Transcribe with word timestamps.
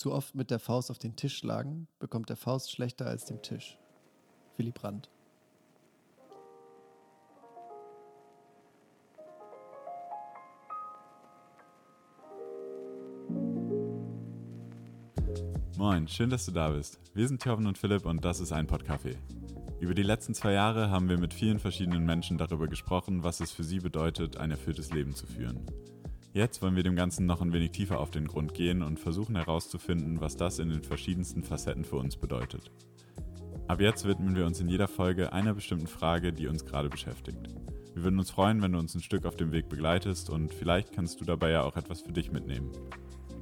Zu 0.00 0.14
oft 0.14 0.34
mit 0.34 0.50
der 0.50 0.58
Faust 0.58 0.90
auf 0.90 0.96
den 0.96 1.14
Tisch 1.14 1.36
schlagen, 1.36 1.86
bekommt 1.98 2.30
der 2.30 2.36
Faust 2.36 2.72
schlechter 2.72 3.04
als 3.04 3.26
dem 3.26 3.42
Tisch. 3.42 3.76
Willy 4.56 4.70
Brandt. 4.70 5.10
Moin, 15.76 16.08
schön, 16.08 16.30
dass 16.30 16.46
du 16.46 16.52
da 16.52 16.70
bist. 16.70 16.98
Wir 17.12 17.28
sind 17.28 17.42
Thorben 17.42 17.66
und 17.66 17.76
Philipp 17.76 18.06
und 18.06 18.24
das 18.24 18.40
ist 18.40 18.52
ein 18.52 18.66
Podcafé. 18.66 19.18
Über 19.80 19.92
die 19.92 20.02
letzten 20.02 20.32
zwei 20.32 20.52
Jahre 20.52 20.88
haben 20.88 21.10
wir 21.10 21.18
mit 21.18 21.34
vielen 21.34 21.58
verschiedenen 21.58 22.06
Menschen 22.06 22.38
darüber 22.38 22.68
gesprochen, 22.68 23.22
was 23.22 23.40
es 23.40 23.52
für 23.52 23.64
sie 23.64 23.80
bedeutet, 23.80 24.38
ein 24.38 24.50
erfülltes 24.50 24.94
Leben 24.94 25.14
zu 25.14 25.26
führen. 25.26 25.66
Jetzt 26.32 26.62
wollen 26.62 26.76
wir 26.76 26.84
dem 26.84 26.94
Ganzen 26.94 27.26
noch 27.26 27.40
ein 27.40 27.52
wenig 27.52 27.72
tiefer 27.72 27.98
auf 27.98 28.12
den 28.12 28.28
Grund 28.28 28.54
gehen 28.54 28.84
und 28.84 29.00
versuchen 29.00 29.34
herauszufinden, 29.34 30.20
was 30.20 30.36
das 30.36 30.60
in 30.60 30.68
den 30.68 30.84
verschiedensten 30.84 31.42
Facetten 31.42 31.84
für 31.84 31.96
uns 31.96 32.16
bedeutet. 32.16 32.70
Ab 33.66 33.80
jetzt 33.80 34.06
widmen 34.06 34.36
wir 34.36 34.46
uns 34.46 34.60
in 34.60 34.68
jeder 34.68 34.86
Folge 34.86 35.32
einer 35.32 35.54
bestimmten 35.54 35.88
Frage, 35.88 36.32
die 36.32 36.46
uns 36.46 36.64
gerade 36.64 36.88
beschäftigt. 36.88 37.48
Wir 37.94 38.04
würden 38.04 38.20
uns 38.20 38.30
freuen, 38.30 38.62
wenn 38.62 38.70
du 38.70 38.78
uns 38.78 38.94
ein 38.94 39.02
Stück 39.02 39.26
auf 39.26 39.34
dem 39.34 39.50
Weg 39.50 39.68
begleitest 39.68 40.30
und 40.30 40.54
vielleicht 40.54 40.92
kannst 40.92 41.20
du 41.20 41.24
dabei 41.24 41.50
ja 41.50 41.64
auch 41.64 41.76
etwas 41.76 42.02
für 42.02 42.12
dich 42.12 42.30
mitnehmen. 42.30 42.70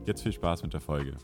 Jetzt 0.06 0.22
viel 0.22 0.32
Spaß 0.32 0.62
mit 0.62 0.72
der 0.72 0.80
Folge. 0.80 1.18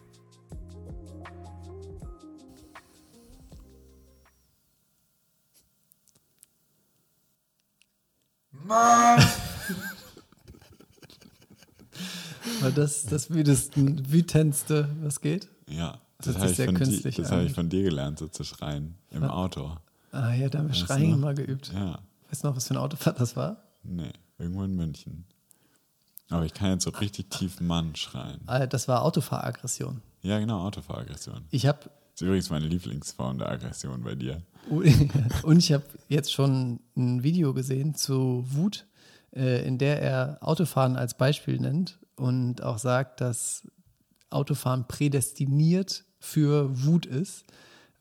Das 12.74 13.06
das 13.06 13.30
wütesten, 13.30 14.10
wütendste, 14.10 14.88
was 15.02 15.20
geht? 15.20 15.48
Ja, 15.68 16.00
das, 16.18 16.34
das 16.34 16.42
habe 16.42 16.50
ich, 16.50 16.56
von, 16.56 16.74
di 16.74 17.24
hab 17.24 17.42
ich 17.44 17.52
von 17.52 17.68
dir 17.68 17.82
gelernt, 17.82 18.18
so 18.18 18.28
zu 18.28 18.44
schreien 18.44 18.94
im 19.10 19.22
ja. 19.22 19.30
Auto. 19.30 19.76
Ah 20.12 20.32
ja, 20.32 20.48
da 20.48 20.58
haben 20.58 20.68
wir 20.68 20.74
Schreien 20.74 21.12
noch? 21.12 21.18
mal 21.18 21.34
geübt. 21.34 21.72
Ja. 21.72 21.98
Weißt 22.28 22.44
du 22.44 22.48
noch, 22.48 22.56
was 22.56 22.68
für 22.68 22.74
ein 22.74 22.78
Autofahrt 22.78 23.20
das 23.20 23.36
war? 23.36 23.56
Nee, 23.82 24.12
irgendwo 24.38 24.62
in 24.62 24.76
München. 24.76 25.24
Aber 26.30 26.44
ich 26.44 26.54
kann 26.54 26.70
jetzt 26.70 26.84
so 26.84 26.90
richtig 26.90 27.30
tief 27.30 27.60
Mann 27.60 27.94
schreien. 27.96 28.40
Ah, 28.46 28.66
das 28.66 28.88
war 28.88 29.02
Autofahraggression. 29.02 30.00
Ja, 30.22 30.38
genau, 30.38 30.64
Autofahraggression. 30.64 31.44
Ich 31.50 31.66
habe. 31.66 31.78
Das 31.80 32.20
ist 32.20 32.22
übrigens 32.22 32.50
meine 32.50 32.66
Lieblingsform 32.66 33.38
der 33.38 33.50
Aggression 33.50 34.02
bei 34.02 34.14
dir. 34.14 34.40
Und 35.42 35.58
ich 35.58 35.72
habe 35.72 35.84
jetzt 36.08 36.32
schon 36.32 36.80
ein 36.96 37.22
Video 37.22 37.52
gesehen 37.52 37.94
zu 37.94 38.44
Wut, 38.48 38.86
äh, 39.34 39.66
in 39.66 39.78
der 39.78 40.00
er 40.00 40.38
Autofahren 40.40 40.96
als 40.96 41.14
Beispiel 41.14 41.60
nennt 41.60 41.98
und 42.16 42.62
auch 42.62 42.78
sagt, 42.78 43.20
dass 43.20 43.66
Autofahren 44.30 44.86
prädestiniert 44.88 46.04
für 46.18 46.84
Wut 46.84 47.06
ist, 47.06 47.44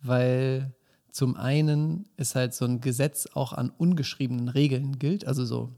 weil 0.01 0.73
zum 1.11 1.35
einen 1.37 2.09
ist 2.17 2.35
halt 2.35 2.53
so 2.53 2.65
ein 2.65 2.81
Gesetz 2.81 3.27
auch 3.33 3.53
an 3.53 3.69
ungeschriebenen 3.69 4.49
Regeln 4.49 4.97
gilt, 4.97 5.27
also 5.27 5.45
so 5.45 5.77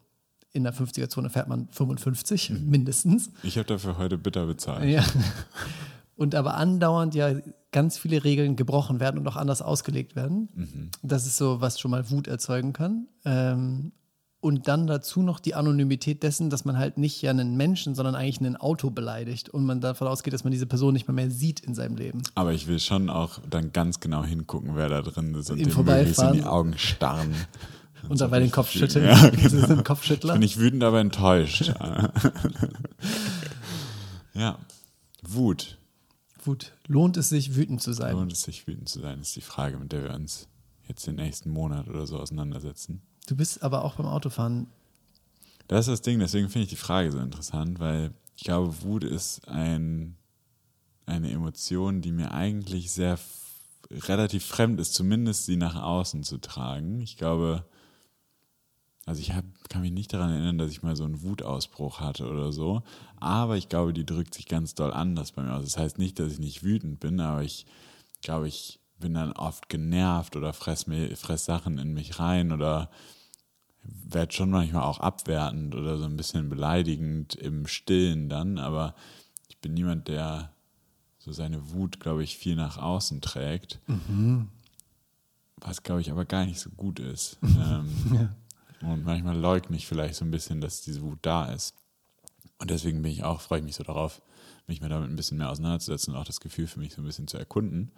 in 0.53 0.63
der 0.63 0.73
50er-Zone 0.73 1.29
fährt 1.29 1.49
man 1.49 1.67
55 1.69 2.51
mhm. 2.51 2.69
mindestens. 2.69 3.29
Ich 3.43 3.57
habe 3.57 3.67
dafür 3.67 3.97
heute 3.97 4.17
bitter 4.17 4.45
bezahlt. 4.45 4.89
Ja. 4.89 5.03
Und 6.15 6.33
aber 6.33 6.55
andauernd 6.55 7.13
ja 7.13 7.33
ganz 7.73 7.97
viele 7.97 8.23
Regeln 8.23 8.55
gebrochen 8.55 9.01
werden 9.01 9.17
und 9.17 9.27
auch 9.27 9.35
anders 9.35 9.61
ausgelegt 9.61 10.15
werden. 10.15 10.47
Mhm. 10.55 10.91
Das 11.03 11.25
ist 11.25 11.35
so, 11.35 11.59
was 11.59 11.77
schon 11.77 11.91
mal 11.91 12.09
Wut 12.09 12.29
erzeugen 12.29 12.71
kann. 12.71 13.09
Ähm, 13.25 13.91
und 14.45 14.67
dann 14.67 14.85
dazu 14.85 15.23
noch 15.23 15.39
die 15.39 15.55
Anonymität 15.55 16.21
dessen, 16.21 16.51
dass 16.51 16.65
man 16.65 16.77
halt 16.77 16.99
nicht 16.99 17.19
ja 17.23 17.31
einen 17.31 17.57
Menschen, 17.57 17.95
sondern 17.95 18.13
eigentlich 18.13 18.39
ein 18.41 18.55
Auto 18.55 18.91
beleidigt 18.91 19.49
und 19.49 19.65
man 19.65 19.81
davon 19.81 20.07
ausgeht, 20.07 20.35
dass 20.35 20.43
man 20.43 20.51
diese 20.51 20.67
Person 20.67 20.93
nicht 20.93 21.07
mehr, 21.07 21.15
mehr 21.15 21.31
sieht 21.31 21.61
in 21.61 21.73
seinem 21.73 21.95
Leben. 21.95 22.21
Aber 22.35 22.53
ich 22.53 22.67
will 22.67 22.77
schon 22.77 23.09
auch 23.09 23.39
dann 23.49 23.71
ganz 23.71 23.99
genau 23.99 24.23
hingucken, 24.23 24.75
wer 24.75 24.87
da 24.87 25.01
drin 25.01 25.33
ist 25.33 25.49
und 25.49 25.57
dem 25.57 25.73
möglichst 25.73 26.21
in 26.21 26.33
die 26.33 26.43
Augen 26.43 26.77
starren. 26.77 27.33
Und, 28.03 28.11
und 28.11 28.21
dabei 28.21 28.39
den 28.39 28.51
Kopf 28.51 28.69
schütteln. 28.69 29.05
Ja, 29.05 29.29
genau. 29.29 29.81
Kopfschüttler. 29.81 30.33
Bin 30.33 30.43
ich 30.43 30.59
wütend, 30.59 30.83
aber 30.83 30.99
enttäuscht. 30.99 31.73
ja, 34.35 34.59
Wut. 35.23 35.79
Wut. 36.43 36.73
Lohnt 36.85 37.17
es 37.17 37.29
sich, 37.29 37.55
wütend 37.55 37.81
zu 37.81 37.93
sein? 37.93 38.13
Lohnt 38.13 38.31
es 38.31 38.43
sich, 38.43 38.67
wütend 38.67 38.89
zu 38.89 38.99
sein, 38.99 39.21
ist 39.21 39.35
die 39.35 39.41
Frage, 39.41 39.79
mit 39.79 39.91
der 39.91 40.03
wir 40.03 40.13
uns 40.13 40.47
jetzt 40.87 41.07
den 41.07 41.15
nächsten 41.15 41.49
Monat 41.49 41.87
oder 41.87 42.05
so 42.05 42.19
auseinandersetzen. 42.19 43.01
Du 43.27 43.35
bist 43.35 43.63
aber 43.63 43.83
auch 43.83 43.95
beim 43.95 44.05
Autofahren. 44.07 44.67
Das 45.67 45.87
ist 45.87 45.91
das 45.91 46.01
Ding, 46.01 46.19
deswegen 46.19 46.49
finde 46.49 46.63
ich 46.63 46.69
die 46.69 46.75
Frage 46.75 47.11
so 47.11 47.19
interessant, 47.19 47.79
weil 47.79 48.13
ich 48.35 48.43
glaube, 48.43 48.83
Wut 48.83 49.03
ist 49.03 49.47
ein, 49.47 50.15
eine 51.05 51.31
Emotion, 51.31 52.01
die 52.01 52.11
mir 52.11 52.31
eigentlich 52.31 52.91
sehr 52.91 53.17
relativ 53.91 54.45
fremd 54.45 54.79
ist, 54.79 54.93
zumindest 54.93 55.45
sie 55.45 55.57
nach 55.57 55.75
außen 55.81 56.23
zu 56.23 56.37
tragen. 56.39 57.01
Ich 57.01 57.17
glaube, 57.17 57.65
also 59.05 59.21
ich 59.21 59.33
hab, 59.33 59.45
kann 59.69 59.81
mich 59.81 59.91
nicht 59.91 60.13
daran 60.13 60.31
erinnern, 60.31 60.57
dass 60.57 60.71
ich 60.71 60.83
mal 60.83 60.95
so 60.95 61.03
einen 61.03 61.21
Wutausbruch 61.21 61.99
hatte 61.99 62.27
oder 62.27 62.51
so. 62.51 62.81
Aber 63.17 63.55
ich 63.57 63.69
glaube, 63.69 63.93
die 63.93 64.05
drückt 64.05 64.33
sich 64.33 64.47
ganz 64.47 64.73
doll 64.73 64.91
anders 64.91 65.31
bei 65.31 65.43
mir 65.43 65.53
aus. 65.53 65.63
Das 65.63 65.77
heißt 65.77 65.97
nicht, 65.99 66.19
dass 66.19 66.33
ich 66.33 66.39
nicht 66.39 66.63
wütend 66.63 66.99
bin, 66.99 67.19
aber 67.19 67.43
ich 67.43 67.65
glaube, 68.21 68.47
ich 68.47 68.79
bin 68.99 69.13
dann 69.13 69.31
oft 69.33 69.69
genervt 69.69 70.35
oder 70.35 70.53
fress, 70.53 70.87
mir, 70.87 71.15
fress 71.15 71.45
Sachen 71.45 71.77
in 71.77 71.93
mich 71.93 72.19
rein 72.19 72.51
oder 72.51 72.89
werde 74.07 74.33
schon 74.33 74.49
manchmal 74.49 74.83
auch 74.83 74.99
abwertend 74.99 75.75
oder 75.75 75.97
so 75.97 76.05
ein 76.05 76.17
bisschen 76.17 76.49
beleidigend 76.49 77.35
im 77.35 77.67
Stillen 77.67 78.29
dann. 78.29 78.57
Aber 78.57 78.95
ich 79.49 79.57
bin 79.59 79.73
niemand, 79.73 80.07
der 80.07 80.51
so 81.19 81.31
seine 81.31 81.71
Wut, 81.71 81.99
glaube 81.99 82.23
ich, 82.23 82.37
viel 82.37 82.55
nach 82.55 82.77
außen 82.77 83.21
trägt. 83.21 83.79
Mhm. 83.87 84.49
Was, 85.57 85.83
glaube 85.83 86.01
ich, 86.01 86.11
aber 86.11 86.25
gar 86.25 86.45
nicht 86.45 86.59
so 86.59 86.69
gut 86.71 86.99
ist. 86.99 87.39
ähm, 87.43 87.89
ja. 88.13 88.35
Und 88.81 89.05
manchmal 89.05 89.37
leugne 89.37 89.75
ich 89.75 89.87
vielleicht 89.87 90.15
so 90.15 90.25
ein 90.25 90.31
bisschen, 90.31 90.61
dass 90.61 90.81
diese 90.81 91.01
Wut 91.01 91.19
da 91.21 91.51
ist. 91.51 91.73
Und 92.59 92.69
deswegen 92.69 93.01
bin 93.01 93.11
ich 93.11 93.23
auch, 93.23 93.41
freue 93.41 93.59
ich 93.59 93.65
mich 93.65 93.75
so 93.75 93.83
darauf, 93.83 94.21
mich 94.67 94.81
mal 94.81 94.89
damit 94.89 95.09
ein 95.09 95.15
bisschen 95.15 95.37
mehr 95.37 95.49
auseinanderzusetzen 95.49 96.13
und 96.13 96.19
auch 96.19 96.25
das 96.25 96.39
Gefühl 96.39 96.67
für 96.67 96.79
mich 96.79 96.93
so 96.93 97.01
ein 97.01 97.05
bisschen 97.05 97.27
zu 97.27 97.37
erkunden, 97.37 97.91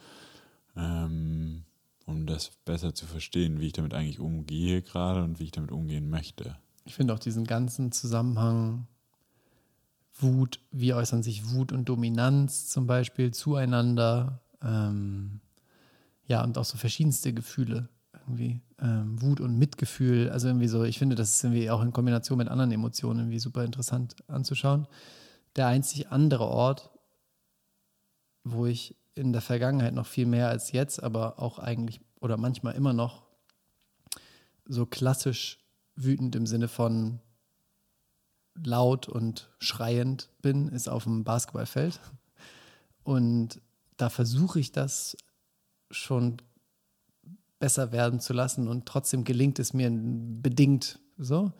ähm, 0.75 1.63
um 2.07 2.25
das 2.25 2.51
besser 2.65 2.95
zu 2.95 3.05
verstehen, 3.05 3.59
wie 3.59 3.67
ich 3.67 3.73
damit 3.73 3.93
eigentlich 3.93 4.19
umgehe 4.19 4.81
gerade 4.81 5.23
und 5.23 5.39
wie 5.39 5.43
ich 5.43 5.51
damit 5.51 5.71
umgehen 5.71 6.09
möchte. 6.09 6.57
Ich 6.85 6.95
finde 6.95 7.13
auch 7.13 7.19
diesen 7.19 7.45
ganzen 7.45 7.91
Zusammenhang 7.91 8.87
Wut, 10.19 10.59
wie 10.71 10.93
äußern 10.93 11.21
sich 11.21 11.51
Wut 11.51 11.71
und 11.71 11.87
Dominanz 11.89 12.69
zum 12.69 12.87
Beispiel 12.87 13.31
zueinander, 13.31 14.41
ähm, 14.63 15.41
ja, 16.25 16.43
und 16.43 16.57
auch 16.57 16.65
so 16.65 16.77
verschiedenste 16.77 17.33
Gefühle 17.33 17.89
irgendwie 18.13 18.61
ähm, 18.81 19.21
Wut 19.21 19.39
und 19.39 19.57
Mitgefühl. 19.57 20.29
Also 20.29 20.47
irgendwie 20.47 20.67
so, 20.67 20.83
ich 20.83 20.97
finde, 20.97 21.15
das 21.15 21.35
ist 21.35 21.43
irgendwie 21.43 21.69
auch 21.69 21.81
in 21.81 21.93
Kombination 21.93 22.37
mit 22.37 22.47
anderen 22.47 22.71
Emotionen 22.71 23.19
irgendwie 23.19 23.39
super 23.39 23.63
interessant 23.63 24.15
anzuschauen. 24.27 24.87
Der 25.55 25.67
einzig 25.67 26.09
andere 26.09 26.45
Ort, 26.45 26.89
wo 28.43 28.65
ich 28.65 28.95
in 29.17 29.33
der 29.33 29.41
Vergangenheit 29.41 29.93
noch 29.93 30.07
viel 30.07 30.25
mehr 30.25 30.49
als 30.49 30.71
jetzt, 30.71 31.01
aber 31.01 31.39
auch 31.39 31.59
eigentlich 31.59 32.01
oder 32.19 32.37
manchmal 32.37 32.75
immer 32.75 32.93
noch 32.93 33.23
so 34.65 34.85
klassisch 34.85 35.59
wütend 35.95 36.35
im 36.35 36.45
Sinne 36.45 36.67
von 36.67 37.19
laut 38.63 39.07
und 39.07 39.49
schreiend 39.59 40.29
bin, 40.41 40.67
ist 40.67 40.87
auf 40.87 41.03
dem 41.03 41.23
Basketballfeld. 41.23 41.99
Und 43.03 43.61
da 43.97 44.09
versuche 44.09 44.59
ich 44.59 44.71
das 44.71 45.15
schon 45.91 46.37
besser 47.59 47.91
werden 47.91 48.19
zu 48.19 48.33
lassen 48.33 48.67
und 48.67 48.85
trotzdem 48.85 49.23
gelingt 49.23 49.59
es 49.59 49.73
mir 49.73 49.89
bedingt 49.91 50.99
so. 51.17 51.51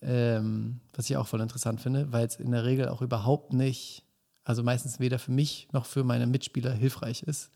Ähm, 0.00 0.80
was 0.94 1.08
ich 1.08 1.16
auch 1.16 1.26
voll 1.26 1.40
interessant 1.40 1.80
finde, 1.80 2.12
weil 2.12 2.26
es 2.26 2.36
in 2.36 2.50
der 2.50 2.64
Regel 2.64 2.88
auch 2.88 3.00
überhaupt 3.00 3.52
nicht, 3.52 4.04
also 4.44 4.62
meistens 4.62 5.00
weder 5.00 5.18
für 5.18 5.32
mich 5.32 5.68
noch 5.72 5.86
für 5.86 6.04
meine 6.04 6.26
Mitspieler 6.26 6.72
hilfreich 6.72 7.22
ist. 7.22 7.50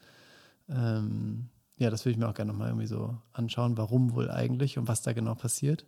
Ähm, 0.69 1.49
ja, 1.77 1.91
das 1.91 2.05
würde 2.05 2.13
ich 2.13 2.19
mir 2.19 2.29
auch 2.29 2.35
gerne 2.35 2.53
nochmal 2.53 2.69
irgendwie 2.69 2.87
so 2.87 3.17
anschauen, 3.33 3.77
warum 3.77 4.15
wohl 4.15 4.31
eigentlich 4.31 4.79
und 4.79 4.89
was 4.89 5.03
da 5.03 5.13
genau 5.13 5.35
passiert. 5.35 5.87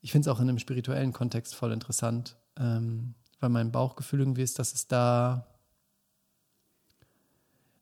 Ich 0.00 0.12
finde 0.12 0.28
es 0.28 0.34
auch 0.34 0.40
in 0.40 0.48
einem 0.48 0.58
spirituellen 0.58 1.12
Kontext 1.12 1.54
voll 1.54 1.72
interessant, 1.72 2.36
ähm, 2.58 3.14
weil 3.40 3.50
mein 3.50 3.72
Bauchgefühl 3.72 4.20
irgendwie 4.20 4.42
ist, 4.42 4.58
dass 4.58 4.72
es 4.72 4.86
da 4.86 5.46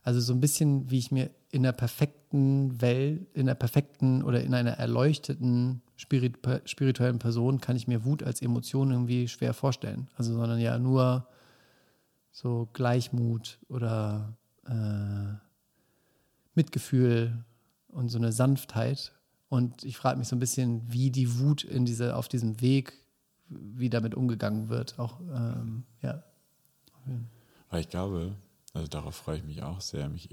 also 0.02 0.20
so 0.20 0.32
ein 0.32 0.40
bisschen, 0.40 0.90
wie 0.90 0.98
ich 0.98 1.12
mir 1.12 1.30
in 1.50 1.62
der 1.62 1.72
perfekten 1.72 2.80
Welt, 2.80 3.26
in 3.34 3.46
der 3.46 3.54
perfekten 3.54 4.22
oder 4.22 4.42
in 4.42 4.54
einer 4.54 4.72
erleuchteten 4.72 5.82
Spirit, 5.96 6.38
spirituellen 6.64 7.18
Person 7.18 7.60
kann 7.60 7.76
ich 7.76 7.86
mir 7.86 8.04
Wut 8.04 8.22
als 8.22 8.40
Emotion 8.40 8.90
irgendwie 8.90 9.28
schwer 9.28 9.52
vorstellen. 9.52 10.08
Also 10.16 10.34
sondern 10.34 10.58
ja 10.58 10.78
nur 10.78 11.26
so 12.30 12.68
Gleichmut 12.72 13.58
oder 13.68 14.36
äh, 14.66 15.34
Mitgefühl 16.54 17.44
und 17.88 18.08
so 18.08 18.18
eine 18.18 18.32
Sanftheit. 18.32 19.12
Und 19.48 19.84
ich 19.84 19.96
frage 19.96 20.18
mich 20.18 20.28
so 20.28 20.36
ein 20.36 20.40
bisschen, 20.40 20.82
wie 20.92 21.10
die 21.10 21.38
Wut 21.38 21.64
in 21.64 21.84
diese, 21.84 22.16
auf 22.16 22.28
diesem 22.28 22.60
Weg, 22.60 22.92
wie 23.48 23.90
damit 23.90 24.14
umgegangen 24.14 24.68
wird. 24.68 24.98
Auch, 24.98 25.20
ähm, 25.20 25.84
ja. 26.02 26.22
Weil 27.68 27.80
ich 27.80 27.88
glaube, 27.88 28.36
Also 28.72 28.86
darauf 28.86 29.16
freue 29.16 29.38
ich 29.38 29.44
mich 29.44 29.62
auch 29.62 29.80
sehr, 29.80 30.08
mich 30.08 30.28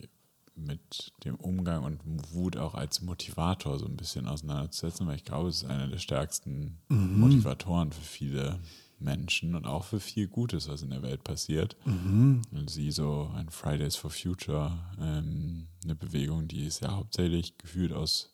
mit 0.55 1.13
dem 1.23 1.35
Umgang 1.35 1.83
und 1.83 1.99
Wut 2.33 2.57
auch 2.57 2.73
als 2.73 3.01
Motivator 3.01 3.77
so 3.79 3.85
ein 3.85 3.95
bisschen 3.95 4.27
auseinanderzusetzen, 4.27 5.07
weil 5.07 5.15
ich 5.15 5.23
glaube, 5.23 5.49
es 5.49 5.63
ist 5.63 5.69
einer 5.69 5.87
der 5.87 5.99
stärksten 5.99 6.77
mhm. 6.89 7.19
Motivatoren 7.19 7.91
für 7.91 8.01
viele 8.01 8.59
Menschen 8.99 9.55
und 9.55 9.65
auch 9.65 9.85
für 9.85 9.99
viel 9.99 10.27
Gutes, 10.27 10.67
was 10.67 10.81
in 10.81 10.89
der 10.89 11.01
Welt 11.01 11.23
passiert. 11.23 11.75
Mhm. 11.85 12.41
Und 12.51 12.69
sie 12.69 12.91
so 12.91 13.31
ein 13.35 13.49
Fridays 13.49 13.95
for 13.95 14.09
Future, 14.09 14.77
ähm, 14.99 15.67
eine 15.83 15.95
Bewegung, 15.95 16.47
die 16.47 16.65
ist 16.65 16.81
ja 16.81 16.95
hauptsächlich 16.95 17.57
gefühlt 17.57 17.93
aus 17.93 18.33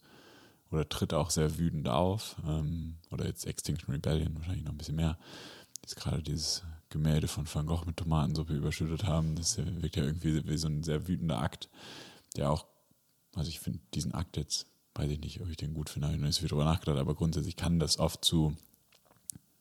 oder 0.72 0.88
tritt 0.88 1.14
auch 1.14 1.30
sehr 1.30 1.58
wütend 1.58 1.88
auf. 1.90 2.38
Ähm, 2.48 2.96
oder 3.12 3.26
jetzt 3.26 3.46
Extinction 3.46 3.94
Rebellion 3.94 4.36
wahrscheinlich 4.36 4.64
noch 4.64 4.72
ein 4.72 4.78
bisschen 4.78 4.96
mehr. 4.96 5.18
Jetzt 5.82 5.98
gerade 5.98 6.24
dieses 6.24 6.64
Gemälde 6.90 7.28
von 7.28 7.46
Van 7.52 7.66
Gogh 7.66 7.86
mit 7.86 7.98
Tomatensuppe 7.98 8.54
überschüttet 8.54 9.04
haben, 9.04 9.36
das 9.36 9.58
wirkt 9.58 9.96
ja 9.96 10.04
irgendwie 10.04 10.48
wie 10.48 10.58
so 10.58 10.68
ein 10.68 10.84
sehr 10.84 11.08
wütender 11.08 11.40
Akt 11.42 11.70
der 12.36 12.52
auch, 12.52 12.66
also 13.36 13.50
ich 13.50 13.60
finde 13.60 13.80
diesen 13.94 14.14
Akt 14.14 14.38
jetzt, 14.38 14.68
weiß 14.96 15.10
ich 15.10 15.20
nicht, 15.20 15.42
ob 15.42 15.50
ich 15.50 15.58
den 15.58 15.74
gut 15.74 15.90
finde, 15.90 16.08
habe 16.08 16.16
ich 16.16 16.22
noch 16.22 16.28
nicht 16.28 16.36
so 16.36 16.42
viel 16.42 16.50
drüber 16.50 16.66
nachgedacht, 16.66 16.98
aber 16.98 17.16
grundsätzlich 17.16 17.56
kann 17.56 17.80
das 17.80 18.00
oft 18.00 18.24
zu 18.24 18.56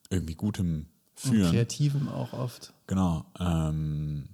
irgendwie 0.09 0.35
Gutem 0.35 0.87
führen. 1.15 1.45
Und 1.45 1.51
Kreativem 1.51 2.09
auch 2.09 2.33
oft. 2.33 2.73
Genau. 2.87 3.25
Ähm, 3.39 4.29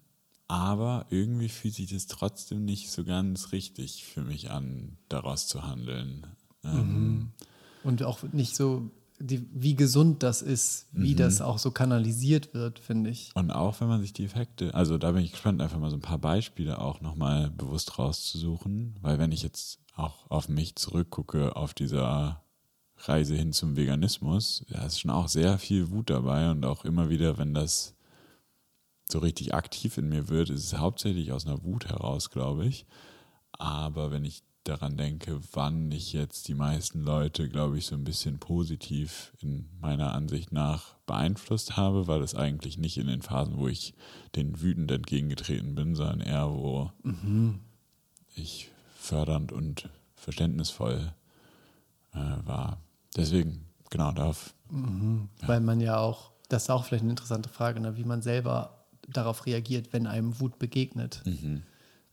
aber 0.48 1.06
irgendwie 1.10 1.50
fühlt 1.50 1.76
sich 1.76 1.92
das 1.92 2.08
trotzdem 2.08 2.66
nicht 2.66 2.92
so 2.92 3.04
ganz 3.04 3.52
richtig 3.52 4.06
für 4.06 4.22
mich 4.22 4.50
an, 4.50 4.98
daraus 5.08 5.48
zu 5.48 5.64
handeln. 5.64 6.26
Ähm, 6.64 6.72
mhm. 6.74 7.31
Und 7.84 8.04
auch 8.04 8.24
nicht 8.34 8.56
so 8.56 8.90
die, 9.20 9.46
wie 9.54 9.76
gesund 9.76 10.24
das 10.24 10.42
ist, 10.42 10.88
wie 10.92 11.14
mhm. 11.14 11.18
das 11.18 11.42
auch 11.42 11.60
so 11.60 11.72
kanalisiert 11.72 12.54
wird, 12.54 12.80
finde 12.80 13.10
ich. 13.10 13.31
Und 13.36 13.52
auch 13.52 13.80
wenn 13.81 13.90
man 13.90 14.02
sich 14.02 14.14
die 14.14 14.26
Effekte, 14.26 14.74
also 14.74 14.98
da 14.98 15.12
bin 15.12 15.24
ich 15.24 15.31
gespannt, 15.31 15.62
einfach 15.62 15.80
mal 15.80 15.90
so 15.90 15.98
ein 15.98 16.02
paar 16.02 16.18
Beispiele 16.18 16.80
auch 16.80 17.02
nochmal 17.02 17.52
bewusst 17.52 18.00
rauszusuchen, 18.00 18.96
weil 19.02 19.20
wenn 19.20 19.31
ich 19.31 19.44
jetzt 19.44 19.80
auch 19.96 20.31
auf 20.31 20.50
mich 20.50 20.76
zurückgucke, 20.76 21.56
auf 21.56 21.74
dieser 21.74 22.42
Reise 23.00 23.36
hin 23.36 23.54
zum 23.54 23.75
Veganismus, 23.75 24.66
da 24.69 24.86
ist 24.86 25.00
schon 25.00 25.12
auch 25.12 25.28
sehr 25.28 25.57
viel 25.57 25.90
Wut 25.90 26.10
dabei 26.10 26.51
und 26.51 26.66
auch 26.66 26.86
immer 26.86 27.10
wieder, 27.10 27.38
wenn 27.38 27.54
das 27.54 27.96
so 29.12 29.19
richtig 29.19 29.54
aktiv 29.54 29.98
in 29.98 30.10
mir 30.10 30.30
wird, 30.30 30.50
ist 30.50 30.66
es 30.66 30.78
hauptsächlich 30.78 31.31
aus 31.31 31.46
einer 31.46 31.63
Wut 31.63 31.88
heraus, 31.88 32.30
glaube 32.30 32.66
ich. 32.66 32.86
Aber 33.54 34.12
wenn 34.12 34.25
ich 34.25 34.44
daran 34.63 34.98
denke, 34.98 35.40
wann 35.54 35.92
ich 35.92 36.13
jetzt 36.13 36.48
die 36.48 36.54
meisten 36.54 37.01
Leute, 37.01 37.50
glaube 37.50 37.78
ich, 37.78 37.88
so 37.88 37.96
ein 37.96 38.04
bisschen 38.04 38.40
positiv 38.40 39.34
in 39.40 39.68
meiner 39.80 40.13
Ansicht 40.13 40.52
nach 40.52 40.95
beeinflusst 41.06 41.75
habe, 41.75 42.07
weil 42.07 42.22
es 42.22 42.36
eigentlich 42.36 42.78
nicht 42.78 42.98
in 42.98 43.07
den 43.07 43.22
Phasen, 43.22 43.57
wo 43.57 43.68
ich 43.68 43.94
den 44.36 44.62
wütend 44.62 44.92
entgegengetreten 44.92 45.74
bin, 45.75 45.95
sondern 45.95 46.22
eher, 46.22 46.50
wo 46.52 46.92
mhm. 47.04 47.62
ich 48.36 48.69
fördernd 48.95 49.52
und 49.52 49.90
verständnisvoll 50.16 51.13
äh, 52.13 52.18
war. 52.45 52.80
Deswegen, 53.16 53.66
genau, 53.90 54.12
darauf. 54.12 54.54
Mhm. 54.70 55.30
Ja. 55.42 55.48
Weil 55.48 55.62
man 55.62 55.80
ja 55.80 55.98
auch, 55.98 56.32
das 56.50 56.64
ist 56.64 56.70
auch 56.70 56.86
vielleicht 56.86 57.04
eine 57.04 57.12
interessante 57.12 57.50
Frage, 57.50 57.80
ne, 57.80 57.98
wie 57.98 58.04
man 58.04 58.22
selber 58.22 58.86
darauf 59.08 59.46
reagiert, 59.46 59.92
wenn 59.94 60.08
einem 60.08 60.40
Wut 60.40 60.60
begegnet. 60.60 61.22
Mhm. 61.26 61.64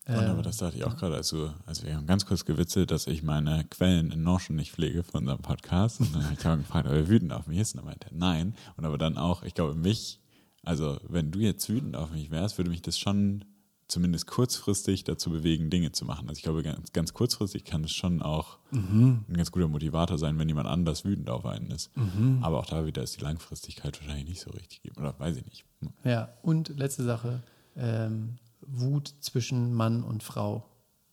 Ähm, 0.08 0.30
aber 0.30 0.42
das 0.42 0.58
dachte 0.58 0.76
ich 0.76 0.84
auch 0.84 0.96
gerade, 0.96 1.16
als, 1.16 1.30
du, 1.30 1.52
als 1.66 1.84
wir 1.84 1.96
haben 1.96 2.06
ganz 2.06 2.26
kurz 2.26 2.44
gewitzelt, 2.44 2.92
dass 2.92 3.08
ich 3.08 3.22
meine 3.24 3.64
Quellen 3.64 4.12
in 4.12 4.22
Notion 4.22 4.56
nicht 4.56 4.72
pflege 4.72 5.02
von 5.02 5.22
unserem 5.22 5.42
Podcast. 5.42 6.00
Und 6.00 6.14
dann 6.14 6.24
habe 6.24 6.34
ich 6.34 6.44
ihn 6.44 6.58
gefragt, 6.58 6.86
ob 6.86 6.92
er 6.92 7.08
wütend 7.08 7.32
auf 7.32 7.48
mich 7.48 7.58
ist. 7.58 7.74
Und 7.74 7.78
dann 7.78 7.86
meinte 7.86 8.08
er, 8.08 8.16
nein. 8.16 8.54
Und 8.76 8.84
aber 8.84 8.98
dann 8.98 9.18
auch, 9.18 9.42
ich 9.42 9.54
glaube, 9.54 9.74
mich, 9.74 10.20
also 10.62 10.98
wenn 11.08 11.32
du 11.32 11.40
jetzt 11.40 11.68
wütend 11.68 11.96
auf 11.96 12.12
mich 12.12 12.30
wärst, 12.30 12.56
würde 12.56 12.70
mich 12.70 12.82
das 12.82 12.98
schon 12.98 13.44
zumindest 13.88 14.26
kurzfristig 14.26 15.04
dazu 15.04 15.30
bewegen, 15.30 15.70
Dinge 15.70 15.92
zu 15.92 16.04
machen. 16.04 16.28
Also 16.28 16.38
ich 16.38 16.42
glaube, 16.42 16.62
ganz, 16.62 16.92
ganz 16.92 17.14
kurzfristig 17.14 17.64
kann 17.64 17.84
es 17.84 17.92
schon 17.92 18.20
auch 18.20 18.58
mhm. 18.70 19.24
ein 19.28 19.36
ganz 19.36 19.52
guter 19.52 19.68
Motivator 19.68 20.18
sein, 20.18 20.38
wenn 20.38 20.48
jemand 20.48 20.68
anders 20.68 21.04
wütend 21.04 21.30
auf 21.30 21.46
einen 21.46 21.70
ist. 21.70 21.96
Mhm. 21.96 22.38
Aber 22.42 22.58
auch 22.58 22.66
da 22.66 22.84
wieder 22.84 23.02
ist 23.02 23.16
die 23.16 23.22
Langfristigkeit 23.22 23.98
wahrscheinlich 24.00 24.28
nicht 24.28 24.40
so 24.40 24.50
richtig 24.50 24.82
gegeben. 24.82 25.00
Oder 25.00 25.18
weiß 25.18 25.36
ich 25.36 25.46
nicht. 25.46 25.64
Ja, 26.04 26.32
und 26.42 26.76
letzte 26.76 27.04
Sache. 27.04 27.42
Ähm, 27.76 28.38
Wut 28.66 29.14
zwischen 29.20 29.72
Mann 29.72 30.02
und 30.02 30.22
Frau. 30.22 30.64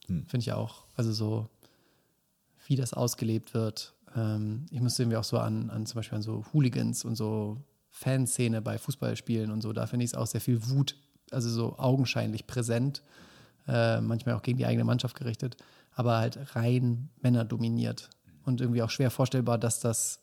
Hm. 0.08 0.26
Finde 0.28 0.44
ich 0.44 0.54
auch. 0.54 0.86
Also 0.96 1.12
so, 1.12 1.50
wie 2.68 2.76
das 2.76 2.94
ausgelebt 2.94 3.54
wird. 3.54 3.94
Ähm, 4.16 4.66
ich 4.72 4.82
musste 4.82 5.04
irgendwie 5.04 5.18
auch 5.18 5.24
so 5.24 5.38
an, 5.38 5.70
an 5.70 5.86
zum 5.86 5.98
Beispiel 5.98 6.16
an 6.16 6.24
so 6.24 6.46
Hooligans 6.54 7.06
und 7.06 7.16
so 7.16 7.62
Fanszene 7.90 8.62
bei 8.62 8.78
Fußballspielen 8.78 9.52
und 9.52 9.62
so. 9.62 9.74
Da 9.74 9.86
finde 9.86 10.06
ich 10.06 10.12
es 10.12 10.16
auch 10.16 10.26
sehr 10.26 10.42
viel 10.42 10.68
Wut, 10.70 10.96
also 11.34 11.50
so 11.50 11.78
augenscheinlich 11.78 12.48
präsent. 12.48 13.04
Äh, 13.68 14.02
manchmal 14.02 14.36
auch 14.36 14.42
gegen 14.42 14.58
die 14.58 14.66
eigene 14.66 14.84
Mannschaft 14.84 15.16
gerichtet, 15.18 15.56
aber 15.94 16.18
halt 16.18 16.56
rein 16.56 17.10
Männer 17.22 17.46
dominiert. 17.46 18.10
Und 18.46 18.60
irgendwie 18.60 18.82
auch 18.82 18.90
schwer 18.90 19.10
vorstellbar, 19.10 19.58
dass 19.58 19.80
das 19.80 20.20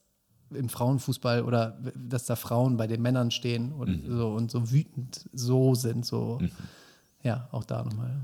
im 0.51 0.69
Frauenfußball 0.69 1.43
oder 1.43 1.79
dass 1.95 2.27
da 2.27 2.37
Frauen 2.37 2.77
bei 2.77 2.87
den 2.87 3.01
Männern 3.01 3.31
stehen 3.31 3.73
und, 3.73 4.07
mhm. 4.07 4.17
so, 4.17 4.29
und 4.33 4.51
so 4.51 4.71
wütend 4.71 5.29
so 5.33 5.75
sind, 5.75 6.05
so. 6.05 6.39
Mhm 6.41 6.51
ja, 7.23 7.49
auch 7.53 7.65
da 7.65 7.83
nochmal. 7.83 8.21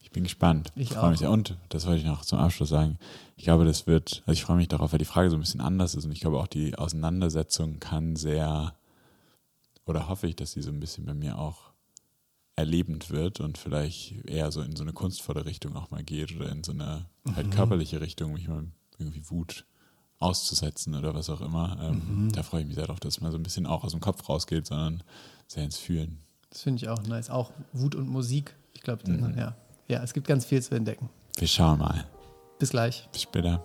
Ich 0.00 0.10
bin 0.10 0.24
gespannt. 0.24 0.72
Ich, 0.74 0.90
freue 0.90 1.10
mich. 1.10 1.24
Und 1.24 1.56
das 1.68 1.86
wollte 1.86 2.00
ich 2.00 2.06
noch 2.06 2.24
zum 2.24 2.38
Abschluss 2.38 2.70
sagen. 2.70 2.98
Ich 3.36 3.44
glaube, 3.44 3.64
das 3.64 3.86
wird, 3.86 4.22
also 4.26 4.32
ich 4.32 4.44
freue 4.44 4.56
mich 4.56 4.68
darauf, 4.68 4.92
weil 4.92 4.98
die 4.98 5.04
Frage 5.04 5.28
so 5.28 5.36
ein 5.36 5.40
bisschen 5.40 5.60
anders 5.60 5.94
ist 5.94 6.04
und 6.04 6.12
ich 6.12 6.20
glaube 6.20 6.38
auch 6.38 6.46
die 6.46 6.76
Auseinandersetzung 6.76 7.78
kann 7.78 8.16
sehr, 8.16 8.74
oder 9.84 10.08
hoffe 10.08 10.26
ich, 10.26 10.36
dass 10.36 10.52
sie 10.52 10.62
so 10.62 10.70
ein 10.70 10.80
bisschen 10.80 11.04
bei 11.04 11.14
mir 11.14 11.38
auch 11.38 11.67
erlebend 12.58 13.10
wird 13.10 13.38
und 13.38 13.56
vielleicht 13.56 14.26
eher 14.26 14.50
so 14.50 14.62
in 14.62 14.74
so 14.74 14.82
eine 14.82 14.92
kunstvolle 14.92 15.44
Richtung 15.44 15.76
auch 15.76 15.92
mal 15.92 16.02
geht 16.02 16.34
oder 16.34 16.50
in 16.50 16.64
so 16.64 16.72
eine 16.72 17.06
halt 17.36 17.46
mhm. 17.46 17.50
körperliche 17.50 18.00
Richtung, 18.00 18.32
mich 18.32 18.48
mal 18.48 18.64
irgendwie 18.98 19.22
Wut 19.30 19.64
auszusetzen 20.18 20.96
oder 20.96 21.14
was 21.14 21.30
auch 21.30 21.40
immer. 21.40 21.78
Ähm, 21.80 22.24
mhm. 22.24 22.32
Da 22.32 22.42
freue 22.42 22.62
ich 22.62 22.66
mich 22.66 22.74
sehr 22.74 22.86
darauf, 22.86 22.98
dass 22.98 23.20
mal 23.20 23.30
so 23.30 23.38
ein 23.38 23.44
bisschen 23.44 23.64
auch 23.64 23.84
aus 23.84 23.92
dem 23.92 24.00
Kopf 24.00 24.28
rausgeht, 24.28 24.66
sondern 24.66 25.04
sehr 25.46 25.62
ins 25.62 25.78
Fühlen. 25.78 26.18
Das 26.50 26.62
finde 26.62 26.82
ich 26.82 26.88
auch 26.88 27.00
nice. 27.04 27.30
Auch 27.30 27.52
Wut 27.72 27.94
und 27.94 28.08
Musik. 28.08 28.56
Ich 28.74 28.82
glaube, 28.82 29.08
mhm. 29.08 29.38
ja. 29.38 29.54
ja, 29.86 30.02
es 30.02 30.12
gibt 30.12 30.26
ganz 30.26 30.44
viel 30.44 30.60
zu 30.60 30.74
entdecken. 30.74 31.08
Wir 31.36 31.46
schauen 31.46 31.78
mal. 31.78 32.08
Bis 32.58 32.70
gleich. 32.70 33.08
Bis 33.12 33.22
später. 33.22 33.64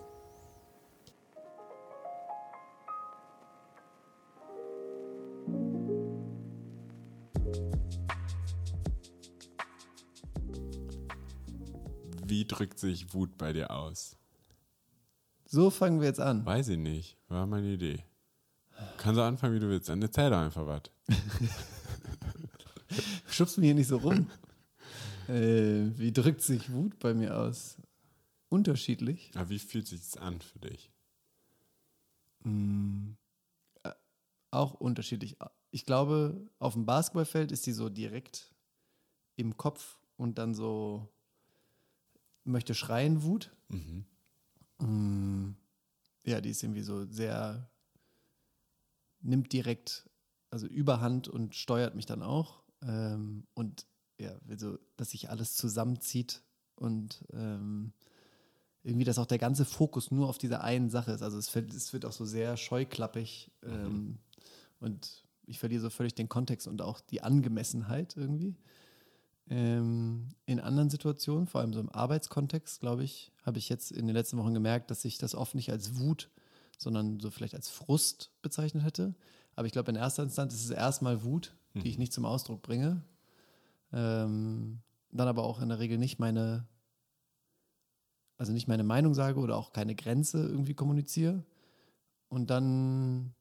Wie 12.34 12.46
drückt 12.46 12.80
sich 12.80 13.14
Wut 13.14 13.38
bei 13.38 13.54
dir 13.54 13.70
aus? 13.70 14.18
So 15.46 15.70
fangen 15.70 16.00
wir 16.00 16.08
jetzt 16.08 16.20
an. 16.20 16.44
Weiß 16.44 16.68
ich 16.70 16.80
nicht. 16.80 17.16
War 17.28 17.46
meine 17.46 17.74
Idee. 17.74 18.04
Kannst 18.98 19.20
du 19.20 19.24
anfangen, 19.24 19.54
wie 19.54 19.60
du 19.60 19.70
willst. 19.70 19.88
Dann 19.88 20.02
erzähl 20.02 20.32
doch 20.32 20.40
einfach 20.40 20.66
was. 20.66 20.82
Schubst 23.30 23.60
mir 23.60 23.66
hier 23.66 23.76
nicht 23.76 23.88
so 23.88 23.98
rum. 23.98 24.32
äh, 25.28 25.92
wie 25.96 26.12
drückt 26.12 26.42
sich 26.42 26.74
Wut 26.74 26.98
bei 26.98 27.14
mir 27.14 27.38
aus? 27.38 27.78
Unterschiedlich. 28.50 29.30
Aber 29.36 29.50
wie 29.50 29.60
fühlt 29.60 29.86
sich 29.86 30.00
das 30.00 30.18
an 30.18 30.42
für 30.42 30.58
dich? 30.58 30.92
Mm, 32.46 33.12
äh, 33.84 33.92
auch 34.50 34.74
unterschiedlich. 34.74 35.38
Ich 35.70 35.86
glaube, 35.86 36.50
auf 36.58 36.74
dem 36.74 36.88
Basketballfeld 36.88 37.52
ist 37.52 37.68
die 37.68 37.74
so 37.74 37.90
direkt 37.90 38.56
im 39.36 39.56
Kopf 39.56 40.00
und 40.18 40.40
dann 40.40 40.56
so 40.56 41.14
möchte 42.44 42.74
schreien 42.74 43.24
Wut. 43.24 43.56
Mhm. 43.70 44.06
Mm, 44.80 45.56
ja, 46.26 46.42
die 46.42 46.50
ist 46.50 46.64
irgendwie 46.64 46.82
so 46.82 47.06
sehr, 47.06 47.70
nimmt 49.22 49.52
direkt, 49.54 50.10
also 50.50 50.68
Überhand 50.68 51.28
und 51.28 51.56
steuert 51.56 51.96
mich 51.96 52.06
dann 52.06 52.24
auch. 52.24 52.64
Ähm, 52.82 53.48
und 53.54 53.86
ja, 54.20 54.40
also, 54.50 54.78
dass 54.96 55.12
sich 55.12 55.30
alles 55.30 55.56
zusammenzieht 55.56 56.44
und 56.76 57.26
ähm, 57.34 57.94
irgendwie, 58.84 59.06
dass 59.06 59.18
auch 59.18 59.26
der 59.26 59.38
ganze 59.38 59.66
Fokus 59.66 60.12
nur 60.12 60.28
auf 60.28 60.38
dieser 60.38 60.64
einen 60.64 60.90
Sache 60.90 61.12
ist. 61.12 61.22
Also 61.22 61.38
es, 61.38 61.56
es 61.56 61.94
wird 61.94 62.06
auch 62.06 62.12
so 62.12 62.26
sehr 62.26 62.58
scheuklappig 62.58 63.52
ähm, 63.64 63.84
mhm. 63.84 64.20
und 64.80 65.26
ich 65.46 65.60
verliere 65.60 65.82
so 65.82 65.90
völlig 65.90 66.16
den 66.16 66.30
Kontext 66.30 66.68
und 66.68 66.82
auch 66.82 67.00
die 67.00 67.22
Angemessenheit 67.22 68.16
irgendwie. 68.18 68.56
Ähm, 69.50 70.30
in 70.46 70.60
anderen 70.60 70.90
Situationen, 70.90 71.48
vor 71.48 71.62
allem 71.62 71.74
so 71.74 71.80
im 71.80 71.90
Arbeitskontext, 71.90 72.80
glaube 72.80 73.04
ich, 73.04 73.32
habe 73.44 73.58
ich 73.58 73.70
jetzt 73.70 73.92
in 73.92 74.08
den 74.08 74.16
letzten 74.16 74.38
Wochen 74.38 74.54
gemerkt, 74.54 74.90
dass 74.90 75.04
ich 75.06 75.18
das 75.18 75.36
oft 75.36 75.56
nicht 75.56 75.72
als 75.72 76.00
Wut, 76.00 76.30
sondern 76.78 77.20
so 77.20 77.30
vielleicht 77.30 77.56
als 77.56 77.70
Frust 77.70 78.32
bezeichnet 78.42 78.84
hätte. 78.84 79.16
Aber 79.56 79.68
ich 79.68 79.74
glaube, 79.74 79.92
in 79.92 79.98
erster 79.98 80.24
Instanz 80.24 80.54
ist 80.54 80.66
es 80.66 80.72
erstmal 80.72 81.24
Wut, 81.24 81.56
die 81.74 81.88
ich 81.88 81.98
mhm. 81.98 82.02
nicht 82.02 82.14
zum 82.14 82.26
Ausdruck 82.26 82.62
bringe. 82.62 83.04
Ähm, 83.92 84.80
dann 85.12 85.28
aber 85.28 85.44
auch 85.44 85.62
in 85.62 85.70
der 85.70 85.80
Regel 85.80 85.98
nicht 85.98 86.20
meine, 86.20 86.66
also 88.38 88.52
nicht 88.52 88.68
meine 88.68 88.84
Meinung 88.84 89.14
sage 89.14 89.40
oder 89.40 89.58
auch 89.58 89.74
keine 89.74 89.94
Grenze 89.96 90.40
irgendwie 90.40 90.74
kommuniziere. 90.74 91.44
Und 92.30 92.50
dann, 92.50 93.36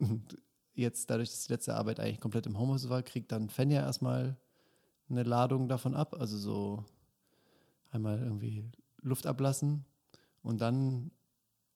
jetzt 0.74 1.10
dadurch, 1.10 1.30
dass 1.30 1.44
die 1.44 1.52
letzte 1.52 1.74
Arbeit 1.74 2.00
eigentlich 2.00 2.20
komplett 2.20 2.46
im 2.46 2.58
Homeoffice 2.58 2.88
war, 2.88 3.02
kriegt 3.02 3.32
dann 3.32 3.50
Fenja 3.50 3.82
erstmal 3.82 4.36
eine 5.10 5.22
Ladung 5.22 5.68
davon 5.68 5.94
ab. 5.94 6.16
Also 6.18 6.36
so 6.36 6.84
einmal 7.90 8.18
irgendwie 8.20 8.64
Luft 9.02 9.26
ablassen 9.26 9.84
und 10.42 10.60
dann 10.60 11.10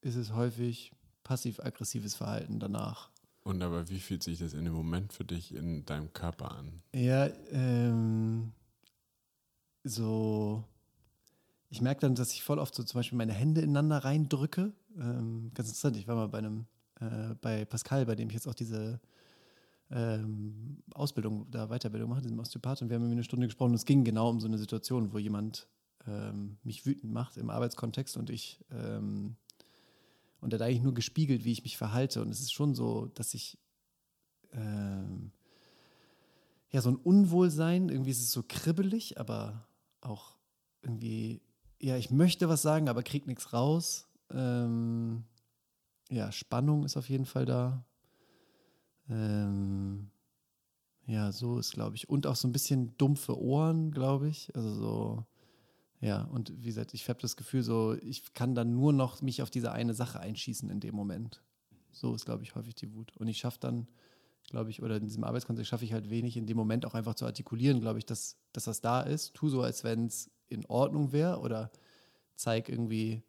ist 0.01 0.17
es 0.17 0.33
häufig 0.35 0.93
passiv-aggressives 1.25 2.15
Verhalten 2.15 2.59
danach. 2.59 3.11
Und 3.45 3.63
aber 3.63 3.89
wie 3.89 4.01
fühlt 4.01 4.23
sich 4.23 4.39
das 4.39 4.55
in 4.55 4.65
dem 4.65 4.75
Moment 4.75 5.13
für 5.13 5.25
dich 5.25 5.55
in 5.55 5.85
deinem 5.85 6.13
Körper 6.13 6.53
an? 6.53 6.83
Ja, 6.95 7.29
ähm, 7.51 8.53
so, 9.83 10.65
ich 11.69 11.81
merke 11.81 12.03
dann, 12.03 12.15
dass 12.15 12.33
ich 12.33 12.43
voll 12.45 12.59
oft 12.59 12.75
so 12.75 12.85
zum 12.85 12.99
Beispiel 12.99 13.19
meine 13.19 13.33
Hände 13.33 13.61
ineinander 13.61 13.99
reindrücke. 13.99 14.73
Ähm, 14.97 15.51
ganz 15.55 15.69
interessant, 15.69 15.97
ich 15.97 16.07
war 16.07 16.15
mal 16.15 16.29
bei 16.29 16.39
einem, 16.39 16.67
äh, 17.01 17.35
bei 17.41 17.65
Pascal, 17.65 18.07
bei 18.07 18.15
dem 18.15 18.29
ich 18.29 18.35
jetzt 18.35 18.47
auch 18.47 18.55
diese 18.55 19.01
ähm, 19.93 20.83
Ausbildung, 20.93 21.51
da 21.51 21.69
Weiterbildung 21.69 22.11
mache, 22.11 22.23
diesem 22.23 22.39
Osteopath, 22.39 22.83
und 22.83 22.89
wir 22.89 22.97
haben 22.97 23.11
eine 23.11 23.25
Stunde 23.25 23.47
gesprochen 23.47 23.71
und 23.71 23.77
es 23.77 23.85
ging 23.85 24.05
genau 24.05 24.31
um 24.31 24.41
so 24.41 24.49
eine 24.49 24.59
Situation, 24.59 25.13
wo 25.13 25.19
jemand 25.19 25.69
ähm, 26.07 26.59
mich 26.65 26.87
wütend 26.87 27.13
macht 27.13 27.37
im 27.37 27.51
Arbeitskontext 27.51 28.17
und 28.17 28.31
ich 28.31 28.65
ähm, 28.71 29.37
und 30.43 30.53
er 30.53 30.59
hat 30.59 30.67
eigentlich 30.67 30.83
nur 30.83 30.93
gespiegelt, 30.93 31.45
wie 31.45 31.53
ich 31.53 31.63
mich 31.63 31.77
verhalte. 31.77 32.21
Und 32.21 32.31
es 32.31 32.41
ist 32.41 32.53
schon 32.53 32.75
so, 32.75 33.07
dass 33.15 33.33
ich 33.33 33.59
ähm, 34.53 35.31
ja 36.71 36.83
so 36.83 36.91
ein 36.91 36.97
Unwohlsein, 36.97 37.89
irgendwie 37.89 38.11
ist 38.11 38.21
es 38.21 38.33
so 38.33 38.43
kribbelig, 38.47 39.21
aber 39.21 39.69
auch 40.01 40.37
irgendwie, 40.83 41.43
ja, 41.81 41.97
ich 41.97 42.11
möchte 42.11 42.49
was 42.49 42.61
sagen, 42.61 42.89
aber 42.89 43.05
krieg 43.05 43.29
nichts 43.29 43.53
raus. 43.53 44.09
Ähm, 44.31 45.23
ja, 46.11 46.33
Spannung 46.33 46.85
ist 46.85 46.97
auf 46.97 47.09
jeden 47.09 47.25
Fall 47.25 47.47
da. 47.47 47.85
Ähm, 49.09 50.11
ja, 51.07 51.33
so 51.33 51.59
ist, 51.59 51.73
glaube 51.73 51.97
ich. 51.97 52.09
Und 52.09 52.27
auch 52.27 52.37
so 52.37 52.49
ein 52.49 52.53
bisschen 52.53 52.97
dumpfe 52.99 53.39
Ohren, 53.39 53.91
glaube 53.91 54.29
ich. 54.29 54.55
Also 54.55 54.75
so 54.75 55.27
ja, 56.03 56.23
und 56.25 56.53
wie 56.59 56.67
gesagt, 56.67 56.95
ich 56.95 57.09
habe 57.09 57.21
das 57.21 57.37
Gefühl, 57.37 57.63
so, 57.63 57.95
ich 58.03 58.35
kann 58.35 58.57
dann 58.57 58.75
nur 58.75 58.93
noch 58.93 59.23
mich 59.23 59.41
auf 59.41 59.51
diese 59.51 59.71
eine 59.71 59.95
Sache 59.95 60.19
einschießen 60.19 60.69
in 60.69 60.81
dem 60.81 60.97
Moment. 60.97 61.45
So 61.93 62.13
ist, 62.13 62.25
glaube 62.25 62.43
ich, 62.43 62.57
häufig 62.57 62.75
die 62.75 62.93
Wut. 62.93 63.17
Und 63.19 63.29
ich 63.29 63.39
schaffe 63.39 63.59
dann, 63.61 63.87
glaube 64.51 64.71
ich, 64.71 64.83
oder 64.83 64.97
in 64.97 65.05
diesem 65.05 65.23
Arbeitskontext 65.23 65.71
schaffe 65.71 65.85
ich 65.85 65.93
halt 65.93 66.11
wenig, 66.11 66.37
in 66.37 66.47
dem 66.47 66.57
Moment 66.57 66.87
auch 66.87 66.95
einfach 66.95 67.15
zu 67.15 67.25
artikulieren, 67.25 67.81
glaube 67.81 68.01
ich, 68.01 68.05
dass, 68.05 68.37
dass 68.53 68.65
das 68.65 68.81
da 68.81 69.03
ist. 69.03 69.35
Tu 69.35 69.49
so, 69.49 69.63
als 69.63 69.85
wenn 69.85 70.07
es 70.07 70.29
in 70.49 70.67
Ordnung 70.67 71.13
wäre 71.13 71.39
oder 71.39 71.71
zeig 72.35 72.69
irgendwie 72.69 73.23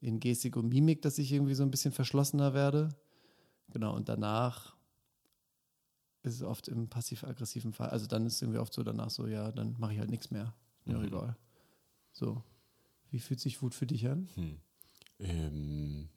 in 0.00 0.18
Gestik 0.18 0.56
und 0.56 0.70
Mimik, 0.70 1.02
dass 1.02 1.18
ich 1.18 1.30
irgendwie 1.30 1.54
so 1.54 1.64
ein 1.64 1.70
bisschen 1.70 1.92
verschlossener 1.92 2.54
werde. 2.54 2.88
Genau, 3.68 3.94
und 3.94 4.08
danach 4.08 4.74
ist 6.26 6.36
es 6.36 6.42
oft 6.42 6.68
im 6.68 6.88
passiv-aggressiven 6.88 7.72
Fall. 7.72 7.90
Also 7.90 8.06
dann 8.06 8.26
ist 8.26 8.34
es 8.34 8.42
irgendwie 8.42 8.58
oft 8.58 8.72
so 8.72 8.82
danach 8.82 9.10
so, 9.10 9.26
ja, 9.26 9.52
dann 9.52 9.76
mache 9.78 9.94
ich 9.94 9.98
halt 9.98 10.10
nichts 10.10 10.30
mehr. 10.30 10.52
Mir 10.84 10.98
mhm. 10.98 11.04
egal. 11.04 11.36
So. 12.12 12.42
Wie 13.10 13.20
fühlt 13.20 13.40
sich 13.40 13.62
Wut 13.62 13.74
für 13.74 13.86
dich 13.86 14.08
an? 14.08 14.28
Hm. 14.34 14.58
Ähm, 15.20 16.08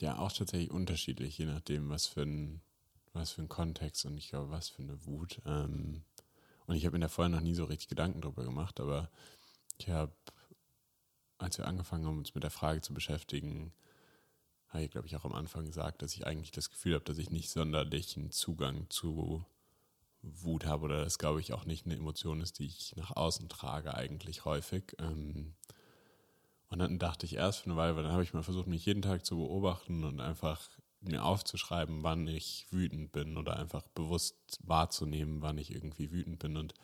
ja, 0.00 0.18
auch 0.18 0.32
tatsächlich 0.32 0.70
unterschiedlich, 0.70 1.38
je 1.38 1.46
nachdem, 1.46 1.88
was 1.88 2.06
für 2.06 2.22
ein, 2.22 2.60
was 3.12 3.30
für 3.30 3.42
ein 3.42 3.48
Kontext 3.48 4.04
und 4.04 4.18
ich 4.18 4.28
glaube, 4.28 4.50
was 4.50 4.68
für 4.68 4.82
eine 4.82 5.06
Wut. 5.06 5.40
Ähm, 5.46 6.02
und 6.66 6.76
ich 6.76 6.84
habe 6.84 6.96
mir 6.96 7.02
da 7.02 7.08
vorher 7.08 7.28
noch 7.28 7.40
nie 7.40 7.54
so 7.54 7.64
richtig 7.64 7.88
Gedanken 7.88 8.20
drüber 8.20 8.44
gemacht, 8.44 8.80
aber 8.80 9.10
ich 9.78 9.88
habe, 9.88 10.12
als 11.38 11.58
wir 11.58 11.66
angefangen 11.66 12.06
haben, 12.06 12.18
uns 12.18 12.34
mit 12.34 12.44
der 12.44 12.50
Frage 12.50 12.80
zu 12.80 12.94
beschäftigen, 12.94 13.72
habe 14.72 14.84
ich, 14.84 14.90
glaube 14.90 15.06
ich, 15.06 15.16
auch 15.16 15.24
am 15.24 15.34
Anfang 15.34 15.66
gesagt, 15.66 16.02
dass 16.02 16.14
ich 16.14 16.26
eigentlich 16.26 16.50
das 16.50 16.70
Gefühl 16.70 16.94
habe, 16.94 17.04
dass 17.04 17.18
ich 17.18 17.30
nicht 17.30 17.50
sonderlichen 17.50 18.30
Zugang 18.30 18.88
zu 18.88 19.44
Wut 20.22 20.66
habe 20.66 20.84
oder 20.84 21.04
das, 21.04 21.18
glaube 21.18 21.40
ich, 21.40 21.52
auch 21.52 21.64
nicht 21.64 21.84
eine 21.84 21.96
Emotion 21.96 22.40
ist, 22.40 22.58
die 22.58 22.66
ich 22.66 22.94
nach 22.96 23.14
außen 23.16 23.48
trage, 23.48 23.94
eigentlich 23.94 24.44
häufig. 24.44 24.96
Ähm, 24.98 25.54
und 26.68 26.78
dann 26.78 26.98
dachte 26.98 27.26
ich 27.26 27.34
erst 27.34 27.60
für 27.60 27.66
eine 27.66 27.76
Weile, 27.76 27.96
weil 27.96 28.04
dann 28.04 28.12
habe 28.12 28.22
ich 28.22 28.32
mal 28.32 28.42
versucht, 28.42 28.66
mich 28.66 28.86
jeden 28.86 29.02
Tag 29.02 29.26
zu 29.26 29.36
beobachten 29.36 30.04
und 30.04 30.20
einfach 30.20 30.70
mir 31.00 31.24
aufzuschreiben, 31.24 32.02
wann 32.02 32.26
ich 32.28 32.66
wütend 32.70 33.12
bin 33.12 33.36
oder 33.36 33.56
einfach 33.56 33.86
bewusst 33.88 34.58
wahrzunehmen, 34.62 35.42
wann 35.42 35.58
ich 35.58 35.74
irgendwie 35.74 36.12
wütend 36.12 36.38
bin. 36.38 36.56
Und 36.56 36.74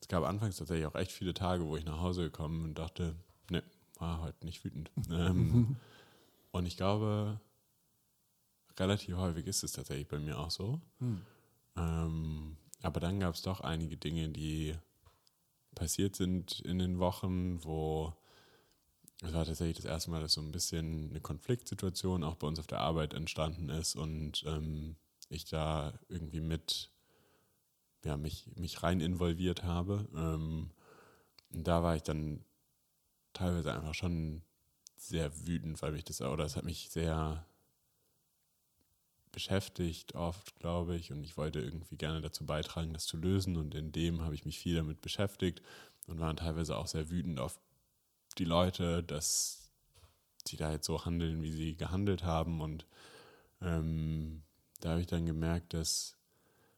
es 0.00 0.08
gab 0.08 0.24
anfangs 0.24 0.56
tatsächlich 0.56 0.86
auch 0.86 0.96
echt 0.96 1.12
viele 1.12 1.32
Tage, 1.32 1.64
wo 1.64 1.76
ich 1.76 1.84
nach 1.84 2.00
Hause 2.00 2.24
gekommen 2.24 2.58
bin 2.58 2.68
und 2.70 2.78
dachte, 2.78 3.14
ne, 3.50 3.62
war 3.98 4.20
heute 4.20 4.44
nicht 4.44 4.64
wütend. 4.64 4.90
ähm, 5.10 5.76
und 6.52 6.66
ich 6.66 6.76
glaube, 6.76 7.40
relativ 8.78 9.16
häufig 9.16 9.46
ist 9.46 9.64
es 9.64 9.72
tatsächlich 9.72 10.08
bei 10.08 10.18
mir 10.18 10.38
auch 10.38 10.50
so. 10.50 10.80
Hm. 10.98 11.22
Ähm, 11.76 12.56
aber 12.82 13.00
dann 13.00 13.20
gab 13.20 13.34
es 13.34 13.42
doch 13.42 13.60
einige 13.60 13.96
Dinge, 13.96 14.28
die 14.28 14.76
passiert 15.74 16.16
sind 16.16 16.60
in 16.60 16.78
den 16.78 16.98
Wochen, 16.98 17.64
wo 17.64 18.12
es 19.22 19.32
war 19.32 19.44
tatsächlich 19.44 19.76
das 19.76 19.86
erste 19.86 20.10
Mal, 20.10 20.20
dass 20.20 20.32
so 20.32 20.40
ein 20.40 20.50
bisschen 20.50 21.10
eine 21.10 21.20
Konfliktsituation 21.20 22.24
auch 22.24 22.34
bei 22.34 22.48
uns 22.48 22.58
auf 22.58 22.66
der 22.66 22.80
Arbeit 22.80 23.14
entstanden 23.14 23.68
ist 23.68 23.94
und 23.94 24.42
ähm, 24.46 24.96
ich 25.28 25.44
da 25.44 25.94
irgendwie 26.08 26.40
mit, 26.40 26.90
ja, 28.04 28.16
mich, 28.16 28.50
mich 28.56 28.82
rein 28.82 29.00
involviert 29.00 29.62
habe. 29.62 30.08
Ähm, 30.14 30.70
da 31.50 31.84
war 31.84 31.94
ich 31.94 32.02
dann 32.02 32.44
teilweise 33.32 33.72
einfach 33.72 33.94
schon 33.94 34.42
sehr 35.08 35.46
wütend, 35.46 35.80
weil 35.82 35.92
mich 35.92 36.04
das, 36.04 36.20
oder 36.20 36.44
es 36.44 36.56
hat 36.56 36.64
mich 36.64 36.90
sehr 36.90 37.44
beschäftigt 39.32 40.14
oft, 40.14 40.54
glaube 40.56 40.96
ich, 40.96 41.10
und 41.10 41.24
ich 41.24 41.36
wollte 41.36 41.60
irgendwie 41.60 41.96
gerne 41.96 42.20
dazu 42.20 42.44
beitragen, 42.44 42.92
das 42.92 43.06
zu 43.06 43.16
lösen 43.16 43.56
und 43.56 43.74
in 43.74 43.90
dem 43.90 44.22
habe 44.22 44.34
ich 44.34 44.44
mich 44.44 44.58
viel 44.58 44.76
damit 44.76 45.00
beschäftigt 45.00 45.62
und 46.06 46.20
waren 46.20 46.36
teilweise 46.36 46.76
auch 46.76 46.86
sehr 46.86 47.10
wütend 47.10 47.40
auf 47.40 47.58
die 48.38 48.44
Leute, 48.44 49.02
dass 49.02 49.70
sie 50.46 50.56
da 50.56 50.72
jetzt 50.72 50.86
so 50.86 51.04
handeln, 51.04 51.42
wie 51.42 51.52
sie 51.52 51.76
gehandelt 51.76 52.24
haben 52.24 52.60
und 52.60 52.86
ähm, 53.62 54.42
da 54.80 54.90
habe 54.90 55.00
ich 55.00 55.06
dann 55.06 55.24
gemerkt, 55.24 55.72
dass, 55.72 56.16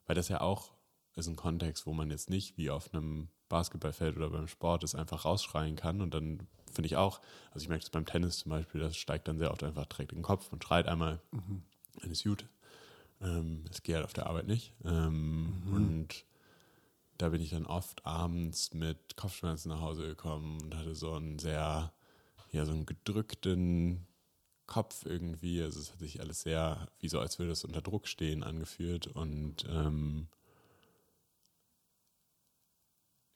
weil 0.06 0.14
das 0.14 0.28
ja 0.28 0.40
auch 0.40 0.74
ist 1.16 1.28
ein 1.28 1.36
Kontext, 1.36 1.86
wo 1.86 1.92
man 1.92 2.10
jetzt 2.10 2.28
nicht 2.28 2.56
wie 2.56 2.70
auf 2.70 2.92
einem 2.92 3.28
Basketballfeld 3.48 4.16
oder 4.16 4.30
beim 4.30 4.48
Sport 4.48 4.82
es 4.84 4.94
einfach 4.94 5.24
rausschreien 5.24 5.76
kann 5.76 6.00
und 6.00 6.12
dann 6.12 6.48
finde 6.74 6.86
ich 6.86 6.96
auch, 6.96 7.20
also 7.52 7.62
ich 7.62 7.68
merke 7.68 7.84
das 7.84 7.90
beim 7.90 8.06
Tennis 8.06 8.38
zum 8.38 8.50
Beispiel, 8.50 8.80
das 8.80 8.96
steigt 8.96 9.28
dann 9.28 9.38
sehr 9.38 9.50
oft 9.50 9.62
einfach 9.62 9.86
direkt 9.86 10.12
in 10.12 10.18
den 10.18 10.24
Kopf 10.24 10.52
und 10.52 10.62
schreit 10.62 10.86
einmal. 10.86 11.20
Mhm 11.30 11.62
alles 12.02 12.24
gut. 12.24 12.46
Ähm, 13.20 13.64
das 13.68 13.82
geht 13.82 13.94
halt 13.96 14.04
auf 14.04 14.12
der 14.12 14.26
Arbeit 14.26 14.46
nicht. 14.46 14.72
Ähm, 14.84 15.62
mhm. 15.64 15.74
Und 15.74 16.24
da 17.18 17.28
bin 17.28 17.40
ich 17.40 17.50
dann 17.50 17.66
oft 17.66 18.04
abends 18.04 18.74
mit 18.74 19.16
Kopfschmerzen 19.16 19.68
nach 19.68 19.80
Hause 19.80 20.02
gekommen 20.02 20.60
und 20.62 20.76
hatte 20.76 20.94
so 20.94 21.12
einen 21.12 21.38
sehr, 21.38 21.92
ja, 22.52 22.64
so 22.64 22.72
einen 22.72 22.86
gedrückten 22.86 24.06
Kopf 24.66 25.06
irgendwie. 25.06 25.62
Also 25.62 25.80
es 25.80 25.92
hat 25.92 26.00
sich 26.00 26.20
alles 26.20 26.42
sehr, 26.42 26.88
wie 27.00 27.08
so 27.08 27.20
als 27.20 27.38
würde 27.38 27.52
es 27.52 27.64
unter 27.64 27.82
Druck 27.82 28.08
stehen, 28.08 28.42
angefühlt. 28.42 29.06
Und 29.06 29.64
ähm, 29.68 30.28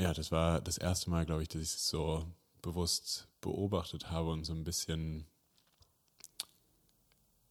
ja, 0.00 0.12
das 0.12 0.32
war 0.32 0.60
das 0.60 0.78
erste 0.78 1.10
Mal, 1.10 1.26
glaube 1.26 1.42
ich, 1.42 1.48
dass 1.48 1.62
ich 1.62 1.68
es 1.68 1.88
so 1.88 2.26
bewusst 2.68 3.28
beobachtet 3.40 4.10
habe 4.10 4.30
und 4.30 4.44
so 4.44 4.52
ein 4.52 4.64
bisschen 4.64 5.26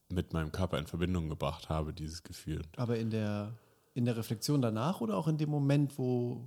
mit 0.08 0.32
meinem 0.32 0.52
Körper 0.52 0.78
in 0.78 0.86
Verbindung 0.86 1.28
gebracht 1.28 1.68
habe, 1.68 1.92
dieses 1.92 2.22
Gefühl. 2.22 2.62
Aber 2.76 2.98
in 2.98 3.10
der, 3.10 3.58
in 3.94 4.04
der 4.04 4.16
Reflexion 4.16 4.62
danach 4.62 5.00
oder 5.00 5.16
auch 5.16 5.26
in 5.26 5.36
dem 5.36 5.50
Moment, 5.50 5.98
wo, 5.98 6.46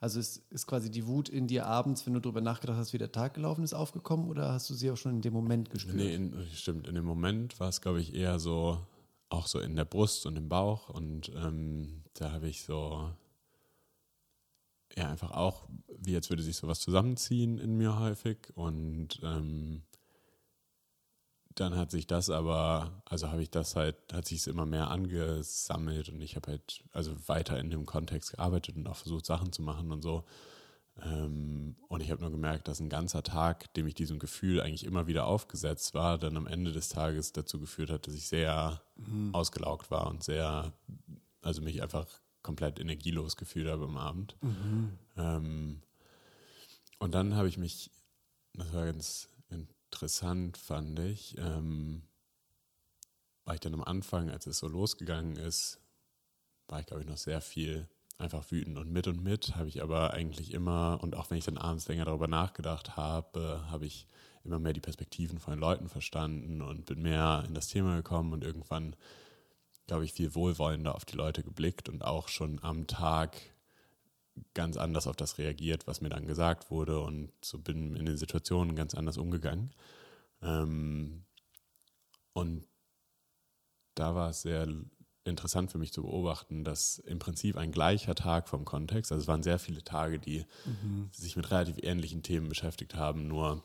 also 0.00 0.20
ist, 0.20 0.42
ist 0.50 0.66
quasi 0.66 0.90
die 0.90 1.06
Wut 1.06 1.28
in 1.28 1.48
dir 1.48 1.66
abends, 1.66 2.06
wenn 2.06 2.14
du 2.14 2.20
darüber 2.20 2.40
nachgedacht 2.40 2.78
hast, 2.78 2.92
wie 2.92 2.98
der 2.98 3.12
Tag 3.12 3.34
gelaufen 3.34 3.64
ist, 3.64 3.74
aufgekommen 3.74 4.28
oder 4.28 4.52
hast 4.52 4.70
du 4.70 4.74
sie 4.74 4.90
auch 4.90 4.96
schon 4.96 5.16
in 5.16 5.20
dem 5.20 5.34
Moment 5.34 5.70
gespürt? 5.70 5.96
Nee, 5.96 6.14
in, 6.14 6.46
stimmt. 6.52 6.86
In 6.86 6.94
dem 6.94 7.04
Moment 7.04 7.58
war 7.58 7.68
es, 7.68 7.80
glaube 7.80 8.00
ich, 8.00 8.14
eher 8.14 8.38
so, 8.38 8.78
auch 9.30 9.48
so 9.48 9.58
in 9.58 9.74
der 9.74 9.84
Brust 9.84 10.26
und 10.26 10.36
im 10.36 10.48
Bauch 10.48 10.88
und 10.90 11.32
ähm, 11.34 12.04
da 12.14 12.30
habe 12.30 12.48
ich 12.48 12.62
so, 12.62 13.10
ja, 14.96 15.08
einfach 15.08 15.32
auch, 15.32 15.68
wie 15.98 16.14
als 16.14 16.30
würde 16.30 16.42
sich 16.42 16.56
sowas 16.56 16.80
zusammenziehen 16.80 17.58
in 17.58 17.76
mir 17.76 17.98
häufig 17.98 18.38
und 18.54 19.20
ähm, 19.22 19.82
dann 21.54 21.76
hat 21.76 21.90
sich 21.90 22.06
das 22.06 22.30
aber, 22.30 23.02
also 23.04 23.30
habe 23.30 23.42
ich 23.42 23.50
das 23.50 23.76
halt, 23.76 23.96
hat 24.12 24.26
sich 24.26 24.38
es 24.38 24.46
immer 24.46 24.66
mehr 24.66 24.90
angesammelt 24.90 26.08
und 26.08 26.20
ich 26.20 26.36
habe 26.36 26.52
halt 26.52 26.84
also 26.92 27.14
weiter 27.28 27.58
in 27.58 27.70
dem 27.70 27.86
Kontext 27.86 28.32
gearbeitet 28.32 28.76
und 28.76 28.86
auch 28.88 28.96
versucht, 28.96 29.26
Sachen 29.26 29.52
zu 29.52 29.62
machen 29.62 29.92
und 29.92 30.02
so. 30.02 30.24
Ähm, 31.02 31.76
und 31.88 32.00
ich 32.00 32.10
habe 32.10 32.22
nur 32.22 32.30
gemerkt, 32.30 32.68
dass 32.68 32.80
ein 32.80 32.88
ganzer 32.88 33.22
Tag, 33.22 33.72
dem 33.74 33.86
ich 33.86 33.94
diesem 33.94 34.18
Gefühl 34.18 34.60
eigentlich 34.60 34.84
immer 34.84 35.06
wieder 35.06 35.26
aufgesetzt 35.26 35.94
war, 35.94 36.18
dann 36.18 36.36
am 36.36 36.46
Ende 36.46 36.72
des 36.72 36.88
Tages 36.88 37.32
dazu 37.32 37.60
geführt 37.60 37.90
hat, 37.90 38.06
dass 38.06 38.14
ich 38.14 38.26
sehr 38.26 38.80
mhm. 38.96 39.34
ausgelaugt 39.34 39.90
war 39.90 40.08
und 40.08 40.22
sehr, 40.22 40.72
also 41.42 41.62
mich 41.62 41.82
einfach 41.82 42.06
komplett 42.44 42.78
energielos 42.78 43.36
gefühlt 43.36 43.66
habe 43.66 43.86
am 43.86 43.96
Abend. 43.96 44.36
Mhm. 44.40 44.98
Ähm, 45.16 45.82
und 47.00 47.12
dann 47.12 47.34
habe 47.34 47.48
ich 47.48 47.58
mich, 47.58 47.90
das 48.52 48.72
war 48.72 48.84
ganz 48.86 49.28
interessant, 49.48 50.56
fand 50.56 51.00
ich, 51.00 51.36
ähm, 51.38 52.02
war 53.44 53.54
ich 53.54 53.60
dann 53.60 53.74
am 53.74 53.82
Anfang, 53.82 54.30
als 54.30 54.46
es 54.46 54.58
so 54.58 54.68
losgegangen 54.68 55.36
ist, 55.36 55.80
war 56.68 56.80
ich, 56.80 56.86
glaube 56.86 57.02
ich, 57.02 57.08
noch 57.08 57.18
sehr 57.18 57.40
viel 57.40 57.88
einfach 58.18 58.50
wütend. 58.50 58.78
Und 58.78 58.92
mit 58.92 59.08
und 59.08 59.22
mit 59.22 59.56
habe 59.56 59.68
ich 59.68 59.82
aber 59.82 60.12
eigentlich 60.12 60.52
immer, 60.52 60.98
und 61.02 61.16
auch 61.16 61.30
wenn 61.30 61.38
ich 61.38 61.44
dann 61.44 61.58
abends 61.58 61.88
länger 61.88 62.04
darüber 62.04 62.28
nachgedacht 62.28 62.96
habe, 62.96 63.64
habe 63.70 63.86
ich 63.86 64.06
immer 64.44 64.58
mehr 64.58 64.72
die 64.72 64.80
Perspektiven 64.80 65.38
von 65.38 65.54
den 65.54 65.60
Leuten 65.60 65.88
verstanden 65.88 66.62
und 66.62 66.86
bin 66.86 67.02
mehr 67.02 67.44
in 67.46 67.54
das 67.54 67.68
Thema 67.68 67.96
gekommen 67.96 68.32
und 68.32 68.44
irgendwann, 68.44 68.94
glaube 69.86 70.04
ich, 70.04 70.12
viel 70.12 70.34
wohlwollender 70.34 70.94
auf 70.94 71.04
die 71.04 71.16
Leute 71.16 71.42
geblickt 71.42 71.88
und 71.88 72.04
auch 72.04 72.28
schon 72.28 72.62
am 72.62 72.86
Tag 72.86 73.40
ganz 74.54 74.76
anders 74.76 75.06
auf 75.06 75.16
das 75.16 75.38
reagiert, 75.38 75.86
was 75.86 76.00
mir 76.00 76.08
dann 76.08 76.26
gesagt 76.26 76.70
wurde 76.70 77.00
und 77.00 77.32
so 77.42 77.58
bin 77.58 77.94
in 77.94 78.06
den 78.06 78.16
Situationen 78.16 78.74
ganz 78.74 78.94
anders 78.94 79.16
umgegangen. 79.18 79.72
Ähm, 80.42 81.24
und 82.32 82.64
da 83.94 84.14
war 84.14 84.30
es 84.30 84.42
sehr 84.42 84.66
interessant 85.24 85.70
für 85.70 85.78
mich 85.78 85.92
zu 85.92 86.02
beobachten, 86.02 86.64
dass 86.64 86.98
im 86.98 87.18
Prinzip 87.18 87.56
ein 87.56 87.72
gleicher 87.72 88.14
Tag 88.14 88.48
vom 88.48 88.64
Kontext, 88.64 89.12
also 89.12 89.22
es 89.22 89.28
waren 89.28 89.42
sehr 89.42 89.58
viele 89.58 89.82
Tage, 89.82 90.18
die 90.18 90.44
mhm. 90.64 91.08
sich 91.12 91.36
mit 91.36 91.50
relativ 91.50 91.76
ähnlichen 91.82 92.22
Themen 92.22 92.48
beschäftigt 92.48 92.94
haben, 92.94 93.28
nur 93.28 93.62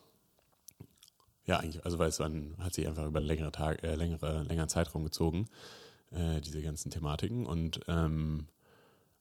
ja, 1.46 1.58
eigentlich, 1.58 1.84
also 1.84 1.98
weil 1.98 2.10
es 2.10 2.18
dann 2.18 2.56
hat 2.60 2.76
sich 2.76 2.88
einfach 2.88 3.08
über 3.08 3.20
längere 3.20 3.52
Tag, 3.52 3.84
äh, 3.84 3.96
längere, 3.96 4.44
längeren 4.44 4.70
Zeitraum 4.70 5.04
gezogen, 5.04 5.50
äh, 6.12 6.42
diese 6.42 6.62
ganzen 6.62 6.92
Thematiken. 6.92 7.46
Und 7.46 7.82
ähm, 7.88 8.48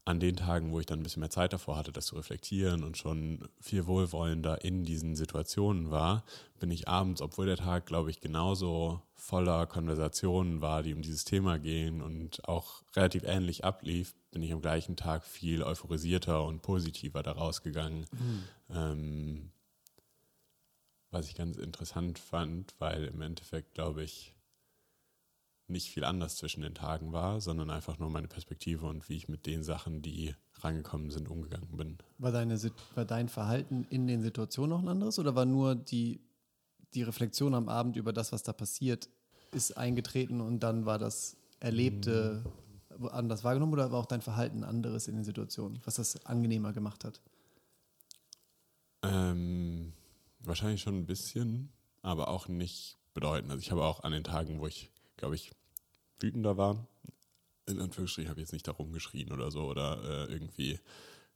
an 0.09 0.21
den 0.21 0.37
Tagen, 0.37 0.73
wo 0.73 0.81
ich 0.81 0.87
dann 0.87 1.01
ein 1.01 1.03
bisschen 1.03 1.21
mehr 1.21 1.29
Zeit 1.29 1.53
davor 1.53 1.77
hatte, 1.77 1.93
das 1.93 2.07
zu 2.07 2.17
reflektieren 2.17 2.83
und 2.83 2.97
schon 2.97 3.47
viel 3.61 3.87
wohlwollender 3.87 4.65
in 4.65 4.85
diesen 4.85 5.15
Situationen 5.17 5.91
war, 5.91 6.25
bin 6.59 6.71
ich 6.71 6.89
abends, 6.89 7.21
obwohl 7.21 7.45
der 7.45 7.59
Tag, 7.59 7.85
glaube 7.85 8.11
ich, 8.11 8.21
genauso 8.21 9.03
voller 9.15 9.67
Konversationen 9.67 10.63
war, 10.63 10.83
die 10.83 10.95
um 10.95 11.03
dieses 11.03 11.27
Thema 11.27 11.59
gehen 11.59 12.01
und 12.01 12.49
auch 12.49 12.83
relativ 12.97 13.25
ähnlich 13.25 13.65
ablief, 13.65 14.15
bin 14.31 14.43
ich 14.43 14.51
am 14.53 14.63
gleichen 14.63 14.97
Tag 14.97 15.25
viel 15.25 15.63
euphorisierter 15.63 16.43
und 16.43 16.63
positiver 16.63 17.23
daraus 17.23 17.63
gegangen. 17.63 18.07
Mhm. 18.13 18.45
Ähm, 18.71 19.51
was 21.11 21.29
ich 21.29 21.35
ganz 21.35 21.59
interessant 21.59 22.19
fand, 22.19 22.75
weil 22.79 23.05
im 23.05 23.21
Endeffekt, 23.21 23.75
glaube 23.75 24.05
ich, 24.05 24.35
nicht 25.69 25.91
viel 25.91 26.05
anders 26.05 26.37
zwischen 26.37 26.63
den 26.63 26.75
Tagen 26.75 27.13
war, 27.13 27.41
sondern 27.41 27.71
einfach 27.71 27.99
nur 27.99 28.11
meine 28.11 28.29
Perspektive 28.29 28.87
und 28.87 29.09
wie 29.09 29.17
ich 29.17 29.29
mit 29.29 29.47
den 29.47 29.63
Sachen, 29.63 30.03
die 30.03 30.35
rangekommen 30.61 31.11
sind, 31.11 31.29
umgegangen 31.29 31.77
bin. 31.77 31.99
War, 32.19 32.33
deine, 32.33 32.59
war 32.95 33.05
dein 33.05 33.29
Verhalten 33.29 33.87
in 33.91 34.07
den 34.07 34.23
Situationen 34.23 34.71
noch 34.71 34.83
ein 34.83 34.89
anderes 34.89 35.19
oder 35.19 35.35
war 35.35 35.45
nur 35.45 35.75
die, 35.75 36.21
die 36.95 37.03
Reflexion 37.03 37.55
am 37.55 37.69
Abend 37.69 37.97
über 37.97 38.13
das, 38.13 38.33
was 38.33 38.43
da 38.43 38.53
passiert, 38.53 39.09
ist 39.53 39.77
eingetreten 39.77 40.41
und 40.41 40.61
dann 40.61 40.87
war 40.87 40.99
das 40.99 41.37
Erlebte 41.61 42.45
mhm. 42.99 43.09
anders 43.09 43.45
wahrgenommen 43.45 43.73
oder 43.73 43.93
war 43.93 44.01
auch 44.01 44.07
dein 44.07 44.23
Verhalten 44.23 44.65
anderes 44.65 45.09
in 45.09 45.17
den 45.17 45.25
Situationen, 45.25 45.81
was 45.85 45.95
das 45.95 46.25
angenehmer 46.27 46.73
gemacht 46.73 47.05
hat? 47.05 47.21
Ähm, 49.03 49.93
wahrscheinlich 50.41 50.83
schon 50.83 50.97
ein 50.97 51.07
bisschen, 51.07 51.71
aber 52.03 52.29
auch 52.29 52.49
nicht 52.49 52.99
bedeutend. 53.15 53.51
Also 53.51 53.61
ich 53.61 53.71
habe 53.71 53.85
auch 53.85 54.03
an 54.03 54.13
den 54.13 54.25
Tagen, 54.25 54.61
wo 54.61 54.67
ich, 54.67 54.91
glaube 55.19 55.35
ich, 55.35 55.51
wütender 56.19 56.57
war. 56.57 56.87
In 57.67 57.81
Anführungsstrichen 57.81 58.31
habe 58.31 58.41
ich 58.41 58.47
jetzt 58.47 58.53
nicht 58.53 58.67
darum 58.67 58.93
geschrien 58.93 59.31
oder 59.31 59.51
so 59.51 59.67
oder 59.67 60.03
äh, 60.03 60.33
irgendwie 60.33 60.81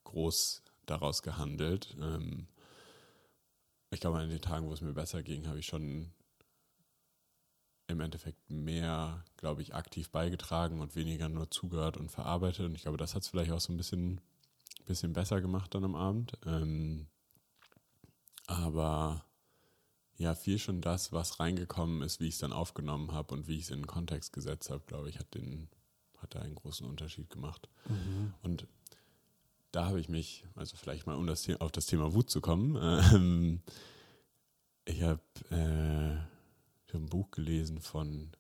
groß 0.05 0.63
daraus 0.87 1.23
gehandelt. 1.23 1.95
Ähm, 2.01 2.49
ich 3.91 4.01
glaube, 4.01 4.19
an 4.19 4.31
den 4.31 4.41
Tagen, 4.41 4.67
wo 4.69 4.73
es 4.73 4.81
mir 4.81 4.95
besser 4.95 5.23
ging, 5.23 5.47
habe 5.47 5.59
ich 5.59 5.67
schon 5.67 6.11
im 7.89 8.01
Endeffekt 8.01 8.51
mehr, 8.51 9.25
glaube 9.37 9.61
ich, 9.61 9.75
aktiv 9.75 10.09
beigetragen 10.11 10.81
und 10.81 10.97
weniger 10.97 11.29
nur 11.29 11.51
zugehört 11.51 11.99
und 11.99 12.11
verarbeitet. 12.11 12.65
Und 12.65 12.75
ich 12.75 12.83
glaube, 12.83 12.97
das 12.97 13.15
hat 13.15 13.23
es 13.23 13.29
vielleicht 13.29 13.53
auch 13.53 13.61
so 13.61 13.73
ein 13.73 13.77
bisschen, 13.77 14.21
bisschen 14.87 15.13
besser 15.13 15.43
gemacht 15.43 15.75
dann 15.75 15.85
am 15.85 15.95
Abend. 15.95 16.33
Ähm, 16.47 17.07
aber 18.47 19.25
ja, 20.23 20.37
viel 20.37 20.59
schon 20.59 20.81
das, 20.81 21.13
was 21.13 21.41
reingekommen 21.41 22.03
ist, 22.03 22.21
wie 22.21 22.29
ich 22.29 22.35
es 22.35 22.41
dann 22.41 22.53
aufgenommen 22.53 23.13
habe 23.13 23.35
und 23.35 23.49
wie 23.49 23.57
ich 23.57 23.65
es 23.65 23.71
in 23.71 23.81
den 23.81 23.87
Kontext 23.87 24.33
gesetzt 24.33 24.71
habe, 24.71 24.83
glaube 24.87 25.09
ich, 25.09 25.19
hat 25.19 25.35
den, 25.35 25.69
hat 26.19 26.35
da 26.35 26.41
einen 26.41 26.55
großen 26.55 26.87
Unterschied 26.87 27.29
gemacht. 27.29 27.69
Mhm. 27.89 28.33
Und 28.43 28.67
da 29.73 29.87
habe 29.87 29.99
ich 29.99 30.09
mich, 30.09 30.47
also 30.55 30.77
vielleicht 30.77 31.07
mal 31.07 31.17
um 31.17 31.27
das, 31.27 31.49
auf 31.59 31.73
das 31.73 31.87
Thema 31.87 32.15
Wut 32.15 32.31
zu 32.31 32.41
kommen, 32.41 32.77
ähm, 33.13 33.63
ich 34.85 35.03
habe 35.03 35.21
äh, 35.51 36.93
hab 36.93 37.01
ein 37.01 37.07
Buch 37.07 37.33
gelesen 37.33 37.81
von, 37.81 38.31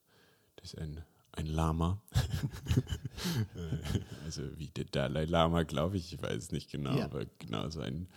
das 0.57 0.75
ist 0.75 0.79
ein, 0.79 1.03
ein 1.33 1.47
Lama, 1.47 2.01
also 4.25 4.42
wie 4.57 4.68
der 4.68 4.85
Dalai 4.85 5.25
Lama, 5.25 5.64
glaube 5.64 5.97
ich, 5.97 6.12
ich 6.12 6.23
weiß 6.23 6.37
es 6.37 6.53
nicht 6.53 6.71
genau, 6.71 6.97
ja. 6.97 7.07
aber 7.07 7.25
genau 7.40 7.68
so 7.71 7.81
ein 7.81 8.09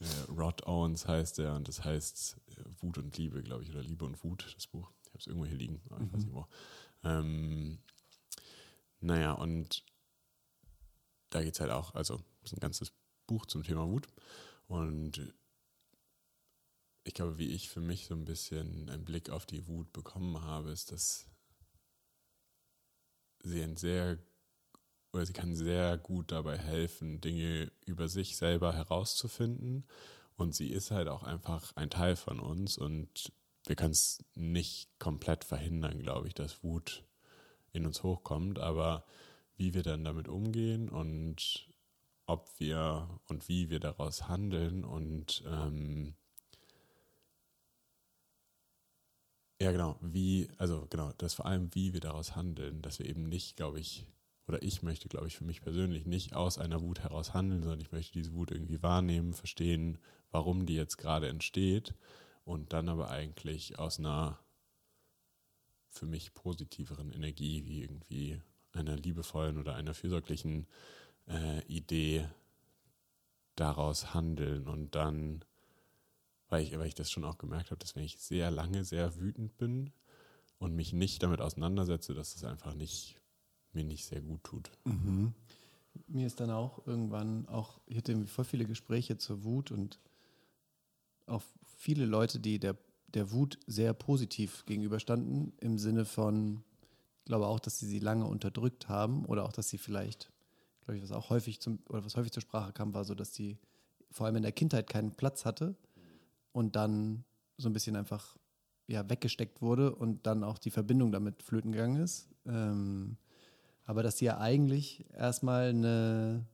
äh, 0.00 0.32
Rod 0.32 0.66
Owens 0.66 1.06
heißt 1.06 1.38
er 1.38 1.54
und 1.54 1.68
das 1.68 1.84
heißt 1.84 2.36
Wut 2.80 2.98
und 2.98 3.16
Liebe, 3.16 3.42
glaube 3.42 3.62
ich, 3.62 3.70
oder 3.70 3.82
Liebe 3.82 4.04
und 4.04 4.22
Wut, 4.24 4.52
das 4.54 4.66
Buch. 4.66 4.90
Ich 5.04 5.10
habe 5.10 5.18
es 5.18 5.26
irgendwo 5.26 5.46
hier 5.46 5.56
liegen, 5.56 5.80
aber 5.90 6.00
ich 6.02 6.12
weiß 6.12 6.20
mhm. 6.20 6.26
nicht 6.26 6.34
wo. 6.34 6.46
Ähm, 7.04 7.78
naja, 9.00 9.32
und 9.32 9.84
da 11.30 11.42
geht 11.42 11.54
es 11.54 11.60
halt 11.60 11.70
auch, 11.70 11.94
also 11.94 12.16
das 12.42 12.52
ist 12.52 12.58
ein 12.58 12.60
ganzes 12.60 12.92
Buch 13.26 13.46
zum 13.46 13.62
Thema 13.62 13.86
Wut. 13.88 14.08
Und 14.66 15.34
ich 17.04 17.14
glaube, 17.14 17.38
wie 17.38 17.48
ich 17.48 17.68
für 17.68 17.80
mich 17.80 18.06
so 18.06 18.14
ein 18.14 18.24
bisschen 18.24 18.88
einen 18.88 19.04
Blick 19.04 19.30
auf 19.30 19.46
die 19.46 19.66
Wut 19.66 19.92
bekommen 19.92 20.40
habe, 20.40 20.70
ist, 20.70 20.90
dass 20.90 21.26
sie 23.40 23.62
ein 23.62 23.76
sehr 23.76 24.18
oder 25.14 25.24
sie 25.24 25.32
kann 25.32 25.54
sehr 25.54 25.96
gut 25.96 26.32
dabei 26.32 26.58
helfen, 26.58 27.20
Dinge 27.20 27.70
über 27.86 28.08
sich 28.08 28.36
selber 28.36 28.72
herauszufinden. 28.74 29.84
Und 30.36 30.54
sie 30.54 30.68
ist 30.68 30.90
halt 30.90 31.08
auch 31.08 31.22
einfach 31.22 31.72
ein 31.76 31.90
Teil 31.90 32.16
von 32.16 32.40
uns 32.40 32.76
und 32.76 33.32
wir 33.66 33.76
können 33.76 33.92
es 33.92 34.24
nicht 34.34 34.88
komplett 34.98 35.44
verhindern, 35.44 36.00
glaube 36.00 36.28
ich, 36.28 36.34
dass 36.34 36.62
Wut 36.62 37.04
in 37.72 37.86
uns 37.86 38.02
hochkommt. 38.02 38.58
Aber 38.58 39.04
wie 39.56 39.74
wir 39.74 39.82
dann 39.82 40.04
damit 40.04 40.28
umgehen 40.28 40.88
und 40.88 41.68
ob 42.26 42.48
wir 42.58 43.20
und 43.26 43.48
wie 43.48 43.70
wir 43.70 43.80
daraus 43.80 44.28
handeln 44.28 44.84
und 44.84 45.44
ähm, 45.46 46.14
ja 49.60 49.72
genau, 49.72 49.96
wie, 50.00 50.48
also 50.58 50.86
genau, 50.90 51.12
das 51.18 51.34
vor 51.34 51.46
allem, 51.46 51.74
wie 51.74 51.92
wir 51.92 52.00
daraus 52.00 52.34
handeln, 52.34 52.82
dass 52.82 52.98
wir 52.98 53.06
eben 53.06 53.28
nicht, 53.28 53.56
glaube 53.56 53.78
ich, 53.80 54.06
oder 54.46 54.62
ich 54.62 54.82
möchte, 54.82 55.08
glaube 55.08 55.26
ich, 55.28 55.36
für 55.36 55.44
mich 55.44 55.62
persönlich 55.62 56.06
nicht 56.06 56.34
aus 56.34 56.58
einer 56.58 56.82
Wut 56.82 57.00
heraus 57.00 57.32
handeln, 57.34 57.62
sondern 57.62 57.80
ich 57.80 57.92
möchte 57.92 58.12
diese 58.12 58.34
Wut 58.34 58.50
irgendwie 58.50 58.82
wahrnehmen, 58.82 59.32
verstehen, 59.32 59.98
warum 60.34 60.66
die 60.66 60.74
jetzt 60.74 60.98
gerade 60.98 61.28
entsteht 61.28 61.94
und 62.44 62.72
dann 62.72 62.88
aber 62.88 63.08
eigentlich 63.08 63.78
aus 63.78 64.00
einer 64.00 64.40
für 65.88 66.06
mich 66.06 66.34
positiveren 66.34 67.12
Energie, 67.12 67.64
wie 67.64 67.82
irgendwie 67.82 68.42
einer 68.72 68.96
liebevollen 68.96 69.58
oder 69.58 69.76
einer 69.76 69.94
fürsorglichen 69.94 70.66
äh, 71.28 71.64
Idee 71.66 72.28
daraus 73.54 74.12
handeln 74.12 74.66
und 74.66 74.96
dann, 74.96 75.44
weil 76.48 76.64
ich, 76.64 76.76
weil 76.76 76.88
ich 76.88 76.96
das 76.96 77.12
schon 77.12 77.24
auch 77.24 77.38
gemerkt 77.38 77.70
habe, 77.70 77.78
dass 77.78 77.94
wenn 77.94 78.02
ich 78.02 78.18
sehr 78.18 78.50
lange 78.50 78.84
sehr 78.84 79.14
wütend 79.14 79.56
bin 79.56 79.92
und 80.58 80.74
mich 80.74 80.92
nicht 80.92 81.22
damit 81.22 81.40
auseinandersetze, 81.40 82.12
dass 82.12 82.34
es 82.34 82.42
einfach 82.42 82.74
nicht 82.74 83.20
mir 83.72 83.84
nicht 83.84 84.04
sehr 84.04 84.20
gut 84.20 84.42
tut. 84.42 84.68
Mhm. 84.82 85.32
Mir 86.08 86.26
ist 86.26 86.40
dann 86.40 86.50
auch 86.50 86.84
irgendwann 86.88 87.46
auch, 87.46 87.78
ich 87.86 87.96
hatte 87.96 88.26
voll 88.26 88.44
viele 88.44 88.64
Gespräche 88.64 89.16
zur 89.16 89.44
Wut 89.44 89.70
und 89.70 90.00
auch 91.26 91.42
viele 91.76 92.04
Leute, 92.04 92.40
die 92.40 92.58
der, 92.58 92.76
der 93.08 93.32
Wut 93.32 93.58
sehr 93.66 93.94
positiv 93.94 94.64
gegenüberstanden, 94.66 95.52
im 95.60 95.78
Sinne 95.78 96.04
von, 96.04 96.62
ich 97.20 97.24
glaube 97.26 97.46
auch, 97.46 97.60
dass 97.60 97.78
sie 97.78 97.86
sie 97.86 97.98
lange 97.98 98.26
unterdrückt 98.26 98.88
haben 98.88 99.24
oder 99.26 99.44
auch, 99.44 99.52
dass 99.52 99.68
sie 99.68 99.78
vielleicht, 99.78 100.32
glaube 100.84 100.98
ich, 100.98 101.02
was 101.02 101.12
auch 101.12 101.30
häufig 101.30 101.60
zum, 101.60 101.78
oder 101.88 102.04
was 102.04 102.16
häufig 102.16 102.32
zur 102.32 102.42
Sprache 102.42 102.72
kam, 102.72 102.94
war 102.94 103.04
so, 103.04 103.14
dass 103.14 103.34
sie 103.34 103.58
vor 104.10 104.26
allem 104.26 104.36
in 104.36 104.42
der 104.42 104.52
Kindheit 104.52 104.88
keinen 104.88 105.12
Platz 105.12 105.44
hatte 105.44 105.74
und 106.52 106.76
dann 106.76 107.24
so 107.56 107.68
ein 107.68 107.72
bisschen 107.72 107.96
einfach 107.96 108.36
ja, 108.86 109.08
weggesteckt 109.08 109.62
wurde 109.62 109.94
und 109.94 110.26
dann 110.26 110.44
auch 110.44 110.58
die 110.58 110.70
Verbindung 110.70 111.10
damit 111.10 111.42
flöten 111.42 111.72
gegangen 111.72 112.02
ist. 112.02 112.28
Ähm, 112.46 113.16
aber 113.84 114.02
dass 114.02 114.18
sie 114.18 114.26
ja 114.26 114.38
eigentlich 114.38 115.04
erstmal 115.12 115.70
eine, 115.70 116.46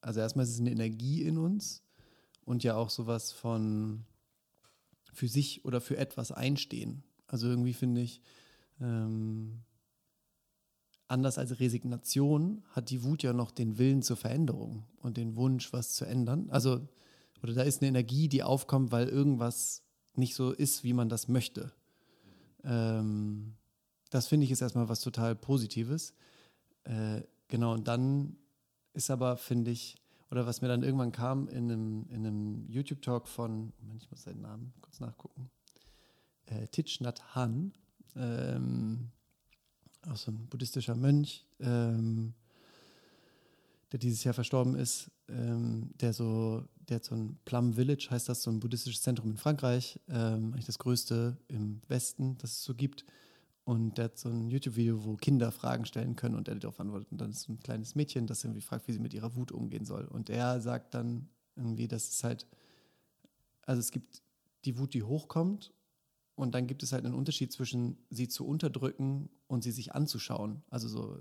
also 0.00 0.20
erstmal 0.20 0.44
ist 0.44 0.52
es 0.52 0.60
eine 0.60 0.70
Energie 0.70 1.22
in 1.22 1.38
uns 1.38 1.82
und 2.46 2.64
ja 2.64 2.76
auch 2.76 2.88
sowas 2.88 3.32
von 3.32 4.06
für 5.12 5.28
sich 5.28 5.64
oder 5.64 5.82
für 5.82 5.98
etwas 5.98 6.32
einstehen. 6.32 7.02
Also 7.26 7.48
irgendwie 7.48 7.74
finde 7.74 8.00
ich, 8.00 8.22
ähm, 8.80 9.62
anders 11.08 11.38
als 11.38 11.58
Resignation 11.60 12.62
hat 12.70 12.90
die 12.90 13.02
Wut 13.02 13.22
ja 13.22 13.32
noch 13.32 13.50
den 13.50 13.78
Willen 13.78 14.02
zur 14.02 14.16
Veränderung 14.16 14.84
und 14.98 15.16
den 15.16 15.36
Wunsch, 15.36 15.72
was 15.72 15.94
zu 15.94 16.04
ändern. 16.04 16.48
Also, 16.50 16.86
oder 17.42 17.52
da 17.54 17.62
ist 17.62 17.82
eine 17.82 17.88
Energie, 17.88 18.28
die 18.28 18.42
aufkommt, 18.42 18.92
weil 18.92 19.08
irgendwas 19.08 19.82
nicht 20.14 20.34
so 20.34 20.52
ist, 20.52 20.84
wie 20.84 20.92
man 20.92 21.08
das 21.08 21.28
möchte. 21.28 21.72
Ähm, 22.64 23.54
das 24.10 24.26
finde 24.26 24.44
ich 24.44 24.50
ist 24.50 24.62
erstmal 24.62 24.88
was 24.88 25.00
total 25.00 25.34
Positives. 25.34 26.14
Äh, 26.84 27.22
genau, 27.48 27.74
und 27.74 27.88
dann 27.88 28.36
ist 28.92 29.10
aber, 29.10 29.36
finde 29.36 29.70
ich, 29.70 29.96
oder 30.30 30.46
was 30.46 30.60
mir 30.60 30.68
dann 30.68 30.82
irgendwann 30.82 31.12
kam 31.12 31.48
in 31.48 31.70
einem, 31.70 32.06
in 32.10 32.26
einem 32.26 32.68
YouTube-Talk 32.68 33.28
von, 33.28 33.72
Moment, 33.80 34.02
ich 34.02 34.10
muss 34.10 34.22
seinen 34.22 34.42
Namen 34.42 34.72
kurz 34.80 35.00
nachgucken, 35.00 35.50
äh, 36.46 36.66
Thich 36.68 37.00
Hanh, 37.34 37.72
ähm, 38.16 39.10
auch 40.08 40.16
so 40.16 40.30
ein 40.30 40.46
buddhistischer 40.46 40.94
Mönch, 40.94 41.44
ähm, 41.60 42.34
der 43.92 43.98
dieses 43.98 44.24
Jahr 44.24 44.34
verstorben 44.34 44.74
ist, 44.74 45.10
ähm, 45.28 45.90
der 46.00 46.12
so, 46.12 46.64
der 46.88 46.96
hat 46.96 47.04
so 47.04 47.14
ein 47.14 47.38
Plum 47.44 47.74
Village, 47.74 48.08
heißt 48.10 48.28
das, 48.28 48.42
so 48.42 48.50
ein 48.50 48.60
buddhistisches 48.60 49.02
Zentrum 49.02 49.30
in 49.30 49.36
Frankreich, 49.36 50.00
ähm, 50.08 50.52
eigentlich 50.52 50.66
das 50.66 50.78
größte 50.78 51.36
im 51.48 51.80
Westen, 51.88 52.36
das 52.38 52.52
es 52.52 52.64
so 52.64 52.74
gibt. 52.74 53.04
Und 53.66 53.98
der 53.98 54.04
hat 54.04 54.18
so 54.18 54.28
ein 54.28 54.48
YouTube-Video, 54.48 55.04
wo 55.04 55.16
Kinder 55.16 55.50
Fragen 55.50 55.86
stellen 55.86 56.14
können 56.14 56.36
und 56.36 56.46
er 56.46 56.54
darauf 56.54 56.78
antwortet. 56.78 57.10
Und 57.10 57.20
dann 57.20 57.30
ist 57.32 57.42
so 57.42 57.52
ein 57.52 57.58
kleines 57.58 57.96
Mädchen, 57.96 58.28
das 58.28 58.44
irgendwie 58.44 58.60
fragt, 58.60 58.86
wie 58.86 58.92
sie 58.92 59.00
mit 59.00 59.12
ihrer 59.12 59.34
Wut 59.34 59.50
umgehen 59.50 59.84
soll. 59.84 60.04
Und 60.04 60.30
er 60.30 60.60
sagt 60.60 60.94
dann 60.94 61.28
irgendwie, 61.56 61.88
dass 61.88 62.08
es 62.08 62.22
halt, 62.22 62.46
also 63.62 63.80
es 63.80 63.90
gibt 63.90 64.22
die 64.66 64.78
Wut, 64.78 64.94
die 64.94 65.02
hochkommt 65.02 65.74
und 66.36 66.54
dann 66.54 66.68
gibt 66.68 66.84
es 66.84 66.92
halt 66.92 67.04
einen 67.04 67.14
Unterschied 67.14 67.52
zwischen 67.52 67.98
sie 68.08 68.28
zu 68.28 68.46
unterdrücken 68.46 69.30
und 69.48 69.64
sie 69.64 69.72
sich 69.72 69.96
anzuschauen. 69.96 70.62
Also 70.70 70.86
so 70.86 71.18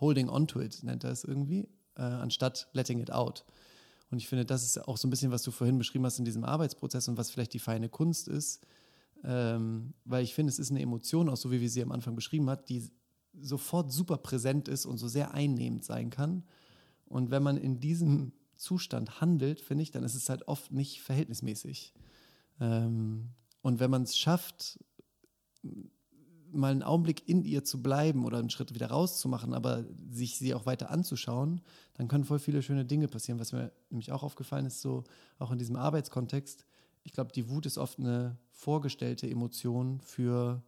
holding 0.00 0.28
on 0.28 0.48
to 0.48 0.60
it 0.60 0.82
nennt 0.82 1.04
er 1.04 1.12
es 1.12 1.22
irgendwie, 1.22 1.68
äh, 1.94 2.02
anstatt 2.02 2.66
letting 2.72 2.98
it 2.98 3.12
out. 3.12 3.44
Und 4.10 4.18
ich 4.18 4.26
finde, 4.26 4.44
das 4.44 4.64
ist 4.64 4.78
auch 4.88 4.96
so 4.96 5.06
ein 5.06 5.10
bisschen, 5.10 5.30
was 5.30 5.44
du 5.44 5.52
vorhin 5.52 5.78
beschrieben 5.78 6.04
hast 6.04 6.18
in 6.18 6.24
diesem 6.24 6.42
Arbeitsprozess 6.42 7.06
und 7.06 7.18
was 7.18 7.30
vielleicht 7.30 7.54
die 7.54 7.60
feine 7.60 7.88
Kunst 7.88 8.26
ist. 8.26 8.66
Ähm, 9.24 9.94
weil 10.04 10.22
ich 10.22 10.34
finde, 10.34 10.50
es 10.50 10.58
ist 10.58 10.70
eine 10.70 10.82
Emotion, 10.82 11.28
auch 11.28 11.36
so 11.36 11.50
wie 11.50 11.60
wir 11.60 11.70
sie 11.70 11.82
am 11.82 11.92
Anfang 11.92 12.14
beschrieben 12.14 12.50
hat, 12.50 12.68
die 12.68 12.90
sofort 13.40 13.90
super 13.90 14.18
präsent 14.18 14.68
ist 14.68 14.86
und 14.86 14.98
so 14.98 15.08
sehr 15.08 15.32
einnehmend 15.32 15.84
sein 15.84 16.10
kann. 16.10 16.44
Und 17.06 17.30
wenn 17.30 17.42
man 17.42 17.56
in 17.56 17.80
diesem 17.80 18.32
Zustand 18.54 19.20
handelt, 19.20 19.60
finde 19.60 19.82
ich, 19.82 19.90
dann 19.90 20.04
ist 20.04 20.14
es 20.14 20.28
halt 20.28 20.46
oft 20.46 20.72
nicht 20.72 21.02
verhältnismäßig. 21.02 21.94
Ähm, 22.60 23.30
und 23.62 23.80
wenn 23.80 23.90
man 23.90 24.02
es 24.02 24.16
schafft, 24.16 24.78
mal 26.52 26.70
einen 26.70 26.82
Augenblick 26.82 27.28
in 27.28 27.44
ihr 27.44 27.64
zu 27.64 27.82
bleiben 27.82 28.24
oder 28.24 28.38
einen 28.38 28.50
Schritt 28.50 28.74
wieder 28.74 28.88
rauszumachen, 28.88 29.54
aber 29.54 29.84
sich 30.10 30.38
sie 30.38 30.54
auch 30.54 30.66
weiter 30.66 30.90
anzuschauen, 30.90 31.60
dann 31.94 32.08
können 32.08 32.24
voll 32.24 32.38
viele 32.38 32.62
schöne 32.62 32.84
Dinge 32.84 33.08
passieren. 33.08 33.40
Was 33.40 33.52
mir 33.52 33.72
nämlich 33.90 34.12
auch 34.12 34.22
aufgefallen 34.22 34.66
ist, 34.66 34.80
so 34.80 35.04
auch 35.38 35.50
in 35.50 35.58
diesem 35.58 35.76
Arbeitskontext, 35.76 36.66
ich 37.02 37.12
glaube, 37.12 37.32
die 37.32 37.48
Wut 37.48 37.66
ist 37.66 37.78
oft 37.78 37.98
eine 37.98 38.38
vorgestellte 38.54 39.28
Emotion 39.28 40.00
für 40.00 40.62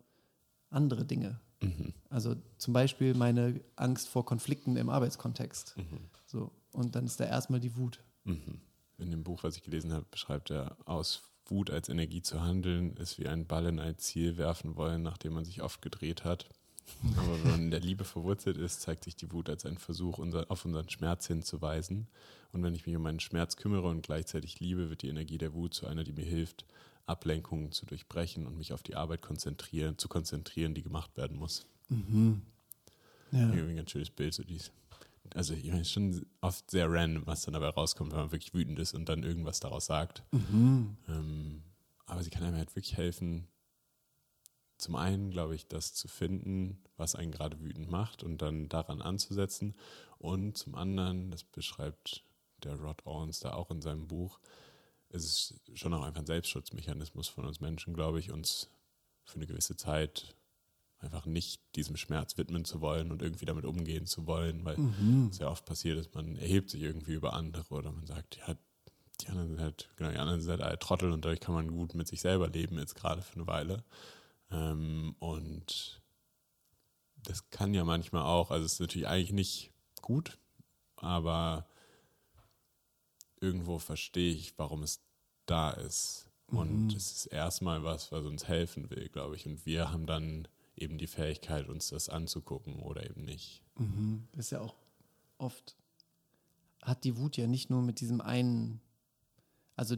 andere 0.70 1.04
Dinge. 1.04 1.40
Mhm. 1.62 1.94
Also 2.10 2.36
zum 2.58 2.74
Beispiel 2.74 3.14
meine 3.14 3.60
Angst 3.76 4.08
vor 4.08 4.26
Konflikten 4.26 4.76
im 4.76 4.90
Arbeitskontext. 4.90 5.76
Mhm. 5.76 6.00
So. 6.26 6.50
Und 6.72 6.94
dann 6.94 7.06
ist 7.06 7.18
da 7.20 7.24
erstmal 7.24 7.60
die 7.60 7.76
Wut. 7.76 8.02
Mhm. 8.24 8.60
In 8.98 9.10
dem 9.10 9.24
Buch, 9.24 9.42
was 9.42 9.56
ich 9.56 9.62
gelesen 9.62 9.92
habe, 9.92 10.04
beschreibt 10.10 10.50
er 10.50 10.76
aus 10.84 11.22
Wut 11.46 11.70
als 11.70 11.88
Energie 11.88 12.22
zu 12.22 12.42
handeln, 12.42 12.96
ist 12.96 13.18
wie 13.18 13.28
ein 13.28 13.46
Ball 13.46 13.66
in 13.66 13.78
ein 13.78 13.98
Ziel 13.98 14.36
werfen 14.36 14.76
wollen, 14.76 15.02
nachdem 15.02 15.34
man 15.34 15.44
sich 15.44 15.62
oft 15.62 15.80
gedreht 15.80 16.24
hat. 16.24 16.48
Aber 17.16 17.42
wenn 17.42 17.50
man 17.50 17.62
in 17.62 17.70
der 17.70 17.80
Liebe 17.80 18.04
verwurzelt 18.04 18.56
ist, 18.58 18.80
zeigt 18.80 19.04
sich 19.04 19.16
die 19.16 19.32
Wut 19.32 19.48
als 19.48 19.64
ein 19.64 19.78
Versuch, 19.78 20.18
unser, 20.18 20.50
auf 20.50 20.64
unseren 20.64 20.88
Schmerz 20.88 21.26
hinzuweisen. 21.26 22.08
Und 22.52 22.62
wenn 22.62 22.74
ich 22.74 22.86
mich 22.86 22.96
um 22.96 23.02
meinen 23.02 23.20
Schmerz 23.20 23.56
kümmere 23.56 23.88
und 23.88 24.02
gleichzeitig 24.02 24.60
liebe, 24.60 24.88
wird 24.88 25.02
die 25.02 25.08
Energie 25.08 25.38
der 25.38 25.52
Wut 25.52 25.74
zu 25.74 25.86
einer, 25.86 26.04
die 26.04 26.12
mir 26.12 26.24
hilft, 26.24 26.64
Ablenkungen 27.06 27.72
zu 27.72 27.86
durchbrechen 27.86 28.46
und 28.46 28.56
mich 28.58 28.72
auf 28.72 28.82
die 28.82 28.96
Arbeit 28.96 29.22
konzentrieren, 29.22 29.98
zu 29.98 30.08
konzentrieren, 30.08 30.74
die 30.74 30.82
gemacht 30.82 31.16
werden 31.16 31.38
muss. 31.38 31.66
Mhm. 31.88 32.42
Ja. 33.32 33.40
Irgendwie 33.40 33.72
ein 33.72 33.76
ganz 33.76 33.90
schönes 33.90 34.10
Bild, 34.10 34.34
so 34.34 34.44
dies 34.44 34.72
also 35.34 35.54
ich 35.54 35.70
meine, 35.70 35.84
schon 35.84 36.24
oft 36.40 36.70
sehr 36.70 36.90
random, 36.90 37.26
was 37.26 37.42
dann 37.42 37.54
dabei 37.54 37.68
rauskommt, 37.68 38.12
wenn 38.12 38.20
man 38.20 38.32
wirklich 38.32 38.54
wütend 38.54 38.78
ist 38.78 38.94
und 38.94 39.08
dann 39.08 39.22
irgendwas 39.22 39.60
daraus 39.60 39.86
sagt. 39.86 40.22
Mhm. 40.32 40.96
Ähm, 41.08 41.62
aber 42.06 42.22
sie 42.22 42.30
kann 42.30 42.44
einem 42.44 42.56
halt 42.56 42.74
wirklich 42.76 42.96
helfen, 42.96 43.48
zum 44.78 44.94
einen, 44.94 45.30
glaube 45.30 45.54
ich, 45.54 45.66
das 45.66 45.94
zu 45.94 46.06
finden, 46.06 46.78
was 46.96 47.14
einen 47.14 47.32
gerade 47.32 47.60
wütend 47.60 47.90
macht 47.90 48.22
und 48.22 48.42
dann 48.42 48.68
daran 48.68 49.00
anzusetzen. 49.00 49.74
Und 50.18 50.56
zum 50.58 50.74
anderen, 50.74 51.30
das 51.30 51.44
beschreibt 51.44 52.24
der 52.62 52.76
Rod 52.76 53.06
Owens 53.06 53.40
da 53.40 53.54
auch 53.54 53.70
in 53.70 53.80
seinem 53.80 54.06
Buch, 54.06 54.38
es 55.10 55.24
ist 55.24 55.78
schon 55.78 55.94
auch 55.94 56.02
einfach 56.02 56.20
ein 56.20 56.26
Selbstschutzmechanismus 56.26 57.28
von 57.28 57.44
uns 57.44 57.60
Menschen, 57.60 57.94
glaube 57.94 58.18
ich, 58.18 58.30
uns 58.30 58.68
für 59.24 59.36
eine 59.36 59.46
gewisse 59.46 59.76
Zeit 59.76 60.36
einfach 60.98 61.26
nicht 61.26 61.60
diesem 61.74 61.96
Schmerz 61.96 62.38
widmen 62.38 62.64
zu 62.64 62.80
wollen 62.80 63.12
und 63.12 63.22
irgendwie 63.22 63.44
damit 63.44 63.64
umgehen 63.64 64.06
zu 64.06 64.26
wollen, 64.26 64.64
weil 64.64 64.78
mhm. 64.78 65.30
sehr 65.32 65.50
oft 65.50 65.64
passiert 65.64 65.98
ist, 65.98 66.14
man 66.14 66.36
erhebt 66.36 66.70
sich 66.70 66.82
irgendwie 66.82 67.14
über 67.14 67.34
andere 67.34 67.74
oder 67.74 67.92
man 67.92 68.06
sagt, 68.06 68.36
ja, 68.36 68.56
die 69.20 69.28
anderen 69.28 69.48
sind 69.48 69.60
halt, 69.60 69.90
genau, 69.96 70.10
die 70.10 70.18
anderen 70.18 70.40
sind 70.40 70.50
halt 70.50 70.62
alle 70.62 70.78
Trottel 70.78 71.12
und 71.12 71.24
dadurch 71.24 71.40
kann 71.40 71.54
man 71.54 71.68
gut 71.68 71.94
mit 71.94 72.08
sich 72.08 72.20
selber 72.20 72.48
leben, 72.48 72.78
jetzt 72.78 72.94
gerade 72.94 73.22
für 73.22 73.34
eine 73.34 73.46
Weile. 73.46 73.84
Ähm, 74.50 75.16
und 75.18 76.02
das 77.22 77.50
kann 77.50 77.74
ja 77.74 77.84
manchmal 77.84 78.22
auch, 78.22 78.50
also 78.50 78.64
es 78.64 78.74
ist 78.74 78.80
natürlich 78.80 79.08
eigentlich 79.08 79.32
nicht 79.32 79.72
gut, 80.02 80.38
aber 80.96 81.66
irgendwo 83.40 83.78
verstehe 83.78 84.32
ich, 84.32 84.58
warum 84.58 84.82
es 84.82 85.00
da 85.46 85.70
ist. 85.70 86.28
Und 86.48 86.84
mhm. 86.88 86.96
es 86.96 87.12
ist 87.12 87.26
erstmal 87.26 87.82
was, 87.82 88.12
was 88.12 88.24
uns 88.24 88.46
helfen 88.46 88.88
will, 88.90 89.08
glaube 89.08 89.36
ich. 89.36 89.46
Und 89.46 89.66
wir 89.66 89.90
haben 89.90 90.06
dann 90.06 90.46
eben 90.76 90.98
die 90.98 91.06
Fähigkeit, 91.06 91.68
uns 91.68 91.88
das 91.88 92.08
anzugucken 92.08 92.80
oder 92.80 93.08
eben 93.08 93.24
nicht. 93.24 93.62
Mhm. 93.76 94.28
Das 94.32 94.46
ist 94.46 94.50
ja 94.50 94.60
auch 94.60 94.76
oft, 95.38 95.76
hat 96.82 97.04
die 97.04 97.16
Wut 97.16 97.36
ja 97.36 97.46
nicht 97.46 97.70
nur 97.70 97.82
mit 97.82 98.00
diesem 98.00 98.20
einen, 98.20 98.80
also 99.74 99.96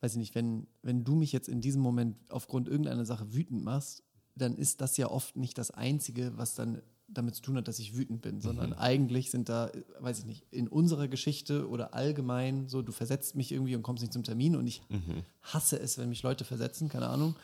weiß 0.00 0.12
ich 0.12 0.18
nicht, 0.18 0.34
wenn, 0.34 0.68
wenn 0.82 1.04
du 1.04 1.14
mich 1.14 1.32
jetzt 1.32 1.48
in 1.48 1.60
diesem 1.60 1.82
Moment 1.82 2.16
aufgrund 2.30 2.68
irgendeiner 2.68 3.04
Sache 3.04 3.32
wütend 3.34 3.64
machst, 3.64 4.04
dann 4.36 4.56
ist 4.56 4.80
das 4.80 4.96
ja 4.98 5.10
oft 5.10 5.36
nicht 5.36 5.56
das 5.58 5.70
Einzige, 5.70 6.36
was 6.36 6.54
dann 6.54 6.82
damit 7.08 7.34
zu 7.36 7.42
tun 7.42 7.56
hat, 7.56 7.68
dass 7.68 7.78
ich 7.78 7.96
wütend 7.96 8.22
bin, 8.22 8.40
sondern 8.40 8.70
mhm. 8.70 8.78
eigentlich 8.78 9.30
sind 9.30 9.48
da, 9.48 9.70
weiß 10.00 10.20
ich 10.20 10.24
nicht, 10.24 10.44
in 10.50 10.68
unserer 10.68 11.08
Geschichte 11.08 11.68
oder 11.68 11.94
allgemein 11.94 12.68
so, 12.68 12.82
du 12.82 12.92
versetzt 12.92 13.36
mich 13.36 13.52
irgendwie 13.52 13.76
und 13.76 13.82
kommst 13.82 14.02
nicht 14.02 14.12
zum 14.12 14.24
Termin 14.24 14.56
und 14.56 14.66
ich 14.66 14.82
mhm. 14.88 15.22
hasse 15.42 15.78
es, 15.78 15.98
wenn 15.98 16.08
mich 16.08 16.22
Leute 16.22 16.44
versetzen, 16.44 16.88
keine 16.88 17.08
Ahnung. 17.08 17.36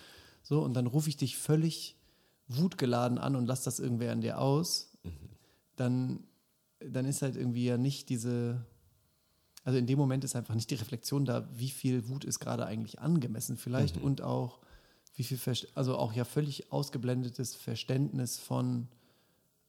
So, 0.42 0.62
und 0.62 0.74
dann 0.74 0.86
rufe 0.86 1.08
ich 1.08 1.16
dich 1.16 1.36
völlig 1.36 1.96
wutgeladen 2.48 3.18
an 3.18 3.36
und 3.36 3.46
lass 3.46 3.62
das 3.62 3.78
irgendwer 3.78 4.12
an 4.12 4.20
dir 4.20 4.38
aus, 4.38 4.90
mhm. 5.04 5.10
dann, 5.76 6.24
dann 6.80 7.06
ist 7.06 7.22
halt 7.22 7.36
irgendwie 7.36 7.64
ja 7.64 7.78
nicht 7.78 8.08
diese, 8.08 8.66
also 9.64 9.78
in 9.78 9.86
dem 9.86 9.98
Moment 9.98 10.24
ist 10.24 10.34
einfach 10.34 10.56
nicht 10.56 10.70
die 10.70 10.76
Reflexion 10.76 11.24
da, 11.24 11.48
wie 11.54 11.70
viel 11.70 12.08
Wut 12.08 12.24
ist 12.24 12.40
gerade 12.40 12.66
eigentlich 12.66 12.98
angemessen 12.98 13.56
vielleicht 13.56 13.96
mhm. 13.96 14.02
und 14.02 14.22
auch 14.22 14.58
wie 15.14 15.22
viel, 15.22 15.36
Verst 15.36 15.68
also 15.74 15.96
auch 15.96 16.12
ja 16.14 16.24
völlig 16.24 16.72
ausgeblendetes 16.72 17.54
Verständnis 17.54 18.38
von, 18.38 18.88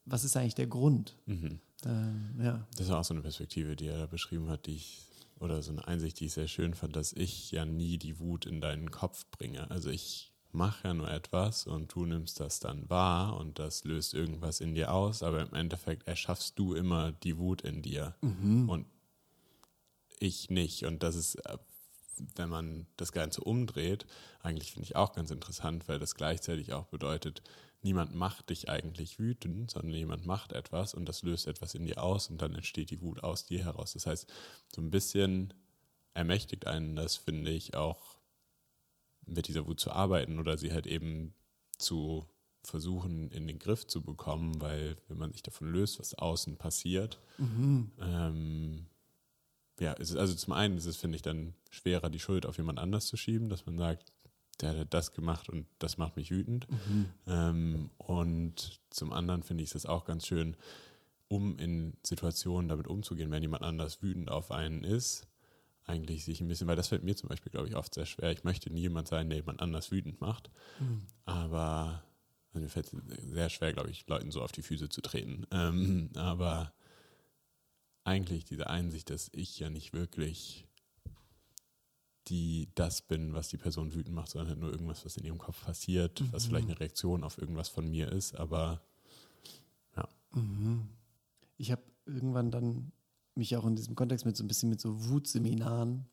was 0.05 0.23
ist 0.23 0.35
eigentlich 0.37 0.55
der 0.55 0.67
Grund. 0.67 1.17
Mhm. 1.25 1.59
Ähm, 1.85 2.35
ja. 2.41 2.67
Das 2.77 2.87
ist 2.87 2.91
auch 2.91 3.03
so 3.03 3.13
eine 3.13 3.21
Perspektive, 3.21 3.75
die 3.75 3.87
er 3.87 3.97
da 3.97 4.05
beschrieben 4.05 4.49
hat, 4.49 4.65
die 4.65 4.75
ich, 4.75 5.07
oder 5.39 5.61
so 5.61 5.71
eine 5.71 5.87
Einsicht, 5.87 6.19
die 6.19 6.25
ich 6.25 6.33
sehr 6.33 6.47
schön 6.47 6.73
fand, 6.73 6.95
dass 6.95 7.13
ich 7.13 7.51
ja 7.51 7.65
nie 7.65 7.97
die 7.97 8.19
Wut 8.19 8.45
in 8.45 8.61
deinen 8.61 8.91
Kopf 8.91 9.25
bringe. 9.31 9.69
Also 9.69 9.89
ich 9.89 10.31
mach 10.51 10.83
ja 10.83 10.93
nur 10.93 11.09
etwas 11.09 11.65
und 11.65 11.93
du 11.93 12.05
nimmst 12.05 12.39
das 12.39 12.59
dann 12.59 12.89
wahr 12.89 13.37
und 13.37 13.59
das 13.59 13.83
löst 13.83 14.13
irgendwas 14.13 14.61
in 14.61 14.75
dir 14.75 14.93
aus, 14.93 15.23
aber 15.23 15.41
im 15.41 15.53
Endeffekt 15.53 16.07
erschaffst 16.07 16.57
du 16.59 16.73
immer 16.75 17.11
die 17.11 17.37
Wut 17.37 17.61
in 17.63 17.81
dir 17.81 18.15
mhm. 18.21 18.69
und 18.69 18.85
ich 20.19 20.49
nicht. 20.49 20.85
Und 20.85 21.03
das 21.03 21.15
ist, 21.15 21.35
äh, 21.45 21.57
wenn 22.35 22.49
man 22.49 22.85
das 22.97 23.11
Ganze 23.11 23.41
umdreht, 23.41 24.05
eigentlich 24.41 24.71
finde 24.71 24.85
ich 24.85 24.95
auch 24.95 25.13
ganz 25.13 25.31
interessant, 25.31 25.87
weil 25.87 25.99
das 25.99 26.15
gleichzeitig 26.15 26.71
auch 26.73 26.85
bedeutet, 26.85 27.41
niemand 27.83 28.15
macht 28.15 28.49
dich 28.49 28.69
eigentlich 28.69 29.19
wütend, 29.19 29.71
sondern 29.71 29.93
jemand 29.93 30.25
macht 30.25 30.53
etwas 30.53 30.93
und 30.93 31.05
das 31.07 31.23
löst 31.23 31.47
etwas 31.47 31.75
in 31.75 31.85
dir 31.85 32.01
aus 32.01 32.29
und 32.29 32.41
dann 32.41 32.55
entsteht 32.55 32.91
die 32.91 33.01
Wut 33.01 33.23
aus 33.23 33.45
dir 33.45 33.63
heraus. 33.63 33.93
Das 33.93 34.05
heißt, 34.05 34.31
so 34.73 34.81
ein 34.81 34.91
bisschen 34.91 35.53
ermächtigt 36.13 36.67
einen 36.67 36.95
das, 36.95 37.15
finde 37.15 37.51
ich, 37.51 37.75
auch 37.75 38.17
mit 39.25 39.47
dieser 39.47 39.67
Wut 39.67 39.79
zu 39.79 39.91
arbeiten 39.91 40.39
oder 40.39 40.57
sie 40.57 40.71
halt 40.71 40.87
eben 40.87 41.33
zu 41.77 42.27
versuchen 42.63 43.29
in 43.31 43.47
den 43.47 43.59
Griff 43.59 43.87
zu 43.87 44.01
bekommen, 44.01 44.61
weil 44.61 44.95
wenn 45.07 45.17
man 45.17 45.33
sich 45.33 45.43
davon 45.43 45.69
löst, 45.69 45.99
was 45.99 46.13
außen 46.13 46.57
passiert, 46.57 47.19
mhm. 47.37 47.91
ähm, 47.99 48.85
ja, 49.79 49.93
es 49.99 50.11
ist, 50.11 50.17
also 50.17 50.33
zum 50.35 50.53
einen 50.53 50.77
ist 50.77 50.85
es, 50.85 50.97
finde 50.97 51.15
ich, 51.15 51.21
dann 51.21 51.55
schwerer, 51.69 52.09
die 52.09 52.19
Schuld 52.19 52.45
auf 52.45 52.57
jemand 52.57 52.79
anders 52.79 53.07
zu 53.07 53.17
schieben, 53.17 53.49
dass 53.49 53.65
man 53.65 53.77
sagt, 53.77 54.13
der 54.63 54.77
hat 54.77 54.93
das 54.93 55.13
gemacht 55.13 55.49
und 55.49 55.67
das 55.79 55.97
macht 55.97 56.15
mich 56.15 56.31
wütend. 56.31 56.67
Mhm. 56.69 57.05
Ähm, 57.27 57.89
und 57.97 58.81
zum 58.89 59.13
anderen 59.13 59.43
finde 59.43 59.63
ich 59.63 59.73
es 59.73 59.85
auch 59.85 60.05
ganz 60.05 60.25
schön, 60.25 60.55
um 61.27 61.57
in 61.57 61.93
Situationen 62.03 62.69
damit 62.69 62.87
umzugehen, 62.87 63.31
wenn 63.31 63.41
jemand 63.41 63.63
anders 63.63 64.01
wütend 64.01 64.29
auf 64.29 64.51
einen 64.51 64.83
ist, 64.83 65.27
eigentlich 65.85 66.23
sich 66.25 66.41
ein 66.41 66.47
bisschen, 66.47 66.67
weil 66.67 66.75
das 66.75 66.87
fällt 66.87 67.03
mir 67.03 67.15
zum 67.15 67.29
Beispiel, 67.29 67.51
glaube 67.51 67.67
ich, 67.67 67.75
oft 67.75 67.93
sehr 67.93 68.05
schwer. 68.05 68.31
Ich 68.31 68.43
möchte 68.43 68.71
nie 68.71 68.81
jemand 68.81 69.07
sein, 69.07 69.29
der 69.29 69.39
jemand 69.39 69.59
anders 69.59 69.91
wütend 69.91 70.21
macht. 70.21 70.49
Mhm. 70.79 71.01
Aber 71.25 72.03
also 72.53 72.63
mir 72.63 72.69
fällt 72.69 72.93
es 72.93 73.31
sehr 73.31 73.49
schwer, 73.49 73.73
glaube 73.73 73.89
ich, 73.89 74.07
Leuten 74.07 74.31
so 74.31 74.41
auf 74.41 74.51
die 74.51 74.61
Füße 74.61 74.89
zu 74.89 75.01
treten. 75.01 75.45
Ähm, 75.51 76.11
aber 76.15 76.73
eigentlich 78.03 78.45
diese 78.45 78.69
Einsicht, 78.69 79.09
dass 79.09 79.29
ich 79.33 79.59
ja 79.59 79.69
nicht 79.69 79.93
wirklich 79.93 80.67
die 82.27 82.69
das 82.75 83.01
bin, 83.01 83.33
was 83.33 83.49
die 83.49 83.57
Person 83.57 83.93
wütend 83.93 84.15
macht, 84.15 84.29
sondern 84.29 84.49
halt 84.49 84.59
nur 84.59 84.71
irgendwas, 84.71 85.05
was 85.05 85.17
in 85.17 85.25
ihrem 85.25 85.37
Kopf 85.37 85.63
passiert, 85.63 86.21
mhm. 86.21 86.31
was 86.31 86.45
vielleicht 86.45 86.69
eine 86.69 86.79
Reaktion 86.79 87.23
auf 87.23 87.37
irgendwas 87.37 87.69
von 87.69 87.89
mir 87.89 88.11
ist, 88.11 88.35
aber 88.35 88.81
ja. 89.95 90.07
Mhm. 90.33 90.87
Ich 91.57 91.71
habe 91.71 91.83
irgendwann 92.05 92.51
dann 92.51 92.91
mich 93.35 93.55
auch 93.57 93.65
in 93.65 93.75
diesem 93.75 93.95
Kontext 93.95 94.25
mit 94.25 94.37
so 94.37 94.43
ein 94.43 94.47
bisschen 94.47 94.69
mit 94.69 94.79
so 94.79 95.09
Wutseminaren 95.09 96.05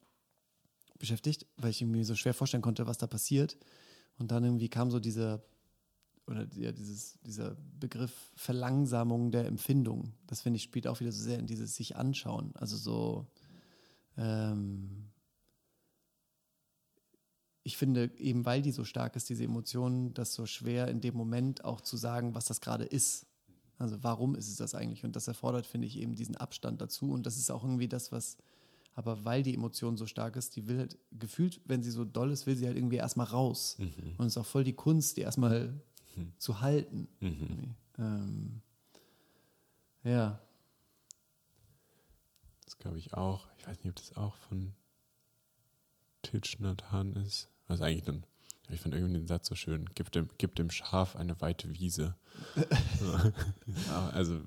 beschäftigt, 0.98 1.46
weil 1.56 1.70
ich 1.70 1.82
mir 1.82 2.04
so 2.04 2.14
schwer 2.14 2.34
vorstellen 2.34 2.62
konnte, 2.62 2.86
was 2.86 2.98
da 2.98 3.06
passiert. 3.06 3.56
Und 4.18 4.30
dann 4.30 4.44
irgendwie 4.44 4.68
kam 4.68 4.90
so 4.90 5.00
dieser 5.00 5.42
oder 6.26 6.46
ja, 6.54 6.70
dieses, 6.70 7.18
dieser 7.22 7.56
Begriff 7.80 8.32
Verlangsamung 8.36 9.30
der 9.32 9.46
Empfindung. 9.46 10.12
Das 10.26 10.42
finde 10.42 10.58
ich 10.58 10.62
spielt 10.62 10.86
auch 10.86 11.00
wieder 11.00 11.10
so 11.10 11.22
sehr 11.22 11.38
in 11.38 11.46
dieses 11.46 11.74
sich 11.74 11.96
anschauen. 11.96 12.52
Also 12.54 12.76
so 12.76 13.26
ähm, 14.16 15.09
ich 17.70 17.76
finde, 17.76 18.10
eben 18.18 18.44
weil 18.44 18.62
die 18.62 18.72
so 18.72 18.82
stark 18.82 19.14
ist, 19.14 19.28
diese 19.28 19.44
Emotion, 19.44 20.12
das 20.12 20.34
so 20.34 20.44
schwer 20.44 20.88
in 20.88 21.00
dem 21.00 21.14
Moment 21.14 21.64
auch 21.64 21.80
zu 21.80 21.96
sagen, 21.96 22.34
was 22.34 22.46
das 22.46 22.60
gerade 22.60 22.84
ist. 22.84 23.26
Also 23.78 24.02
warum 24.02 24.34
ist 24.34 24.48
es 24.48 24.56
das 24.56 24.74
eigentlich? 24.74 25.04
Und 25.04 25.14
das 25.14 25.28
erfordert, 25.28 25.66
finde 25.66 25.86
ich, 25.86 25.96
eben 25.96 26.16
diesen 26.16 26.36
Abstand 26.36 26.80
dazu. 26.80 27.12
Und 27.12 27.26
das 27.26 27.36
ist 27.36 27.48
auch 27.48 27.62
irgendwie 27.62 27.86
das, 27.86 28.10
was, 28.10 28.38
aber 28.94 29.24
weil 29.24 29.44
die 29.44 29.54
Emotion 29.54 29.96
so 29.96 30.06
stark 30.06 30.34
ist, 30.34 30.56
die 30.56 30.66
will 30.66 30.78
halt 30.78 30.98
gefühlt, 31.12 31.60
wenn 31.64 31.84
sie 31.84 31.92
so 31.92 32.04
doll 32.04 32.32
ist, 32.32 32.44
will 32.46 32.56
sie 32.56 32.66
halt 32.66 32.76
irgendwie 32.76 32.96
erstmal 32.96 33.28
raus. 33.28 33.76
Mhm. 33.78 34.16
Und 34.18 34.26
es 34.26 34.32
ist 34.32 34.38
auch 34.38 34.46
voll 34.46 34.64
die 34.64 34.72
Kunst, 34.72 35.16
die 35.16 35.20
erstmal 35.20 35.68
mhm. 36.16 36.32
zu 36.38 36.60
halten. 36.60 37.06
Mhm. 37.20 37.74
Ähm, 37.98 38.62
ja. 40.02 40.40
Das 42.64 42.78
glaube 42.78 42.98
ich 42.98 43.14
auch. 43.14 43.46
Ich 43.58 43.66
weiß 43.68 43.78
nicht, 43.78 43.90
ob 43.90 43.96
das 43.96 44.16
auch 44.16 44.34
von 44.34 44.72
Titch 46.22 46.58
Nathan 47.70 47.74
ist. 47.74 47.80
Was 47.80 47.82
eigentlich 47.82 48.04
dann, 48.04 48.24
ich 48.68 48.80
fand 48.80 48.94
irgendwie 48.94 49.14
den 49.14 49.26
Satz 49.26 49.48
so 49.48 49.54
schön, 49.54 49.88
gib 49.94 50.10
dem, 50.12 50.28
gib 50.38 50.54
dem 50.54 50.70
Schaf 50.70 51.16
eine 51.16 51.40
weite 51.40 51.72
Wiese. 51.78 52.16
also, 54.12 54.40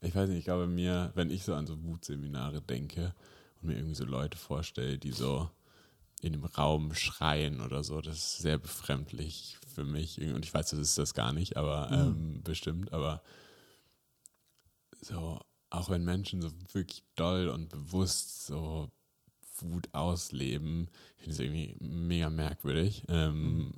ich 0.00 0.14
weiß 0.14 0.28
nicht, 0.28 0.38
ich 0.38 0.44
glaube 0.44 0.66
mir, 0.66 1.12
wenn 1.14 1.30
ich 1.30 1.44
so 1.44 1.54
an 1.54 1.66
so 1.66 1.82
Wutseminare 1.82 2.60
denke 2.60 3.14
und 3.60 3.68
mir 3.68 3.76
irgendwie 3.76 3.94
so 3.94 4.04
Leute 4.04 4.36
vorstelle, 4.36 4.98
die 4.98 5.12
so 5.12 5.50
in 6.20 6.32
dem 6.32 6.44
Raum 6.44 6.94
schreien 6.94 7.60
oder 7.60 7.84
so, 7.84 8.00
das 8.00 8.16
ist 8.16 8.38
sehr 8.38 8.58
befremdlich 8.58 9.58
für 9.74 9.84
mich. 9.84 10.20
Und 10.20 10.44
ich 10.44 10.54
weiß, 10.54 10.70
das 10.70 10.78
ist 10.78 10.98
das 10.98 11.14
gar 11.14 11.32
nicht, 11.32 11.56
aber 11.56 11.90
mhm. 11.90 11.94
ähm, 11.94 12.42
bestimmt, 12.42 12.92
aber 12.92 13.22
so, 15.02 15.40
auch 15.70 15.90
wenn 15.90 16.04
Menschen 16.04 16.40
so 16.40 16.50
wirklich 16.72 17.04
doll 17.14 17.48
und 17.48 17.68
bewusst 17.68 18.46
so 18.46 18.90
Wut 19.72 19.88
ausleben, 19.92 20.88
finde 21.16 21.32
ich 21.32 21.40
irgendwie 21.40 21.76
mega 21.80 22.30
merkwürdig. 22.30 23.04
Ähm, 23.08 23.56
mhm. 23.56 23.72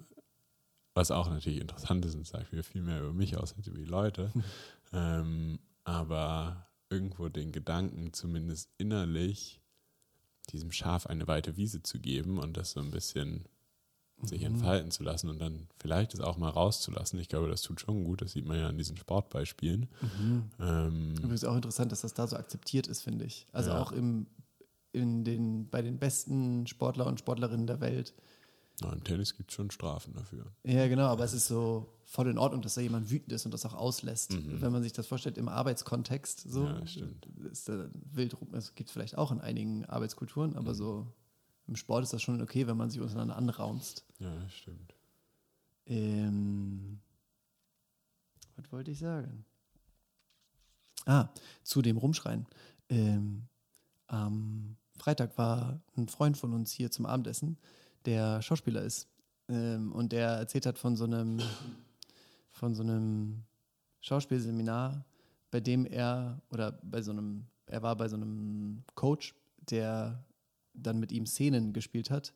Was 0.95 1.11
auch 1.11 1.29
natürlich 1.29 1.61
interessant 1.61 2.05
ist 2.07 2.15
und 2.15 2.27
sagt 2.27 2.53
wieder 2.53 2.63
viel 2.65 2.83
mehr 2.83 3.01
über 3.01 3.13
mich 3.13 3.37
aus 3.37 3.55
als 3.55 3.67
über 3.67 3.79
die 3.79 3.85
Leute. 3.85 4.33
ähm, 4.93 5.59
aber 5.85 6.67
irgendwo 6.91 7.29
den 7.29 7.53
Gedanken, 7.53 8.13
zumindest 8.13 8.71
innerlich, 8.79 9.61
diesem 10.51 10.73
Schaf 10.73 11.07
eine 11.07 11.27
weite 11.27 11.57
Wiese 11.57 11.83
zu 11.83 11.99
geben 11.99 12.39
und 12.39 12.57
das 12.57 12.71
so 12.71 12.81
ein 12.81 12.91
bisschen 12.91 13.47
sich 14.23 14.41
mhm. 14.41 14.47
entfalten 14.47 14.91
zu 14.91 15.03
lassen 15.03 15.29
und 15.29 15.39
dann 15.39 15.69
vielleicht 15.79 16.15
es 16.15 16.21
auch 16.21 16.39
mal 16.39 16.49
rauszulassen. 16.49 17.19
Ich 17.19 17.29
glaube, 17.29 17.49
das 17.49 17.63
tut 17.63 17.81
schon 17.81 18.05
gut. 18.05 18.23
Das 18.23 18.33
sieht 18.33 18.47
man 18.47 18.59
ja 18.59 18.69
an 18.69 18.79
diesen 18.79 18.97
Sportbeispielen. 18.97 19.89
Mhm. 20.01 20.45
Ähm, 20.59 21.15
Übrigens 21.19 21.45
auch 21.45 21.55
interessant, 21.55 21.93
dass 21.93 22.01
das 22.01 22.15
da 22.15 22.27
so 22.27 22.37
akzeptiert 22.37 22.87
ist, 22.87 23.03
finde 23.03 23.27
ich. 23.27 23.47
Also 23.53 23.71
ja. 23.71 23.81
auch 23.81 23.93
im 23.93 24.27
in 24.97 25.25
den, 25.25 25.69
bei 25.69 25.83
den 25.83 25.99
besten 25.99 26.67
Sportler 26.67 27.07
und 27.07 27.19
Sportlerinnen 27.19 27.67
der 27.67 27.81
Welt. 27.81 28.15
Na, 28.81 28.93
Im 28.93 29.05
Tennis 29.05 29.37
gibt 29.37 29.51
es 29.51 29.55
schon 29.55 29.71
Strafen 29.71 30.13
dafür. 30.13 30.53
Ja, 30.65 30.87
genau, 30.89 31.07
aber 31.07 31.25
es 31.25 31.33
ist 31.33 31.47
so 31.47 31.95
voll 32.05 32.29
in 32.29 32.39
Ordnung, 32.39 32.63
dass 32.63 32.75
da 32.75 32.81
jemand 32.81 33.11
wütend 33.11 33.33
ist 33.33 33.47
und 33.47 33.55
das 33.55 33.65
auch 33.65 33.75
auslässt. 33.75 34.33
Mhm. 34.33 34.61
Wenn 34.61 34.73
man 34.73 34.83
sich 34.83 34.93
das 34.93 35.07
vorstellt 35.07 35.39
im 35.39 35.49
Arbeitskontext, 35.49 36.51
so 36.51 36.65
ja, 36.65 36.87
stimmt. 36.87 37.27
ist 37.51 37.69
da 37.69 37.89
wild, 38.13 38.37
es 38.53 38.75
gibt 38.75 38.91
vielleicht 38.91 39.17
auch 39.17 39.33
in 39.33 39.41
einigen 39.41 39.85
Arbeitskulturen, 39.87 40.57
aber 40.57 40.73
mhm. 40.73 40.77
so 40.77 41.07
im 41.67 41.77
Sport 41.77 42.05
ist 42.05 42.13
das 42.13 42.23
schon 42.23 42.41
okay, 42.43 42.67
wenn 42.67 42.77
man 42.77 42.91
sich 42.91 43.01
untereinander 43.01 43.37
anraunzt. 43.37 44.05
Ja, 44.19 44.49
stimmt. 44.51 44.95
Ähm, 45.87 47.01
was 48.57 48.71
wollte 48.73 48.91
ich 48.91 48.99
sagen? 48.99 49.45
Ah, 51.07 51.29
zu 51.63 51.83
dem 51.83 51.97
Rumschreien. 51.97 52.47
Ähm, 52.89 53.45
ähm, 54.11 54.77
Freitag 54.97 55.37
war 55.39 55.81
ein 55.97 56.09
Freund 56.09 56.37
von 56.37 56.53
uns 56.53 56.73
hier 56.73 56.91
zum 56.91 57.07
Abendessen, 57.07 57.59
der 58.05 58.43
Schauspieler 58.43 58.83
ist. 58.83 59.09
Ähm, 59.49 59.93
und 59.93 60.13
der 60.13 60.29
erzählt 60.29 60.67
hat 60.67 60.79
von 60.79 60.97
so 60.97 61.05
einem, 61.05 61.41
von 62.51 62.75
so 62.75 62.83
einem 62.83 63.45
Schauspielseminar, 64.01 65.05
bei 65.51 65.61
dem 65.61 65.87
er, 65.87 66.41
oder 66.51 66.73
bei 66.83 67.03
so 67.03 67.13
einem, 67.13 67.47
er 67.67 67.83
war 67.83 67.97
bei 67.97 68.09
so 68.09 68.17
einem 68.17 68.83
Coach, 68.95 69.35
der 69.71 70.25
dann 70.75 71.01
mit 71.01 71.13
ihm 71.13 71.27
Szenen 71.27 71.73
gespielt 71.73 72.11
hat, 72.11 72.35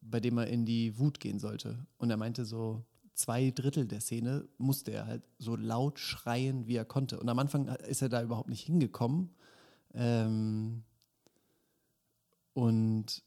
bei 0.00 0.20
dem 0.20 0.38
er 0.38 0.46
in 0.46 0.64
die 0.64 0.98
Wut 0.98 1.20
gehen 1.20 1.38
sollte. 1.38 1.86
Und 1.98 2.10
er 2.10 2.16
meinte 2.16 2.44
so, 2.44 2.84
zwei 3.14 3.50
Drittel 3.50 3.86
der 3.86 4.00
Szene 4.00 4.48
musste 4.58 4.92
er 4.92 5.06
halt 5.06 5.22
so 5.38 5.56
laut 5.56 5.98
schreien, 5.98 6.66
wie 6.66 6.76
er 6.76 6.84
konnte. 6.84 7.20
Und 7.20 7.28
am 7.28 7.38
Anfang 7.38 7.68
ist 7.68 8.02
er 8.02 8.08
da 8.08 8.22
überhaupt 8.22 8.48
nicht 8.48 8.64
hingekommen. 8.64 9.30
Ähm, 9.94 10.82
und 12.54 13.22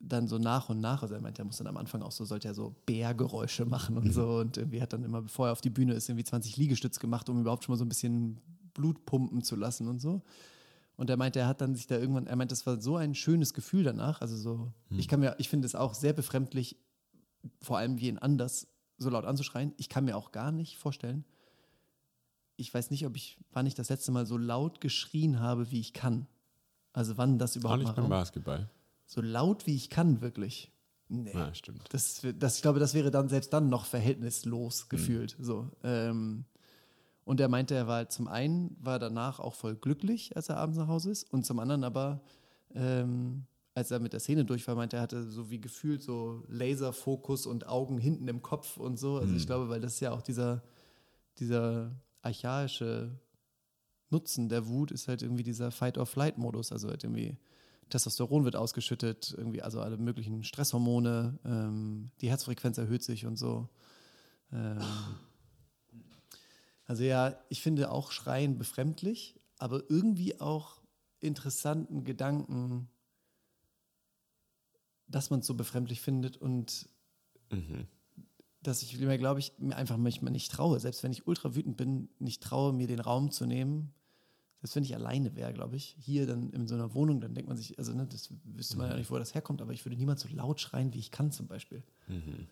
dann 0.00 0.28
so 0.28 0.38
nach 0.38 0.70
und 0.70 0.80
nach, 0.80 1.02
also 1.02 1.14
er 1.14 1.20
meinte, 1.20 1.42
er 1.42 1.44
muss 1.44 1.58
dann 1.58 1.66
am 1.66 1.76
Anfang 1.76 2.02
auch 2.02 2.12
so, 2.12 2.24
sollte 2.24 2.48
er 2.48 2.54
so 2.54 2.74
Bärgeräusche 2.86 3.66
machen 3.66 3.98
und 3.98 4.12
so. 4.12 4.38
Und 4.38 4.56
irgendwie 4.56 4.80
hat 4.80 4.92
dann 4.92 5.04
immer, 5.04 5.22
bevor 5.22 5.48
er 5.48 5.52
auf 5.52 5.60
die 5.60 5.70
Bühne 5.70 5.92
ist, 5.92 6.08
irgendwie 6.08 6.24
20 6.24 6.56
Liegestütz 6.56 6.98
gemacht, 6.98 7.28
um 7.28 7.40
überhaupt 7.40 7.64
schon 7.64 7.74
mal 7.74 7.78
so 7.78 7.84
ein 7.84 7.90
bisschen 7.90 8.40
Blut 8.72 9.04
pumpen 9.04 9.42
zu 9.42 9.56
lassen 9.56 9.88
und 9.88 10.00
so. 10.00 10.22
Und 10.96 11.10
er 11.10 11.16
meinte, 11.16 11.40
er 11.40 11.48
hat 11.48 11.60
dann 11.60 11.74
sich 11.74 11.86
da 11.86 11.98
irgendwann, 11.98 12.26
er 12.26 12.36
meinte, 12.36 12.52
das 12.52 12.66
war 12.66 12.80
so 12.80 12.96
ein 12.96 13.14
schönes 13.14 13.52
Gefühl 13.52 13.84
danach. 13.84 14.22
Also 14.22 14.36
so, 14.36 14.72
hm. 14.88 14.98
ich 14.98 15.08
kann 15.08 15.20
mir, 15.20 15.34
ich 15.38 15.48
finde 15.48 15.66
es 15.66 15.74
auch 15.74 15.94
sehr 15.94 16.12
befremdlich, 16.12 16.76
vor 17.60 17.78
allem 17.78 18.00
wie 18.00 18.08
ihn 18.08 18.18
anders 18.18 18.68
so 18.96 19.10
laut 19.10 19.24
anzuschreien. 19.24 19.72
Ich 19.76 19.88
kann 19.88 20.04
mir 20.04 20.16
auch 20.16 20.32
gar 20.32 20.52
nicht 20.52 20.78
vorstellen, 20.78 21.24
ich 22.56 22.72
weiß 22.72 22.90
nicht, 22.90 23.06
ob 23.06 23.16
ich, 23.16 23.38
wann 23.52 23.66
ich 23.66 23.74
das 23.74 23.88
letzte 23.88 24.12
Mal 24.12 24.26
so 24.26 24.36
laut 24.36 24.80
geschrien 24.80 25.40
habe, 25.40 25.70
wie 25.70 25.80
ich 25.80 25.94
kann. 25.94 26.26
Also 26.92 27.16
wann 27.16 27.38
das 27.38 27.56
überhaupt 27.56 27.80
Auch 27.80 27.84
nicht 27.84 27.96
beim 27.96 28.08
Basketball. 28.08 28.68
So 29.06 29.20
laut 29.20 29.66
wie 29.66 29.74
ich 29.74 29.90
kann, 29.90 30.20
wirklich. 30.20 30.70
Nee. 31.08 31.32
Ja, 31.34 31.52
stimmt. 31.54 31.82
Das, 31.92 32.24
das, 32.38 32.56
ich 32.56 32.62
glaube, 32.62 32.78
das 32.78 32.94
wäre 32.94 33.10
dann 33.10 33.28
selbst 33.28 33.52
dann 33.52 33.68
noch 33.68 33.84
verhältnislos 33.84 34.82
hm. 34.82 34.88
gefühlt. 34.88 35.38
Mhm. 35.38 35.44
So. 35.44 35.70
Ähm, 35.82 36.44
und 37.24 37.40
er 37.40 37.48
meinte, 37.48 37.74
er 37.74 37.86
war 37.86 38.08
zum 38.08 38.28
einen 38.28 38.76
war 38.80 38.98
danach 38.98 39.40
auch 39.40 39.54
voll 39.54 39.76
glücklich, 39.76 40.36
als 40.36 40.48
er 40.48 40.56
abends 40.56 40.78
nach 40.78 40.88
Hause 40.88 41.10
ist, 41.10 41.32
und 41.32 41.44
zum 41.44 41.58
anderen 41.58 41.84
aber, 41.84 42.22
ähm, 42.74 43.44
als 43.74 43.90
er 43.90 44.00
mit 44.00 44.12
der 44.12 44.20
Szene 44.20 44.44
durch 44.44 44.66
war, 44.66 44.74
meinte 44.74 44.96
er, 44.96 45.02
hatte 45.02 45.28
so 45.28 45.50
wie 45.50 45.60
gefühlt 45.60 46.02
so 46.02 46.44
Laserfokus 46.48 47.46
und 47.46 47.66
Augen 47.66 47.98
hinten 47.98 48.26
im 48.28 48.42
Kopf 48.42 48.76
und 48.76 48.98
so. 48.98 49.16
Also 49.16 49.32
mhm. 49.32 49.36
ich 49.36 49.46
glaube, 49.46 49.68
weil 49.68 49.80
das 49.80 50.00
ja 50.00 50.12
auch 50.12 50.22
dieser, 50.22 50.62
dieser 51.38 51.90
archaische 52.22 53.18
Nutzen 54.10 54.48
der 54.48 54.66
Wut 54.66 54.90
ist 54.90 55.08
halt 55.08 55.22
irgendwie 55.22 55.42
dieser 55.42 55.70
Fight-or-Flight-Modus. 55.70 56.72
Also 56.72 56.88
halt 56.88 57.04
irgendwie 57.04 57.38
Testosteron 57.88 58.44
wird 58.44 58.56
ausgeschüttet, 58.56 59.34
irgendwie 59.36 59.62
also 59.62 59.80
alle 59.80 59.96
möglichen 59.96 60.44
Stresshormone, 60.44 61.38
ähm, 61.44 62.10
die 62.20 62.30
Herzfrequenz 62.30 62.78
erhöht 62.78 63.02
sich 63.02 63.26
und 63.26 63.36
so. 63.36 63.68
Ähm, 64.52 64.78
also 66.86 67.02
ja, 67.04 67.38
ich 67.48 67.62
finde 67.62 67.90
auch 67.90 68.12
Schreien 68.12 68.58
befremdlich, 68.58 69.40
aber 69.58 69.82
irgendwie 69.88 70.40
auch 70.40 70.80
interessanten 71.20 72.04
Gedanken, 72.04 72.88
dass 75.06 75.30
man 75.30 75.40
es 75.40 75.46
so 75.46 75.54
befremdlich 75.54 76.00
findet 76.00 76.36
und 76.36 76.88
mhm 77.50 77.86
dass 78.62 78.82
ich 78.82 78.98
mir, 78.98 79.16
glaube 79.18 79.40
ich, 79.40 79.52
mir 79.58 79.76
einfach 79.76 79.96
manchmal 79.96 80.32
nicht 80.32 80.52
traue, 80.52 80.78
selbst 80.80 81.02
wenn 81.02 81.12
ich 81.12 81.26
ultra 81.26 81.54
wütend 81.54 81.76
bin, 81.76 82.10
nicht 82.18 82.42
traue, 82.42 82.72
mir 82.72 82.86
den 82.86 83.00
Raum 83.00 83.30
zu 83.30 83.46
nehmen 83.46 83.94
selbst 84.60 84.76
wenn 84.76 84.84
ich 84.84 84.94
alleine 84.94 85.34
wäre, 85.36 85.52
glaube 85.54 85.76
ich, 85.76 85.96
hier 85.98 86.26
dann 86.26 86.50
in 86.50 86.66
so 86.66 86.74
einer 86.74 86.92
Wohnung, 86.94 87.20
dann 87.20 87.34
denkt 87.34 87.48
man 87.48 87.56
sich, 87.56 87.78
also 87.78 87.94
ne, 87.94 88.06
das 88.06 88.30
wüsste 88.44 88.76
man 88.76 88.86
mhm. 88.86 88.92
ja 88.92 88.98
nicht, 88.98 89.10
wo 89.10 89.18
das 89.18 89.34
herkommt, 89.34 89.62
aber 89.62 89.72
ich 89.72 89.84
würde 89.86 89.96
niemals 89.96 90.20
so 90.20 90.28
laut 90.28 90.60
schreien, 90.60 90.92
wie 90.92 90.98
ich 90.98 91.10
kann 91.10 91.32
zum 91.32 91.46
Beispiel. 91.46 91.82
Mhm. 92.08 92.46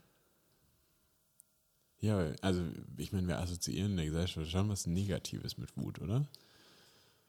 Ja, 2.01 2.33
also 2.41 2.63
ich 2.97 3.13
meine, 3.13 3.27
wir 3.27 3.39
assoziieren 3.39 3.91
in 3.91 3.97
der 3.99 4.07
Gesellschaft 4.07 4.51
schon 4.51 4.69
was 4.69 4.87
Negatives 4.87 5.59
mit 5.59 5.77
Wut, 5.77 6.01
oder? 6.01 6.27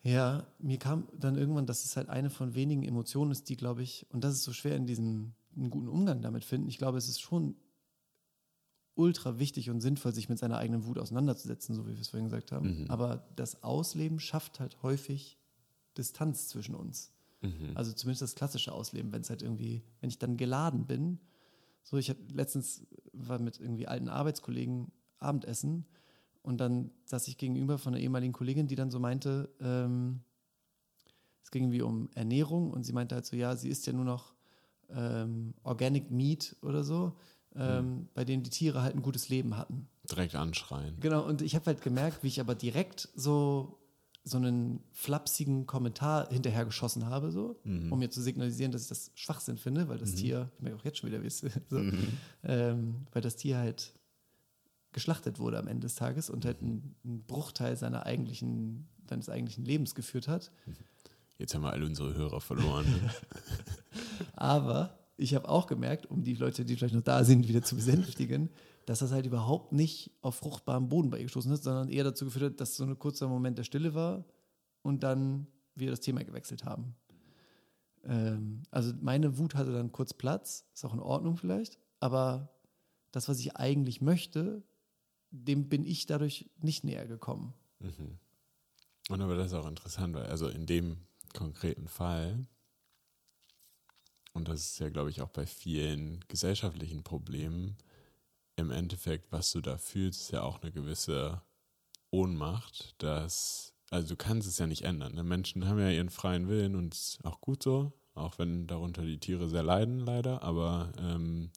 Ja, 0.01 0.47
mir 0.59 0.77
kam 0.77 1.09
dann 1.17 1.35
irgendwann, 1.35 1.65
dass 1.65 1.83
es 1.83 1.97
halt 1.97 2.07
eine 2.07 2.29
von 2.29 2.53
wenigen 2.53 2.83
Emotionen 2.83 3.31
ist, 3.31 3.49
die, 3.49 3.57
glaube 3.57 3.83
ich, 3.83 4.05
und 4.11 4.23
das 4.23 4.35
ist 4.35 4.43
so 4.43 4.53
schwer 4.53 4.75
in 4.75 4.87
diesem 4.87 5.33
einen 5.57 5.69
guten 5.69 5.89
Umgang 5.89 6.21
damit 6.21 6.45
finden. 6.45 6.69
Ich 6.69 6.77
glaube, 6.77 6.97
es 6.97 7.09
ist 7.09 7.19
schon 7.19 7.55
ultra 8.99 9.39
wichtig 9.39 9.69
und 9.69 9.79
sinnvoll, 9.79 10.13
sich 10.13 10.27
mit 10.27 10.37
seiner 10.37 10.57
eigenen 10.57 10.85
Wut 10.85 10.99
auseinanderzusetzen, 10.99 11.73
so 11.73 11.87
wie 11.87 11.93
wir 11.93 12.01
es 12.01 12.09
vorhin 12.09 12.25
gesagt 12.27 12.51
haben. 12.51 12.81
Mhm. 12.81 12.91
Aber 12.91 13.27
das 13.35 13.63
Ausleben 13.63 14.19
schafft 14.19 14.59
halt 14.59 14.83
häufig 14.83 15.39
Distanz 15.97 16.49
zwischen 16.49 16.75
uns. 16.75 17.13
Also 17.75 17.93
zumindest 17.93 18.21
das 18.21 18.35
klassische 18.35 18.73
Ausleben, 18.73 19.13
wenn 19.13 19.21
es 19.21 19.29
halt 19.29 19.41
irgendwie, 19.41 19.81
wenn 20.01 20.09
ich 20.09 20.19
dann 20.19 20.35
geladen 20.35 20.85
bin. 20.85 21.19
So, 21.83 21.97
ich 21.97 22.09
habe 22.09 22.19
letztens 22.33 22.85
war 23.13 23.39
mit 23.39 23.59
irgendwie 23.59 23.87
alten 23.87 24.09
Arbeitskollegen 24.09 24.91
Abendessen 25.19 25.85
und 26.41 26.57
dann 26.59 26.91
saß 27.05 27.27
ich 27.29 27.37
gegenüber 27.37 27.77
von 27.77 27.93
einer 27.93 28.03
ehemaligen 28.03 28.33
Kollegin, 28.33 28.67
die 28.67 28.75
dann 28.75 28.91
so 28.91 28.99
meinte, 28.99 29.49
ähm, 29.61 30.21
es 31.41 31.51
ging 31.51 31.63
irgendwie 31.63 31.81
um 31.81 32.09
Ernährung 32.15 32.71
und 32.71 32.83
sie 32.83 32.93
meinte 32.93 33.15
halt 33.15 33.25
so, 33.25 33.35
ja, 33.35 33.55
sie 33.55 33.69
isst 33.69 33.87
ja 33.87 33.93
nur 33.93 34.05
noch 34.05 34.33
ähm, 34.89 35.53
Organic 35.63 36.11
Meat 36.11 36.55
oder 36.61 36.83
so, 36.83 37.15
ähm, 37.55 38.07
bei 38.13 38.25
denen 38.25 38.43
die 38.43 38.49
Tiere 38.49 38.81
halt 38.81 38.95
ein 38.95 39.01
gutes 39.01 39.29
Leben 39.29 39.57
hatten. 39.57 39.87
Direkt 40.09 40.35
anschreien. 40.35 40.99
Genau, 40.99 41.25
und 41.25 41.41
ich 41.41 41.55
habe 41.55 41.65
halt 41.65 41.81
gemerkt, 41.81 42.23
wie 42.23 42.27
ich 42.27 42.39
aber 42.39 42.55
direkt 42.55 43.09
so 43.15 43.79
so 44.25 44.37
einen 44.37 44.83
flapsigen 44.91 45.65
Kommentar 45.65 46.29
hinterher 46.29 46.65
geschossen 46.65 47.05
habe, 47.07 47.31
so, 47.31 47.59
um 47.89 47.99
mir 47.99 48.09
zu 48.09 48.21
signalisieren, 48.21 48.71
dass 48.71 48.83
ich 48.83 48.89
das 48.89 49.11
Schwachsinn 49.15 49.57
finde, 49.57 49.87
weil 49.87 49.97
das 49.97 50.13
Tier, 50.13 50.51
ich 50.57 50.61
merke 50.61 50.77
auch 50.77 50.85
jetzt 50.85 50.97
schon 50.99 51.09
wieder, 51.09 51.23
wie 51.23 51.27
es 51.27 51.39
so, 51.69 51.81
ähm, 52.43 53.07
weil 53.11 53.21
das 53.21 53.37
Tier 53.37 53.57
halt 53.57 53.93
geschlachtet 54.91 55.39
wurde 55.39 55.57
am 55.57 55.67
Ende 55.67 55.85
des 55.85 55.95
Tages 55.95 56.29
und 56.29 56.45
halt 56.45 56.61
einen, 56.61 56.95
einen 57.03 57.23
Bruchteil 57.23 57.77
seiner 57.77 58.05
eigentlichen, 58.05 58.87
seines 59.07 59.29
eigentlichen 59.29 59.65
Lebens 59.65 59.95
geführt 59.95 60.27
hat. 60.27 60.51
Jetzt 61.37 61.55
haben 61.55 61.61
wir 61.61 61.71
alle 61.71 61.85
unsere 61.85 62.13
Hörer 62.13 62.41
verloren. 62.41 62.85
Aber 64.33 64.98
ich 65.19 65.35
habe 65.35 65.49
auch 65.49 65.67
gemerkt, 65.67 66.05
um 66.05 66.23
die 66.23 66.35
Leute, 66.35 66.65
die 66.65 66.75
vielleicht 66.75 66.95
noch 66.95 67.01
da 67.01 67.23
sind, 67.23 67.47
wieder 67.47 67.61
zu 67.61 67.75
besänftigen, 67.75 68.49
dass 68.85 68.99
das 68.99 69.11
halt 69.11 69.25
überhaupt 69.25 69.71
nicht 69.73 70.11
auf 70.21 70.35
fruchtbarem 70.35 70.89
Boden 70.89 71.09
bei 71.09 71.17
ihr 71.17 71.23
gestoßen 71.23 71.51
ist, 71.51 71.63
sondern 71.63 71.89
eher 71.89 72.03
dazu 72.03 72.25
geführt 72.25 72.53
hat, 72.53 72.61
dass 72.61 72.77
so 72.77 72.85
ein 72.85 72.97
kurzer 72.97 73.27
Moment 73.27 73.57
der 73.57 73.63
Stille 73.63 73.93
war 73.93 74.25
und 74.81 75.03
dann 75.03 75.47
wir 75.75 75.91
das 75.91 75.99
Thema 75.99 76.23
gewechselt 76.23 76.65
haben. 76.65 76.95
Ähm, 78.03 78.63
also 78.71 78.93
meine 79.01 79.37
Wut 79.37 79.55
hatte 79.55 79.73
dann 79.73 79.91
kurz 79.91 80.13
Platz, 80.13 80.65
ist 80.73 80.85
auch 80.85 80.93
in 80.93 80.99
Ordnung 80.99 81.37
vielleicht, 81.37 81.77
aber 81.99 82.49
das, 83.11 83.27
was 83.27 83.39
ich 83.39 83.55
eigentlich 83.57 84.01
möchte, 84.01 84.63
dem 85.31 85.69
bin 85.69 85.85
ich 85.85 86.05
dadurch 86.05 86.49
nicht 86.61 86.83
näher 86.83 87.07
gekommen. 87.07 87.53
Und 89.09 89.21
aber 89.21 89.35
das 89.35 89.47
ist 89.47 89.53
auch 89.53 89.67
interessant, 89.67 90.15
weil 90.15 90.25
also 90.27 90.47
in 90.47 90.65
dem 90.65 90.97
konkreten 91.33 91.87
Fall, 91.87 92.45
und 94.33 94.47
das 94.47 94.61
ist 94.61 94.79
ja, 94.79 94.89
glaube 94.89 95.09
ich, 95.09 95.21
auch 95.21 95.29
bei 95.29 95.45
vielen 95.45 96.23
gesellschaftlichen 96.27 97.03
Problemen, 97.03 97.77
im 98.59 98.71
Endeffekt, 98.71 99.31
was 99.31 99.51
du 99.51 99.61
da 99.61 99.77
fühlst, 99.77 100.21
ist 100.21 100.31
ja 100.31 100.43
auch 100.43 100.61
eine 100.61 100.71
gewisse 100.71 101.41
Ohnmacht, 102.11 102.95
dass, 103.01 103.73
also 103.89 104.09
du 104.09 104.15
kannst 104.15 104.47
es 104.47 104.59
ja 104.59 104.67
nicht 104.67 104.83
ändern. 104.83 105.15
Ne? 105.15 105.23
Menschen 105.23 105.67
haben 105.67 105.79
ja 105.79 105.89
ihren 105.89 106.09
freien 106.09 106.47
Willen 106.47 106.75
und 106.75 106.93
ist 106.93 107.19
auch 107.23 107.41
gut 107.41 107.63
so, 107.63 107.93
auch 108.15 108.37
wenn 108.37 108.67
darunter 108.67 109.03
die 109.03 109.19
Tiere 109.19 109.49
sehr 109.49 109.63
leiden, 109.63 109.99
leider, 109.99 110.43
aber 110.43 110.91
ähm, 110.99 111.51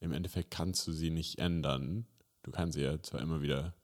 im 0.00 0.12
Endeffekt 0.12 0.50
kannst 0.50 0.86
du 0.86 0.92
sie 0.92 1.10
nicht 1.10 1.38
ändern. 1.38 2.06
Du 2.42 2.50
kannst 2.50 2.74
sie 2.74 2.82
ja 2.82 3.00
zwar 3.02 3.20
immer 3.20 3.40
wieder, 3.40 3.74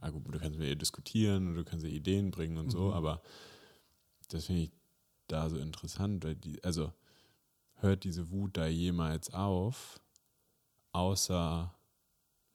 du 0.00 0.38
kannst 0.38 0.58
mit 0.58 0.68
ihr 0.68 0.76
diskutieren 0.76 1.48
und 1.48 1.56
du 1.56 1.64
kannst 1.64 1.84
ihr 1.84 1.92
Ideen 1.92 2.30
bringen 2.30 2.58
und 2.58 2.70
so, 2.70 2.92
aber 2.92 3.22
das 4.28 4.46
finde 4.46 4.62
ich 4.62 4.72
da 5.26 5.48
so 5.50 5.56
interessant, 5.56 6.24
weil 6.24 6.36
die, 6.36 6.62
also 6.62 6.92
hört 7.84 8.04
diese 8.04 8.30
Wut 8.30 8.56
da 8.56 8.66
jemals 8.66 9.32
auf, 9.32 10.00
außer 10.92 11.72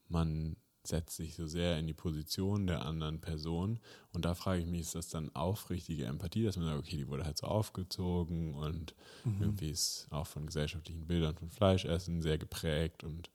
man 0.08 0.56
setzt 0.82 1.16
sich 1.16 1.34
so 1.34 1.46
sehr 1.46 1.78
in 1.78 1.86
die 1.86 1.94
Position 1.94 2.66
der 2.66 2.84
anderen 2.84 3.20
Person. 3.20 3.80
Und 4.12 4.24
da 4.24 4.34
frage 4.34 4.60
ich 4.60 4.66
mich, 4.66 4.80
ist 4.80 4.94
das 4.94 5.08
dann 5.08 5.34
aufrichtige 5.34 6.06
Empathie, 6.06 6.44
dass 6.44 6.56
man 6.56 6.66
sagt, 6.66 6.78
okay, 6.78 6.96
die 6.96 7.08
wurde 7.08 7.24
halt 7.24 7.38
so 7.38 7.46
aufgezogen 7.46 8.54
und 8.54 8.94
irgendwie 9.40 9.70
ist 9.70 10.08
auch 10.10 10.26
von 10.26 10.46
gesellschaftlichen 10.46 11.06
Bildern 11.06 11.36
von 11.36 11.50
Fleischessen 11.50 12.22
sehr 12.22 12.38
geprägt 12.38 13.04
und 13.04 13.30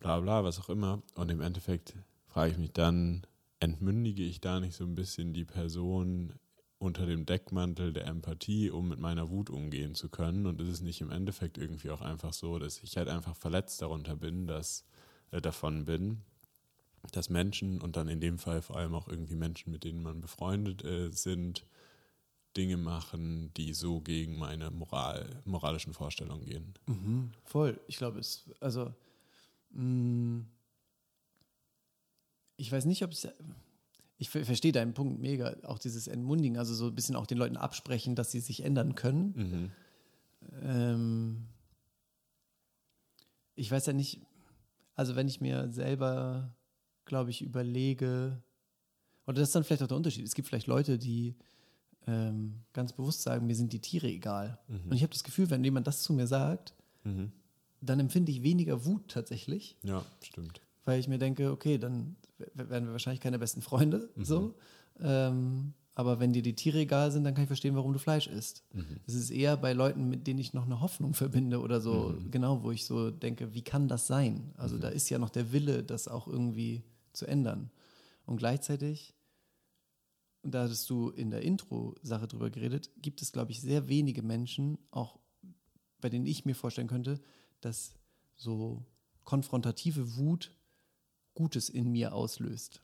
bla 0.00 0.18
bla, 0.20 0.44
was 0.44 0.58
auch 0.58 0.70
immer. 0.70 1.02
Und 1.14 1.30
im 1.30 1.40
Endeffekt 1.40 1.94
frage 2.26 2.52
ich 2.52 2.58
mich 2.58 2.72
dann, 2.72 3.26
entmündige 3.60 4.24
ich 4.24 4.40
da 4.40 4.58
nicht 4.58 4.74
so 4.74 4.84
ein 4.84 4.96
bisschen 4.96 5.34
die 5.34 5.44
Person 5.44 6.32
unter 6.82 7.06
dem 7.06 7.24
Deckmantel 7.24 7.92
der 7.92 8.06
Empathie, 8.06 8.70
um 8.70 8.88
mit 8.88 8.98
meiner 8.98 9.30
Wut 9.30 9.50
umgehen 9.50 9.94
zu 9.94 10.08
können? 10.08 10.46
Und 10.46 10.60
ist 10.60 10.68
es 10.68 10.80
nicht 10.80 11.00
im 11.00 11.10
Endeffekt 11.10 11.56
irgendwie 11.56 11.90
auch 11.90 12.00
einfach 12.00 12.32
so, 12.32 12.58
dass 12.58 12.82
ich 12.82 12.96
halt 12.96 13.08
einfach 13.08 13.36
verletzt 13.36 13.80
darunter 13.80 14.16
bin, 14.16 14.46
dass 14.46 14.84
äh, 15.30 15.40
davon 15.40 15.84
bin, 15.84 16.22
dass 17.12 17.30
Menschen 17.30 17.80
und 17.80 17.96
dann 17.96 18.08
in 18.08 18.20
dem 18.20 18.38
Fall 18.38 18.62
vor 18.62 18.76
allem 18.76 18.94
auch 18.94 19.08
irgendwie 19.08 19.36
Menschen, 19.36 19.70
mit 19.70 19.84
denen 19.84 20.02
man 20.02 20.20
befreundet 20.20 20.84
äh, 20.84 21.10
sind, 21.10 21.66
Dinge 22.56 22.76
machen, 22.76 23.54
die 23.56 23.72
so 23.72 24.00
gegen 24.00 24.36
meine 24.36 24.70
Moral, 24.70 25.40
moralischen 25.44 25.94
Vorstellungen 25.94 26.44
gehen. 26.44 26.74
Voll. 27.44 27.80
Ich 27.86 27.96
glaube, 27.96 28.18
es, 28.18 28.50
also, 28.60 28.92
mh, 29.70 30.44
ich 32.56 32.70
weiß 32.70 32.84
nicht, 32.84 33.02
ob 33.02 33.12
es, 33.12 33.26
ich 34.22 34.30
ver- 34.30 34.44
verstehe 34.44 34.72
deinen 34.72 34.94
Punkt 34.94 35.20
mega, 35.20 35.56
auch 35.64 35.78
dieses 35.78 36.06
Entmundigen, 36.06 36.56
also 36.56 36.74
so 36.74 36.86
ein 36.86 36.94
bisschen 36.94 37.16
auch 37.16 37.26
den 37.26 37.38
Leuten 37.38 37.56
absprechen, 37.56 38.14
dass 38.14 38.30
sie 38.30 38.40
sich 38.40 38.62
ändern 38.64 38.94
können. 38.94 39.72
Ähm, 40.62 41.46
ich 43.54 43.70
weiß 43.70 43.86
ja 43.86 43.92
nicht, 43.92 44.20
also 44.94 45.16
wenn 45.16 45.28
ich 45.28 45.40
mir 45.40 45.70
selber, 45.72 46.54
glaube 47.04 47.30
ich, 47.30 47.42
überlege, 47.42 48.42
oder 49.26 49.40
das 49.40 49.48
ist 49.50 49.54
dann 49.54 49.64
vielleicht 49.64 49.82
auch 49.82 49.88
der 49.88 49.96
Unterschied. 49.96 50.24
Es 50.24 50.34
gibt 50.34 50.48
vielleicht 50.48 50.66
Leute, 50.66 50.98
die 50.98 51.36
ähm, 52.06 52.60
ganz 52.72 52.92
bewusst 52.92 53.22
sagen, 53.22 53.46
mir 53.46 53.54
sind 53.56 53.72
die 53.72 53.80
Tiere 53.80 54.08
egal. 54.08 54.58
Und 54.68 54.92
ich 54.96 55.02
habe 55.02 55.12
das 55.12 55.22
Gefühl, 55.24 55.50
wenn 55.50 55.62
jemand 55.64 55.86
das 55.86 56.02
zu 56.02 56.12
mir 56.12 56.26
sagt, 56.26 56.74
dann 57.80 57.98
empfinde 58.00 58.30
ich 58.30 58.42
weniger 58.42 58.84
Wut 58.84 59.08
tatsächlich, 59.08 59.76
Ja, 59.82 60.04
stimmt. 60.22 60.60
Weil 60.84 61.00
ich 61.00 61.08
mir 61.08 61.18
denke, 61.18 61.50
okay, 61.50 61.78
dann 61.78 62.16
werden 62.54 62.86
wir 62.86 62.92
wahrscheinlich 62.92 63.20
keine 63.20 63.38
besten 63.38 63.62
Freunde, 63.62 64.10
so. 64.16 64.54
Ähm, 65.00 65.74
aber 65.94 66.20
wenn 66.20 66.32
dir 66.32 66.42
die 66.42 66.54
Tiere 66.54 66.78
egal 66.78 67.10
sind, 67.12 67.24
dann 67.24 67.34
kann 67.34 67.44
ich 67.44 67.48
verstehen, 67.48 67.76
warum 67.76 67.92
du 67.92 67.98
Fleisch 67.98 68.26
isst. 68.26 68.64
Es 69.06 69.14
ist 69.14 69.30
eher 69.30 69.56
bei 69.58 69.74
Leuten, 69.74 70.08
mit 70.08 70.26
denen 70.26 70.38
ich 70.40 70.54
noch 70.54 70.64
eine 70.64 70.80
Hoffnung 70.80 71.12
verbinde 71.12 71.60
oder 71.60 71.80
so, 71.82 72.16
genau, 72.30 72.62
wo 72.62 72.70
ich 72.70 72.86
so 72.86 73.10
denke, 73.10 73.52
wie 73.52 73.62
kann 73.62 73.88
das 73.88 74.06
sein? 74.06 74.52
Also 74.56 74.78
da 74.78 74.88
ist 74.88 75.10
ja 75.10 75.18
noch 75.18 75.30
der 75.30 75.52
Wille, 75.52 75.82
das 75.82 76.08
auch 76.08 76.26
irgendwie 76.26 76.82
zu 77.12 77.26
ändern. 77.26 77.70
Und 78.24 78.38
gleichzeitig, 78.38 79.14
und 80.42 80.54
da 80.54 80.64
hattest 80.64 80.88
du 80.88 81.10
in 81.10 81.30
der 81.30 81.42
Intro-Sache 81.42 82.26
drüber 82.26 82.50
geredet, 82.50 82.90
gibt 82.96 83.20
es, 83.20 83.30
glaube 83.30 83.52
ich, 83.52 83.60
sehr 83.60 83.88
wenige 83.88 84.22
Menschen, 84.22 84.78
auch 84.90 85.18
bei 86.00 86.08
denen 86.08 86.26
ich 86.26 86.44
mir 86.44 86.54
vorstellen 86.54 86.88
könnte, 86.88 87.20
dass 87.60 87.94
so 88.34 88.84
konfrontative 89.24 90.16
Wut 90.16 90.56
Gutes 91.34 91.68
in 91.68 91.90
mir 91.90 92.14
auslöst. 92.14 92.82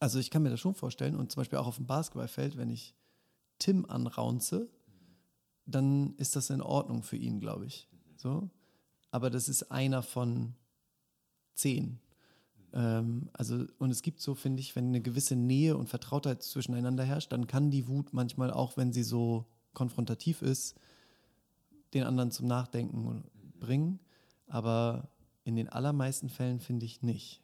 Also 0.00 0.18
ich 0.18 0.30
kann 0.30 0.42
mir 0.42 0.50
das 0.50 0.60
schon 0.60 0.74
vorstellen 0.74 1.16
und 1.16 1.32
zum 1.32 1.40
Beispiel 1.40 1.58
auch 1.58 1.66
auf 1.66 1.76
dem 1.76 1.86
Basketballfeld, 1.86 2.56
wenn 2.56 2.70
ich 2.70 2.94
Tim 3.58 3.84
anraunze, 3.86 4.68
dann 5.66 6.14
ist 6.16 6.36
das 6.36 6.50
in 6.50 6.62
Ordnung 6.62 7.02
für 7.02 7.16
ihn, 7.16 7.40
glaube 7.40 7.66
ich. 7.66 7.88
So. 8.16 8.48
Aber 9.10 9.30
das 9.30 9.48
ist 9.48 9.70
einer 9.70 10.02
von 10.02 10.54
zehn. 11.54 11.98
Ähm, 12.72 13.28
also, 13.32 13.66
und 13.78 13.90
es 13.90 14.02
gibt 14.02 14.20
so, 14.20 14.34
finde 14.34 14.60
ich, 14.60 14.76
wenn 14.76 14.88
eine 14.88 15.00
gewisse 15.00 15.36
Nähe 15.36 15.76
und 15.76 15.88
Vertrautheit 15.88 16.42
zwischeneinander 16.42 17.04
herrscht, 17.04 17.32
dann 17.32 17.46
kann 17.46 17.70
die 17.70 17.88
Wut 17.88 18.12
manchmal 18.12 18.50
auch, 18.50 18.76
wenn 18.76 18.92
sie 18.92 19.02
so 19.02 19.46
konfrontativ 19.74 20.42
ist, 20.42 20.76
den 21.94 22.04
anderen 22.04 22.30
zum 22.30 22.46
Nachdenken 22.46 23.24
bringen. 23.58 24.00
Aber 24.46 25.08
in 25.44 25.56
den 25.56 25.68
allermeisten 25.68 26.28
Fällen 26.28 26.60
finde 26.60 26.86
ich 26.86 27.02
nicht. 27.02 27.42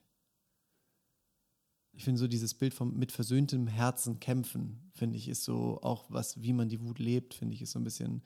Ich 1.96 2.04
finde 2.04 2.18
so 2.18 2.26
dieses 2.26 2.54
Bild 2.54 2.74
vom 2.74 2.96
mit 2.98 3.12
versöhntem 3.12 3.68
Herzen 3.68 4.18
kämpfen, 4.18 4.90
finde 4.94 5.16
ich, 5.16 5.28
ist 5.28 5.44
so 5.44 5.80
auch 5.82 6.06
was, 6.08 6.42
wie 6.42 6.52
man 6.52 6.68
die 6.68 6.80
Wut 6.80 6.98
lebt, 6.98 7.34
finde 7.34 7.54
ich, 7.54 7.62
ist 7.62 7.70
so 7.72 7.78
ein 7.78 7.84
bisschen 7.84 8.22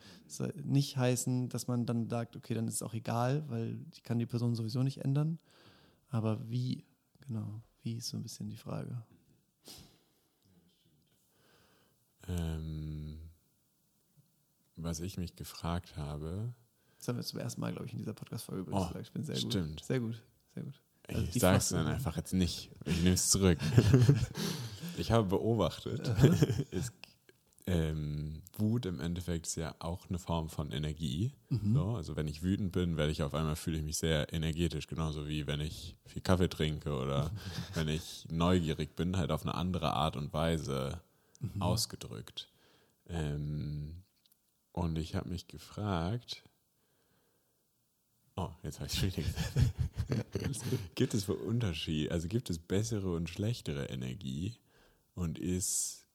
nicht 0.65 0.97
heißen, 0.97 1.51
dass 1.51 1.67
man 1.67 1.85
dann 1.85 2.09
sagt, 2.09 2.35
okay, 2.35 2.55
dann 2.55 2.67
ist 2.67 2.75
es 2.77 2.83
auch 2.83 2.95
egal, 2.95 3.45
weil 3.49 3.79
ich 3.93 4.03
kann 4.03 4.19
die 4.19 4.27
Person 4.27 4.55
sowieso 4.55 4.83
nicht 4.83 4.99
ändern. 5.05 5.39
Aber 6.09 6.49
wie, 6.51 6.87
genau, 7.21 7.61
wie 7.83 7.97
ist 7.97 8.09
so 8.09 8.17
ein 8.17 8.23
bisschen 8.23 8.49
die 8.49 8.57
Frage. 8.57 9.03
Ähm, 12.27 13.19
was 14.77 15.01
ich 15.01 15.19
mich 15.19 15.37
gefragt 15.37 15.97
habe, 15.97 16.55
Das 16.99 17.09
haben 17.09 17.17
wir 17.17 17.23
zum 17.25 17.39
ersten 17.41 17.61
Mal, 17.61 17.73
glaube 17.73 17.87
ich, 17.87 17.93
in 17.93 17.99
dieser 17.99 18.15
Podcast-Folge 18.15 18.63
übrigens 18.63 18.83
Oh, 18.85 18.89
gesagt. 18.89 19.07
Ich 19.07 19.13
bin 19.13 19.25
sehr 19.25 19.35
gut. 19.41 19.53
stimmt. 19.53 19.85
Sehr 19.85 20.01
gut, 20.01 20.23
sehr 20.55 20.63
gut. 20.65 20.81
Ich 21.09 21.31
die 21.31 21.39
sag's 21.39 21.71
dann 21.71 21.87
einfach 21.87 22.17
jetzt 22.17 22.35
nicht. 22.35 22.71
Ich 22.85 22.99
nehme 22.99 23.15
es 23.15 23.31
zurück. 23.31 23.59
ich 24.99 25.11
habe 25.11 25.29
beobachtet, 25.29 26.11
es, 26.71 26.93
ähm, 27.67 28.43
Wut 28.57 28.87
im 28.87 29.01
Endeffekt 29.01 29.47
ist 29.47 29.57
ja 29.57 29.75
auch 29.79 30.09
eine 30.09 30.19
Form 30.19 30.49
von 30.49 30.73
Energie. 30.73 31.33
So, 31.75 31.91
also 31.97 32.17
wenn 32.17 32.27
ich 32.27 32.43
wütend 32.43 32.73
bin, 32.73 32.97
werde 32.97 33.13
ich 33.13 33.23
auf 33.23 33.35
einmal 33.35 33.57
fühle 33.57 33.79
ich 33.79 33.85
mich 33.85 33.99
sehr 33.99 34.33
energetisch, 34.33 34.87
genauso 34.87 35.29
wie 35.29 35.47
wenn 35.47 35.61
ich 35.61 35.97
viel 36.07 36.23
Kaffee 36.23 36.49
trinke 36.49 36.93
oder 36.95 37.31
wenn 37.75 37.89
ich 37.89 38.27
neugierig 38.31 38.97
bin, 38.97 39.17
halt 39.17 39.31
auf 39.31 39.43
eine 39.43 39.55
andere 39.55 39.93
Art 39.93 40.17
und 40.17 40.33
Weise 40.33 41.01
ausgedrückt. 41.59 42.49
Ähm, 43.07 44.03
und 44.73 44.99
ich 44.99 45.15
habe 45.15 45.29
mich 45.29 45.47
gefragt, 45.47 46.43
oh, 48.39 48.51
jetzt 48.63 48.81
habe 48.81 48.89
ich 48.89 48.97
es 48.97 49.03
wieder 49.03 49.23
gesagt. 49.23 50.95
gibt 50.95 51.15
es 51.15 51.25
für 51.25 51.35
Unterschied, 51.35 52.11
also 52.11 52.29
gibt 52.29 52.51
es 52.51 52.59
bessere 52.59 53.13
und 53.13 53.29
schlechtere 53.29 53.87
Energie 53.87 54.57
und 55.15 55.39
ist 55.39 56.09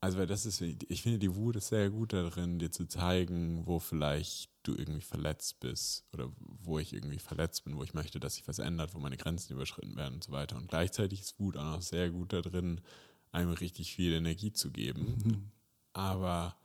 also, 0.00 0.18
weil 0.18 0.26
das 0.26 0.46
ist, 0.46 0.60
ich 0.60 1.02
finde, 1.02 1.18
die 1.18 1.34
Wut 1.34 1.56
ist 1.56 1.68
sehr 1.68 1.90
gut 1.90 2.12
darin, 2.12 2.58
dir 2.58 2.70
zu 2.70 2.86
zeigen, 2.86 3.66
wo 3.66 3.80
vielleicht 3.80 4.50
du 4.62 4.74
irgendwie 4.74 5.00
verletzt 5.00 5.58
bist 5.58 6.04
oder 6.12 6.30
wo 6.38 6.78
ich 6.78 6.92
irgendwie 6.92 7.18
verletzt 7.18 7.64
bin, 7.64 7.76
wo 7.76 7.82
ich 7.82 7.94
möchte, 7.94 8.20
dass 8.20 8.34
sich 8.34 8.46
was 8.46 8.58
ändert, 8.58 8.94
wo 8.94 9.00
meine 9.00 9.16
Grenzen 9.16 9.54
überschritten 9.54 9.96
werden 9.96 10.14
und 10.14 10.24
so 10.24 10.32
weiter. 10.32 10.58
Und 10.58 10.68
gleichzeitig 10.68 11.22
ist 11.22 11.40
Wut 11.40 11.56
auch 11.56 11.64
noch 11.64 11.82
sehr 11.82 12.10
gut 12.10 12.32
darin, 12.32 12.82
einem 13.32 13.50
richtig 13.50 13.94
viel 13.94 14.12
Energie 14.12 14.52
zu 14.52 14.70
geben. 14.70 15.16
Mhm. 15.24 15.50
Aber 15.92 16.56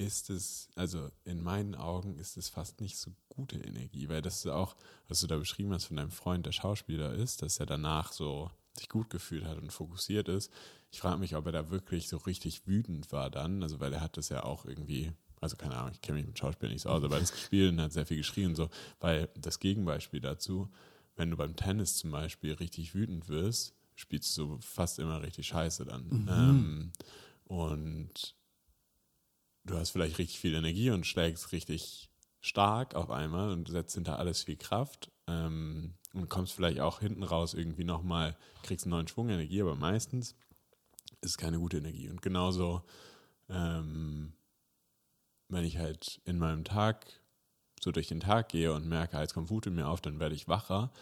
ist 0.00 0.30
es, 0.30 0.70
also 0.74 1.10
in 1.24 1.42
meinen 1.42 1.74
Augen 1.74 2.16
ist 2.16 2.36
es 2.36 2.48
fast 2.48 2.80
nicht 2.80 2.96
so 2.96 3.12
gute 3.28 3.58
Energie, 3.58 4.08
weil 4.08 4.22
das 4.22 4.38
ist 4.38 4.46
auch, 4.46 4.74
was 5.08 5.20
du 5.20 5.26
da 5.26 5.36
beschrieben 5.36 5.72
hast 5.72 5.84
von 5.84 5.96
deinem 5.96 6.10
Freund, 6.10 6.46
der 6.46 6.52
Schauspieler 6.52 7.12
ist, 7.12 7.42
dass 7.42 7.60
er 7.60 7.66
danach 7.66 8.12
so 8.12 8.50
sich 8.76 8.88
gut 8.88 9.10
gefühlt 9.10 9.44
hat 9.44 9.58
und 9.58 9.72
fokussiert 9.72 10.28
ist. 10.28 10.50
Ich 10.90 11.00
frage 11.00 11.18
mich, 11.18 11.36
ob 11.36 11.46
er 11.46 11.52
da 11.52 11.70
wirklich 11.70 12.08
so 12.08 12.16
richtig 12.16 12.66
wütend 12.66 13.12
war 13.12 13.30
dann, 13.30 13.62
also 13.62 13.78
weil 13.78 13.92
er 13.92 14.00
hat 14.00 14.16
das 14.16 14.30
ja 14.30 14.42
auch 14.44 14.64
irgendwie, 14.64 15.12
also 15.40 15.56
keine 15.56 15.76
Ahnung, 15.76 15.92
ich 15.92 16.00
kenne 16.00 16.18
mich 16.18 16.26
mit 16.26 16.38
Schauspiel 16.38 16.70
nicht 16.70 16.82
so 16.82 16.88
aus, 16.88 17.04
aber 17.04 17.16
er 17.16 17.22
hat 17.22 17.30
gespielt 17.30 17.72
und 17.72 17.80
hat 17.80 17.92
sehr 17.92 18.06
viel 18.06 18.18
geschrien 18.18 18.56
so, 18.56 18.70
weil 19.00 19.28
das 19.36 19.58
Gegenbeispiel 19.58 20.20
dazu, 20.20 20.70
wenn 21.16 21.30
du 21.30 21.36
beim 21.36 21.56
Tennis 21.56 21.96
zum 21.96 22.10
Beispiel 22.10 22.54
richtig 22.54 22.94
wütend 22.94 23.28
wirst, 23.28 23.74
spielst 23.96 24.36
du 24.38 24.58
fast 24.60 24.98
immer 24.98 25.20
richtig 25.20 25.48
scheiße 25.48 25.84
dann. 25.84 26.06
Mhm. 26.08 26.28
Ähm, 26.30 26.92
und 27.44 28.34
du 29.64 29.76
hast 29.76 29.90
vielleicht 29.90 30.18
richtig 30.18 30.38
viel 30.38 30.54
Energie 30.54 30.90
und 30.90 31.06
schlägst 31.06 31.52
richtig 31.52 32.10
stark 32.40 32.94
auf 32.94 33.10
einmal 33.10 33.50
und 33.50 33.68
setzt 33.68 33.94
hinter 33.94 34.18
alles 34.18 34.44
viel 34.44 34.56
Kraft. 34.56 35.10
Ähm, 35.26 35.94
und 36.12 36.28
kommst 36.28 36.52
vielleicht 36.54 36.80
auch 36.80 37.00
hinten 37.00 37.22
raus 37.22 37.54
irgendwie 37.54 37.84
nochmal, 37.84 38.36
kriegst 38.62 38.86
einen 38.86 38.90
neuen 38.90 39.08
Schwung 39.08 39.28
Energie, 39.28 39.60
aber 39.60 39.76
meistens 39.76 40.34
ist 41.20 41.30
es 41.30 41.38
keine 41.38 41.58
gute 41.58 41.78
Energie. 41.78 42.08
Und 42.08 42.22
genauso, 42.22 42.82
ähm, 43.48 44.32
wenn 45.48 45.64
ich 45.64 45.78
halt 45.78 46.20
in 46.24 46.38
meinem 46.38 46.64
Tag 46.64 47.06
so 47.80 47.92
durch 47.92 48.08
den 48.08 48.20
Tag 48.20 48.48
gehe 48.48 48.72
und 48.72 48.88
merke, 48.88 49.18
als 49.18 49.34
kommt 49.34 49.50
Wut 49.50 49.66
in 49.66 49.74
mir 49.74 49.88
auf, 49.88 50.00
dann 50.00 50.20
werde 50.20 50.34
ich 50.34 50.48
wacher. 50.48 50.92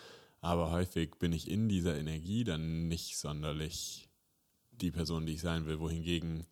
Aber 0.40 0.70
häufig 0.70 1.18
bin 1.18 1.32
ich 1.32 1.50
in 1.50 1.68
dieser 1.68 1.96
Energie 1.96 2.44
dann 2.44 2.88
nicht 2.88 3.18
sonderlich 3.18 4.08
die 4.70 4.92
Person, 4.92 5.26
die 5.26 5.34
ich 5.34 5.40
sein 5.40 5.66
will, 5.66 5.80
wohingegen 5.80 6.46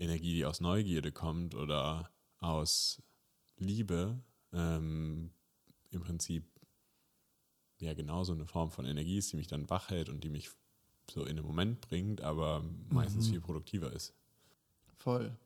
Energie, 0.00 0.34
die 0.34 0.44
aus 0.46 0.60
Neugierde 0.60 1.12
kommt 1.12 1.54
oder 1.54 2.10
aus 2.38 3.02
Liebe, 3.58 4.18
ähm, 4.52 5.30
im 5.90 6.00
Prinzip 6.00 6.44
ja 7.78 7.94
genauso 7.94 8.32
eine 8.32 8.46
Form 8.46 8.70
von 8.70 8.86
Energie 8.86 9.18
ist, 9.18 9.32
die 9.32 9.36
mich 9.36 9.46
dann 9.46 9.68
wach 9.70 9.90
hält 9.90 10.08
und 10.08 10.24
die 10.24 10.28
mich 10.28 10.50
so 11.10 11.24
in 11.24 11.36
den 11.36 11.44
Moment 11.44 11.80
bringt, 11.80 12.20
aber 12.20 12.64
meistens 12.88 13.26
mhm. 13.26 13.32
viel 13.32 13.40
produktiver 13.40 13.92
ist. 13.92 14.14
Voll. 14.96 15.36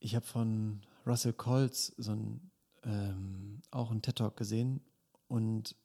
Ich 0.00 0.14
habe 0.14 0.24
von 0.24 0.80
Russell 1.06 1.32
Colts 1.32 1.94
so 1.96 2.12
ein, 2.12 2.50
ähm, 2.84 3.62
auch 3.70 3.90
einen 3.90 4.02
TED-Talk 4.02 4.36
gesehen 4.36 4.80
und 5.28 5.76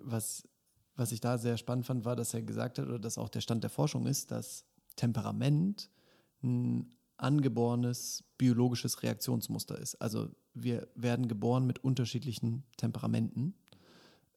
was, 0.00 0.48
was 0.96 1.12
ich 1.12 1.20
da 1.20 1.38
sehr 1.38 1.56
spannend 1.56 1.86
fand, 1.86 2.04
war, 2.04 2.16
dass 2.16 2.34
er 2.34 2.42
gesagt 2.42 2.78
hat, 2.78 2.86
oder 2.86 2.98
dass 2.98 3.18
auch 3.18 3.28
der 3.28 3.40
Stand 3.40 3.62
der 3.62 3.70
Forschung 3.70 4.06
ist, 4.06 4.30
dass 4.30 4.64
Temperament 4.96 5.90
ein 6.42 6.95
angeborenes 7.18 8.24
biologisches 8.38 9.02
Reaktionsmuster 9.02 9.78
ist. 9.78 9.94
Also 9.96 10.28
wir 10.54 10.88
werden 10.94 11.28
geboren 11.28 11.66
mit 11.66 11.82
unterschiedlichen 11.82 12.64
Temperamenten 12.76 13.54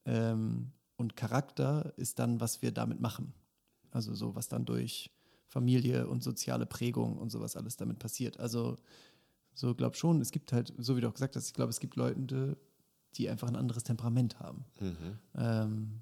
ähm, 0.05 0.71
und 0.97 1.15
Charakter 1.15 1.93
ist 1.97 2.19
dann, 2.19 2.39
was 2.39 2.61
wir 2.61 2.71
damit 2.71 2.99
machen. 2.99 3.34
Also 3.91 4.13
so, 4.13 4.36
was 4.36 4.47
dann 4.47 4.65
durch 4.65 5.11
Familie 5.47 6.07
und 6.07 6.23
soziale 6.23 6.65
Prägung 6.65 7.17
und 7.17 7.32
sowas 7.32 7.55
alles 7.55 7.75
damit 7.75 7.99
passiert. 7.99 8.39
Also 8.39 8.77
so 9.53 9.75
glaube 9.75 9.95
schon, 9.95 10.21
es 10.21 10.32
gibt 10.32 10.53
halt, 10.53 10.73
so 10.77 10.95
wie 10.95 11.01
du 11.01 11.07
auch 11.07 11.13
gesagt 11.13 11.36
hast, 11.36 11.47
ich 11.47 11.53
glaube, 11.53 11.71
es 11.71 11.80
gibt 11.80 11.95
Leute, 11.95 12.57
die 13.15 13.30
einfach 13.30 13.47
ein 13.47 13.55
anderes 13.55 13.84
Temperament 13.84 14.39
haben. 14.39 14.65
Mhm. 14.80 15.19
Ähm, 15.36 16.01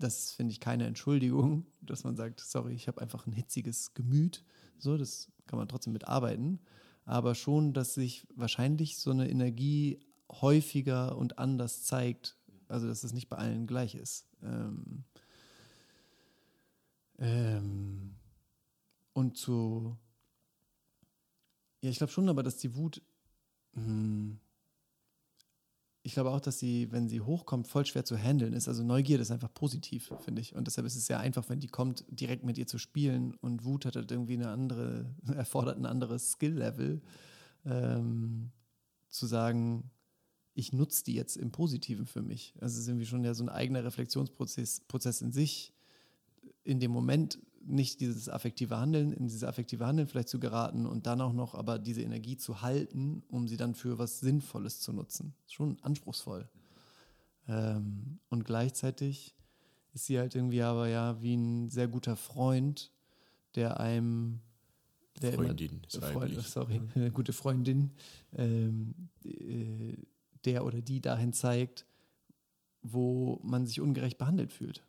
das 0.00 0.32
finde 0.32 0.52
ich 0.52 0.60
keine 0.60 0.86
Entschuldigung, 0.86 1.66
dass 1.82 2.04
man 2.04 2.16
sagt, 2.16 2.40
sorry, 2.40 2.74
ich 2.74 2.88
habe 2.88 3.00
einfach 3.00 3.26
ein 3.26 3.32
hitziges 3.32 3.94
Gemüt. 3.94 4.44
So, 4.78 4.96
das 4.96 5.30
kann 5.46 5.58
man 5.58 5.68
trotzdem 5.68 5.92
mitarbeiten. 5.92 6.60
Aber 7.04 7.34
schon, 7.34 7.72
dass 7.72 7.94
sich 7.94 8.26
wahrscheinlich 8.34 8.98
so 8.98 9.10
eine 9.10 9.28
Energie 9.28 10.00
häufiger 10.30 11.16
und 11.16 11.38
anders 11.38 11.82
zeigt, 11.82 12.36
also 12.68 12.86
dass 12.86 13.04
es 13.04 13.12
nicht 13.12 13.28
bei 13.28 13.36
allen 13.36 13.66
gleich 13.66 13.94
ist. 13.94 14.26
Ähm, 14.42 15.04
ähm, 17.18 18.14
und 19.12 19.36
zu, 19.36 19.96
ja, 21.82 21.90
ich 21.90 21.98
glaube 21.98 22.12
schon, 22.12 22.28
aber 22.28 22.42
dass 22.42 22.58
die 22.58 22.76
Wut, 22.76 23.02
mh, 23.74 23.84
hm, 23.84 24.40
ich 26.02 26.14
glaube 26.14 26.30
auch, 26.30 26.40
dass 26.40 26.58
sie, 26.58 26.90
wenn 26.92 27.08
sie 27.08 27.20
hochkommt, 27.20 27.68
voll 27.68 27.84
schwer 27.84 28.04
zu 28.04 28.16
handeln 28.16 28.54
ist. 28.54 28.68
Also 28.68 28.82
Neugierde 28.82 29.22
ist 29.22 29.30
einfach 29.30 29.52
positiv, 29.52 30.12
finde 30.24 30.40
ich. 30.40 30.54
Und 30.54 30.66
deshalb 30.66 30.86
ist 30.86 30.96
es 30.96 31.06
sehr 31.06 31.20
einfach, 31.20 31.48
wenn 31.48 31.60
die 31.60 31.68
kommt, 31.68 32.04
direkt 32.08 32.42
mit 32.42 32.56
ihr 32.56 32.66
zu 32.66 32.78
spielen. 32.78 33.34
Und 33.40 33.64
Wut 33.64 33.84
hat 33.84 33.96
halt 33.96 34.10
irgendwie 34.10 34.34
eine 34.34 34.48
andere, 34.48 35.14
erfordert 35.36 35.76
ein 35.76 35.86
anderes 35.86 36.32
Skill-Level. 36.32 37.02
Ähm, 37.66 38.50
zu 39.08 39.26
sagen, 39.26 39.90
ich 40.54 40.72
nutze 40.72 41.04
die 41.04 41.14
jetzt 41.14 41.36
im 41.36 41.52
Positiven 41.52 42.06
für 42.06 42.22
mich. 42.22 42.54
Also 42.60 42.74
es 42.74 42.82
ist 42.82 42.88
irgendwie 42.88 43.06
schon 43.06 43.24
ja 43.24 43.34
so 43.34 43.44
ein 43.44 43.48
eigener 43.48 43.84
Reflexionsprozess 43.84 44.80
Prozess 44.88 45.20
in 45.20 45.32
sich, 45.32 45.74
in 46.64 46.80
dem 46.80 46.92
Moment 46.92 47.38
nicht 47.60 48.00
dieses 48.00 48.28
affektive 48.28 48.78
Handeln, 48.78 49.12
in 49.12 49.26
dieses 49.26 49.44
affektive 49.44 49.86
Handeln 49.86 50.08
vielleicht 50.08 50.28
zu 50.28 50.40
geraten 50.40 50.86
und 50.86 51.06
dann 51.06 51.20
auch 51.20 51.32
noch 51.32 51.54
aber 51.54 51.78
diese 51.78 52.02
Energie 52.02 52.36
zu 52.36 52.62
halten, 52.62 53.22
um 53.28 53.48
sie 53.48 53.56
dann 53.56 53.74
für 53.74 53.98
was 53.98 54.20
Sinnvolles 54.20 54.80
zu 54.80 54.92
nutzen. 54.92 55.34
Schon 55.46 55.78
anspruchsvoll. 55.82 56.48
Ähm, 57.48 58.18
und 58.28 58.44
gleichzeitig 58.44 59.34
ist 59.92 60.06
sie 60.06 60.18
halt 60.18 60.34
irgendwie 60.34 60.62
aber 60.62 60.88
ja 60.88 61.20
wie 61.20 61.34
ein 61.34 61.68
sehr 61.68 61.88
guter 61.88 62.16
Freund, 62.16 62.90
der 63.54 63.80
einem 63.80 64.40
der 65.20 65.34
Freundin, 65.34 65.82
immer, 65.92 66.06
Freund, 66.06 66.40
sorry, 66.42 66.80
eine 66.94 67.10
gute 67.10 67.32
Freundin, 67.32 67.90
ähm, 68.32 68.94
äh, 69.24 69.96
der 70.44 70.64
oder 70.64 70.80
die 70.80 71.00
dahin 71.00 71.34
zeigt, 71.34 71.84
wo 72.82 73.38
man 73.42 73.66
sich 73.66 73.80
ungerecht 73.80 74.16
behandelt 74.16 74.52
fühlt. 74.52 74.82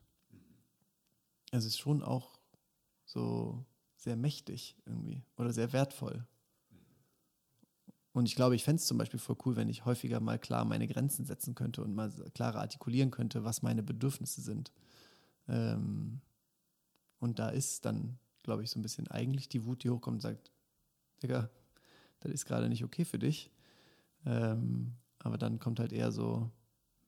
Also 1.52 1.68
es 1.68 1.74
ist 1.74 1.80
schon 1.80 2.02
auch 2.02 2.41
so 3.12 3.66
sehr 3.96 4.16
mächtig 4.16 4.76
irgendwie 4.86 5.24
oder 5.38 5.54
sehr 5.54 5.74
wertvoll. 5.74 6.26
Und 8.14 8.26
ich 8.26 8.36
glaube, 8.36 8.56
ich 8.56 8.64
fände 8.64 8.80
es 8.80 8.88
zum 8.88 8.98
Beispiel 8.98 9.20
voll 9.20 9.38
cool, 9.46 9.56
wenn 9.56 9.70
ich 9.70 9.86
häufiger 9.86 10.20
mal 10.20 10.40
klar 10.40 10.66
meine 10.66 10.88
Grenzen 10.88 11.26
setzen 11.26 11.56
könnte 11.56 11.82
und 11.82 11.94
mal 11.96 12.12
klarer 12.34 12.60
artikulieren 12.60 13.12
könnte, 13.12 13.44
was 13.44 13.62
meine 13.62 13.84
Bedürfnisse 13.84 14.42
sind. 14.42 14.72
Ähm, 15.48 16.20
und 17.20 17.40
da 17.40 17.50
ist 17.50 17.86
dann, 17.86 18.18
glaube 18.44 18.64
ich, 18.64 18.72
so 18.72 18.80
ein 18.80 18.82
bisschen 18.82 19.08
eigentlich 19.08 19.48
die 19.48 19.66
Wut, 19.66 19.84
die 19.84 19.90
hochkommt 19.90 20.16
und 20.16 20.22
sagt, 20.22 20.52
Digga, 21.24 21.50
das 22.20 22.32
ist 22.32 22.46
gerade 22.46 22.68
nicht 22.68 22.84
okay 22.84 23.06
für 23.06 23.20
dich. 23.20 23.50
Ähm, 24.26 24.94
aber 25.20 25.38
dann 25.38 25.60
kommt 25.60 25.80
halt 25.80 25.94
eher 25.94 26.12
so, 26.12 26.50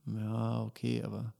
ja, 0.05 0.61
okay, 0.61 1.03
aber 1.03 1.33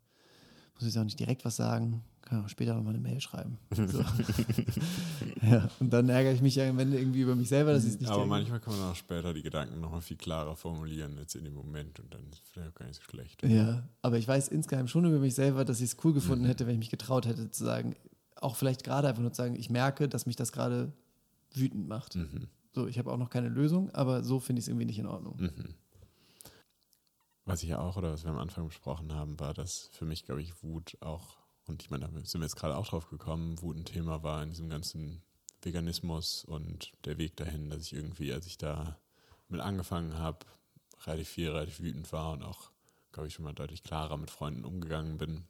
muss 0.76 0.84
ich 0.84 1.00
auch 1.00 1.04
nicht 1.04 1.20
direkt 1.20 1.46
was 1.46 1.56
sagen, 1.56 2.04
kann 2.24 2.44
auch 2.44 2.50
später 2.50 2.74
mal 2.82 2.90
eine 2.90 3.00
Mail 3.00 3.22
schreiben. 3.22 3.58
So. 3.94 4.00
ja, 5.42 5.70
und 5.80 5.92
dann 5.92 6.10
ärgere 6.10 6.32
ich 6.32 6.42
mich 6.42 6.56
ja 6.56 6.68
am 6.70 6.80
Ende 6.80 6.98
irgendwie 6.98 7.22
über 7.22 7.36
mich 7.36 7.50
selber, 7.50 7.74
dass 7.74 7.84
ich 7.84 7.92
es 7.92 8.00
nicht 8.00 8.10
Aber 8.10 8.22
denke. 8.22 8.30
manchmal 8.30 8.60
kann 8.60 8.78
man 8.78 8.92
auch 8.92 8.96
später 8.96 9.34
die 9.34 9.44
Gedanken 9.44 9.80
nochmal 9.82 10.02
viel 10.02 10.18
klarer 10.18 10.56
formulieren 10.56 11.18
als 11.20 11.36
in 11.36 11.44
dem 11.44 11.54
Moment 11.54 12.00
und 12.00 12.14
dann 12.14 12.22
ist 12.32 12.44
es 12.44 12.50
vielleicht 12.50 12.70
auch 12.70 12.76
gar 12.76 12.86
nicht 12.88 12.96
so 12.96 13.04
schlecht. 13.04 13.44
Ja, 13.44 13.84
aber 14.02 14.18
ich 14.18 14.28
weiß 14.28 14.48
insgeheim 14.48 14.88
schon 14.88 15.06
über 15.06 15.20
mich 15.20 15.36
selber, 15.36 15.66
dass 15.66 15.80
ich 15.82 15.92
es 15.92 15.98
cool 16.04 16.14
gefunden 16.14 16.46
mhm. 16.46 16.48
hätte, 16.48 16.66
wenn 16.66 16.74
ich 16.74 16.80
mich 16.80 16.90
getraut 16.90 17.26
hätte 17.26 17.52
zu 17.52 17.66
sagen, 17.66 17.96
auch 18.36 18.56
vielleicht 18.56 18.84
gerade 18.84 19.08
einfach 19.08 19.22
nur 19.22 19.34
zu 19.34 19.42
sagen, 19.42 19.56
ich 19.56 19.70
merke, 19.70 20.08
dass 20.08 20.26
mich 20.26 20.36
das 20.36 20.52
gerade 20.52 20.94
wütend 21.54 21.88
macht. 21.88 22.16
Mhm. 22.16 22.48
So, 22.74 22.88
ich 22.88 22.98
habe 22.98 23.12
auch 23.12 23.18
noch 23.18 23.30
keine 23.30 23.50
Lösung, 23.50 23.92
aber 23.92 24.24
so 24.24 24.40
finde 24.40 24.60
ich 24.60 24.66
es 24.66 24.70
irgendwie 24.70 24.86
nicht 24.86 25.00
in 25.00 25.06
Ordnung. 25.06 25.36
Mhm. 25.40 25.76
Was 27.46 27.62
ich 27.62 27.70
ja 27.70 27.80
auch 27.80 27.98
oder 27.98 28.12
was 28.14 28.24
wir 28.24 28.32
am 28.32 28.38
Anfang 28.38 28.68
besprochen 28.68 29.14
haben, 29.14 29.40
war, 29.40 29.54
dass 29.54 29.90
für 29.92 30.06
mich, 30.06 30.24
glaube 30.24 30.42
ich, 30.42 30.64
Wut 30.64 30.98
auch, 31.02 31.38
und 31.68 31.82
ich 31.82 31.90
meine, 31.90 32.08
da 32.08 32.26
sind 32.26 32.42
wir 32.42 32.46
jetzt 32.46 32.56
gerade 32.56 32.76
auch 32.76 32.88
drauf 32.88 33.10
gekommen, 33.10 33.62
Wut 33.62 33.78
ein 33.78 33.86
Thema 33.86 34.24
war 34.24 34.44
in 34.44 34.50
diesem 34.50 34.70
ganzen 34.70 35.22
Veganismus 35.62 36.44
und 36.44 36.92
der 37.06 37.18
Weg 37.18 37.38
dahin, 37.38 37.70
dass 37.70 37.84
ich 37.84 37.94
irgendwie, 37.94 38.34
als 38.34 38.46
ich 38.48 38.58
da 38.58 39.00
mit 39.48 39.62
angefangen 39.62 40.18
habe, 40.18 40.46
relativ 41.06 41.30
viel, 41.30 41.50
relativ 41.50 41.80
wütend 41.80 42.12
war 42.12 42.34
und 42.34 42.44
auch, 42.44 42.72
glaube 43.12 43.28
ich, 43.28 43.34
schon 43.34 43.46
mal 43.46 43.54
deutlich 43.54 43.84
klarer 43.84 44.18
mit 44.18 44.32
Freunden 44.32 44.66
umgegangen 44.66 45.18
bin. 45.18 45.46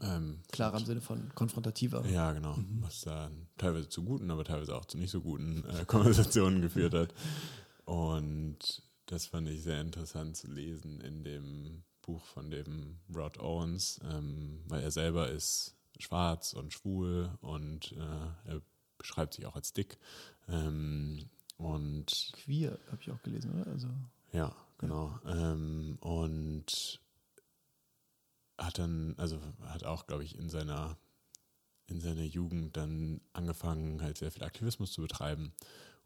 Ähm, 0.00 0.42
Klarer 0.50 0.78
im 0.78 0.84
Sinne 0.84 1.00
von 1.00 1.32
konfrontativer. 1.34 2.04
Ja, 2.06 2.32
genau. 2.32 2.56
Was 2.80 3.02
da 3.02 3.30
teilweise 3.56 3.88
zu 3.88 4.04
guten, 4.04 4.30
aber 4.30 4.44
teilweise 4.44 4.74
auch 4.74 4.84
zu 4.84 4.98
nicht 4.98 5.10
so 5.10 5.20
guten 5.20 5.64
äh, 5.64 5.84
Konversationen 5.86 6.60
geführt 6.60 6.94
hat. 6.94 7.14
Und 7.84 8.82
das 9.06 9.26
fand 9.26 9.48
ich 9.48 9.62
sehr 9.62 9.80
interessant 9.80 10.36
zu 10.36 10.48
lesen 10.48 11.00
in 11.00 11.24
dem 11.24 11.82
Buch 12.02 12.24
von 12.24 12.50
dem 12.50 12.98
Rod 13.14 13.38
Owens, 13.38 14.00
ähm, 14.04 14.60
weil 14.66 14.82
er 14.82 14.90
selber 14.90 15.30
ist 15.30 15.74
schwarz 15.98 16.52
und 16.52 16.72
schwul 16.72 17.30
und 17.40 17.92
äh, 17.92 18.50
er 18.50 18.62
beschreibt 18.98 19.34
sich 19.34 19.46
auch 19.46 19.56
als 19.56 19.72
dick. 19.72 19.98
Ähm, 20.48 21.28
und 21.56 22.32
Queer, 22.34 22.78
habe 22.86 22.98
ich 23.00 23.10
auch 23.10 23.22
gelesen, 23.22 23.52
oder? 23.52 23.70
Also, 23.70 23.88
ja, 24.32 24.54
genau. 24.78 25.18
Ähm, 25.26 25.96
und 26.00 27.00
hat 28.58 28.78
dann, 28.78 29.14
also 29.18 29.40
hat 29.62 29.84
auch, 29.84 30.06
glaube 30.06 30.24
ich, 30.24 30.38
in 30.38 30.48
seiner, 30.48 30.96
in 31.86 32.00
seiner 32.00 32.24
Jugend 32.24 32.76
dann 32.76 33.20
angefangen, 33.32 34.02
halt 34.02 34.18
sehr 34.18 34.30
viel 34.30 34.44
Aktivismus 34.44 34.92
zu 34.92 35.02
betreiben. 35.02 35.52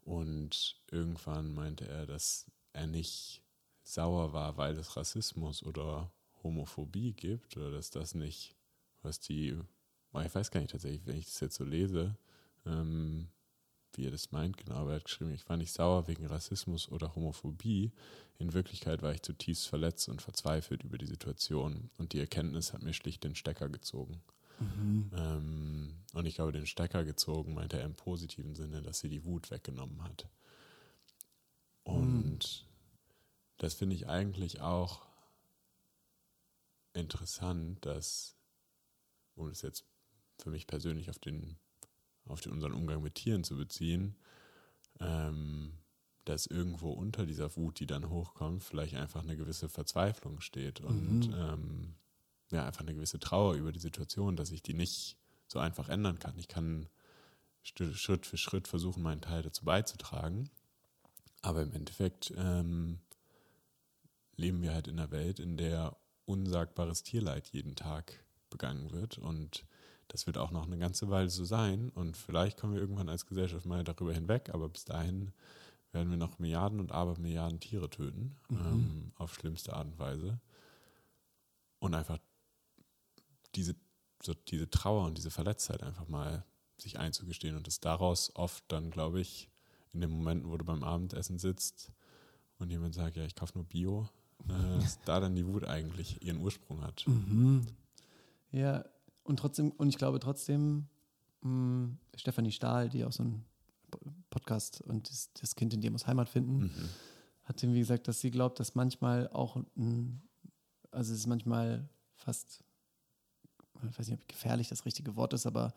Und 0.01 0.79
irgendwann 0.89 1.53
meinte 1.53 1.87
er, 1.87 2.05
dass 2.05 2.45
er 2.73 2.87
nicht 2.87 3.41
sauer 3.87 4.33
war, 4.33 4.57
weil 4.57 4.77
es 4.77 4.97
Rassismus 4.97 5.63
oder 5.63 6.11
Homophobie 6.43 7.13
gibt 7.13 7.57
oder 7.57 7.71
dass 7.71 7.89
das 7.89 8.15
nicht, 8.15 8.55
was 9.01 9.19
die, 9.19 9.57
ich 10.13 10.35
weiß 10.35 10.51
gar 10.51 10.59
nicht 10.59 10.71
tatsächlich, 10.71 11.05
wenn 11.05 11.17
ich 11.17 11.25
das 11.25 11.39
jetzt 11.39 11.55
so 11.55 11.63
lese, 11.63 12.15
ähm, 12.65 13.29
wie 13.93 14.05
er 14.05 14.11
das 14.11 14.31
meint, 14.31 14.57
genau, 14.57 14.75
aber 14.75 14.91
er 14.91 14.95
hat 14.97 15.05
geschrieben, 15.05 15.33
ich 15.33 15.47
war 15.49 15.57
nicht 15.57 15.71
sauer 15.71 16.07
wegen 16.07 16.25
Rassismus 16.27 16.89
oder 16.89 17.15
Homophobie. 17.15 17.91
In 18.37 18.53
Wirklichkeit 18.53 19.01
war 19.01 19.13
ich 19.13 19.23
zutiefst 19.23 19.67
verletzt 19.67 20.09
und 20.09 20.21
verzweifelt 20.21 20.83
über 20.83 20.97
die 20.97 21.07
Situation 21.07 21.89
und 21.97 22.13
die 22.13 22.19
Erkenntnis 22.19 22.73
hat 22.73 22.83
mir 22.83 22.93
schlicht 22.93 23.23
den 23.23 23.35
Stecker 23.35 23.69
gezogen. 23.69 24.21
Ähm, 25.15 25.93
und 26.13 26.25
ich 26.25 26.35
glaube, 26.35 26.51
den 26.51 26.65
Stecker 26.65 27.03
gezogen 27.05 27.53
meinte 27.53 27.79
er 27.79 27.85
im 27.85 27.95
positiven 27.95 28.55
Sinne, 28.55 28.81
dass 28.81 28.99
sie 28.99 29.09
die 29.09 29.23
Wut 29.23 29.49
weggenommen 29.49 30.03
hat. 30.03 30.27
Und 31.83 32.66
das 33.57 33.73
finde 33.73 33.95
ich 33.95 34.07
eigentlich 34.07 34.61
auch 34.61 35.05
interessant, 36.93 37.85
dass, 37.85 38.35
um 39.35 39.47
es 39.47 39.61
jetzt 39.61 39.85
für 40.37 40.49
mich 40.49 40.67
persönlich 40.67 41.09
auf 41.09 41.19
den, 41.19 41.57
auf 42.25 42.41
den 42.41 42.51
unseren 42.51 42.73
Umgang 42.73 43.01
mit 43.01 43.15
Tieren 43.15 43.43
zu 43.43 43.55
beziehen, 43.57 44.15
ähm, 44.99 45.73
dass 46.25 46.45
irgendwo 46.45 46.91
unter 46.91 47.25
dieser 47.25 47.55
Wut, 47.55 47.79
die 47.79 47.87
dann 47.87 48.09
hochkommt, 48.09 48.63
vielleicht 48.63 48.95
einfach 48.95 49.23
eine 49.23 49.37
gewisse 49.37 49.69
Verzweiflung 49.69 50.41
steht 50.41 50.81
und 50.81 51.31
ähm, 51.33 51.95
ja, 52.51 52.65
einfach 52.65 52.81
eine 52.81 52.93
gewisse 52.93 53.19
Trauer 53.19 53.55
über 53.55 53.71
die 53.71 53.79
Situation, 53.79 54.35
dass 54.35 54.51
ich 54.51 54.61
die 54.61 54.73
nicht 54.73 55.17
so 55.47 55.59
einfach 55.59 55.89
ändern 55.89 56.19
kann. 56.19 56.37
Ich 56.37 56.47
kann 56.47 56.87
Schritt 57.63 58.25
für 58.25 58.37
Schritt 58.37 58.67
versuchen, 58.67 59.03
meinen 59.03 59.21
Teil 59.21 59.41
dazu 59.41 59.65
beizutragen, 59.65 60.49
aber 61.41 61.61
im 61.61 61.73
Endeffekt 61.73 62.33
ähm, 62.37 62.99
leben 64.37 64.61
wir 64.61 64.73
halt 64.73 64.87
in 64.87 64.99
einer 64.99 65.11
Welt, 65.11 65.39
in 65.39 65.57
der 65.57 65.97
unsagbares 66.25 67.03
Tierleid 67.03 67.47
jeden 67.49 67.75
Tag 67.75 68.23
begangen 68.49 68.91
wird. 68.91 69.17
Und 69.17 69.65
das 70.07 70.27
wird 70.27 70.37
auch 70.37 70.51
noch 70.51 70.65
eine 70.65 70.77
ganze 70.77 71.09
Weile 71.09 71.29
so 71.29 71.43
sein. 71.43 71.89
Und 71.89 72.15
vielleicht 72.15 72.59
kommen 72.59 72.73
wir 72.73 72.81
irgendwann 72.81 73.09
als 73.09 73.25
Gesellschaft 73.25 73.65
mal 73.65 73.83
darüber 73.83 74.13
hinweg, 74.13 74.49
aber 74.53 74.69
bis 74.69 74.85
dahin 74.85 75.33
werden 75.91 76.09
wir 76.09 76.17
noch 76.17 76.39
Milliarden 76.39 76.79
und 76.79 76.91
Abermilliarden 76.91 77.59
Tiere 77.59 77.89
töten, 77.89 78.35
ähm, 78.51 79.11
auf 79.15 79.33
schlimmste 79.33 79.73
Art 79.73 79.87
und 79.87 79.99
Weise. 79.99 80.39
Und 81.79 81.95
einfach 81.95 82.19
diese, 83.55 83.75
so 84.21 84.33
diese 84.33 84.69
Trauer 84.69 85.05
und 85.05 85.17
diese 85.17 85.31
Verletztheit 85.31 85.83
einfach 85.83 86.07
mal 86.07 86.45
sich 86.77 86.99
einzugestehen 86.99 87.55
und 87.55 87.67
es 87.67 87.79
daraus 87.79 88.35
oft 88.35 88.63
dann, 88.67 88.91
glaube 88.91 89.19
ich, 89.19 89.49
in 89.93 90.01
den 90.01 90.11
Momenten, 90.11 90.51
wo 90.51 90.57
du 90.57 90.65
beim 90.65 90.83
Abendessen 90.83 91.39
sitzt 91.39 91.91
und 92.59 92.69
jemand 92.69 92.93
sagt, 92.93 93.15
ja, 93.15 93.25
ich 93.25 93.35
kaufe 93.35 93.53
nur 93.55 93.65
Bio, 93.65 94.09
äh, 94.49 94.79
dass 94.81 94.99
da 95.05 95.19
dann 95.19 95.35
die 95.35 95.45
Wut 95.45 95.63
eigentlich 95.65 96.21
ihren 96.23 96.39
Ursprung 96.41 96.81
hat. 96.81 97.05
ja, 98.51 98.85
und 99.23 99.37
trotzdem, 99.39 99.71
und 99.71 99.89
ich 99.89 99.97
glaube 99.97 100.19
trotzdem, 100.19 100.87
mh, 101.41 101.89
Stefanie 102.15 102.51
Stahl, 102.51 102.89
die 102.89 103.03
auch 103.05 103.11
so 103.11 103.23
ein 103.23 103.43
Podcast 104.29 104.81
und 104.81 105.09
das, 105.09 105.31
das 105.39 105.55
Kind 105.55 105.73
in 105.73 105.81
dir 105.81 105.91
muss 105.91 106.07
Heimat 106.07 106.29
finden, 106.29 106.71
hat 107.43 107.61
irgendwie 107.63 107.79
gesagt, 107.79 108.07
dass 108.07 108.19
sie 108.21 108.31
glaubt, 108.31 108.59
dass 108.59 108.75
manchmal 108.75 109.29
auch 109.29 109.55
ein, 109.77 110.21
also 110.91 111.13
es 111.13 111.19
ist 111.19 111.27
manchmal 111.27 111.87
fast, 112.15 112.63
ich 113.89 113.97
weiß 113.99 114.07
nicht, 114.09 114.19
ob 114.21 114.27
gefährlich 114.27 114.67
das 114.67 114.85
richtige 114.85 115.15
Wort 115.15 115.33
ist, 115.33 115.45
aber 115.45 115.73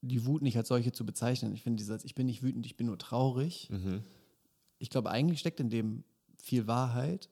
die 0.00 0.26
Wut 0.26 0.42
nicht 0.42 0.56
als 0.56 0.68
solche 0.68 0.92
zu 0.92 1.06
bezeichnen. 1.06 1.52
Ich 1.54 1.62
finde 1.62 1.78
dieser, 1.78 2.04
ich 2.04 2.14
bin 2.14 2.26
nicht 2.26 2.42
wütend, 2.42 2.66
ich 2.66 2.76
bin 2.76 2.86
nur 2.88 2.98
traurig. 2.98 3.68
Ich 4.78 4.90
glaube, 4.90 5.10
eigentlich 5.10 5.40
steckt 5.40 5.60
in 5.60 5.70
dem 5.70 6.04
viel 6.42 6.66
Wahrheit, 6.66 7.30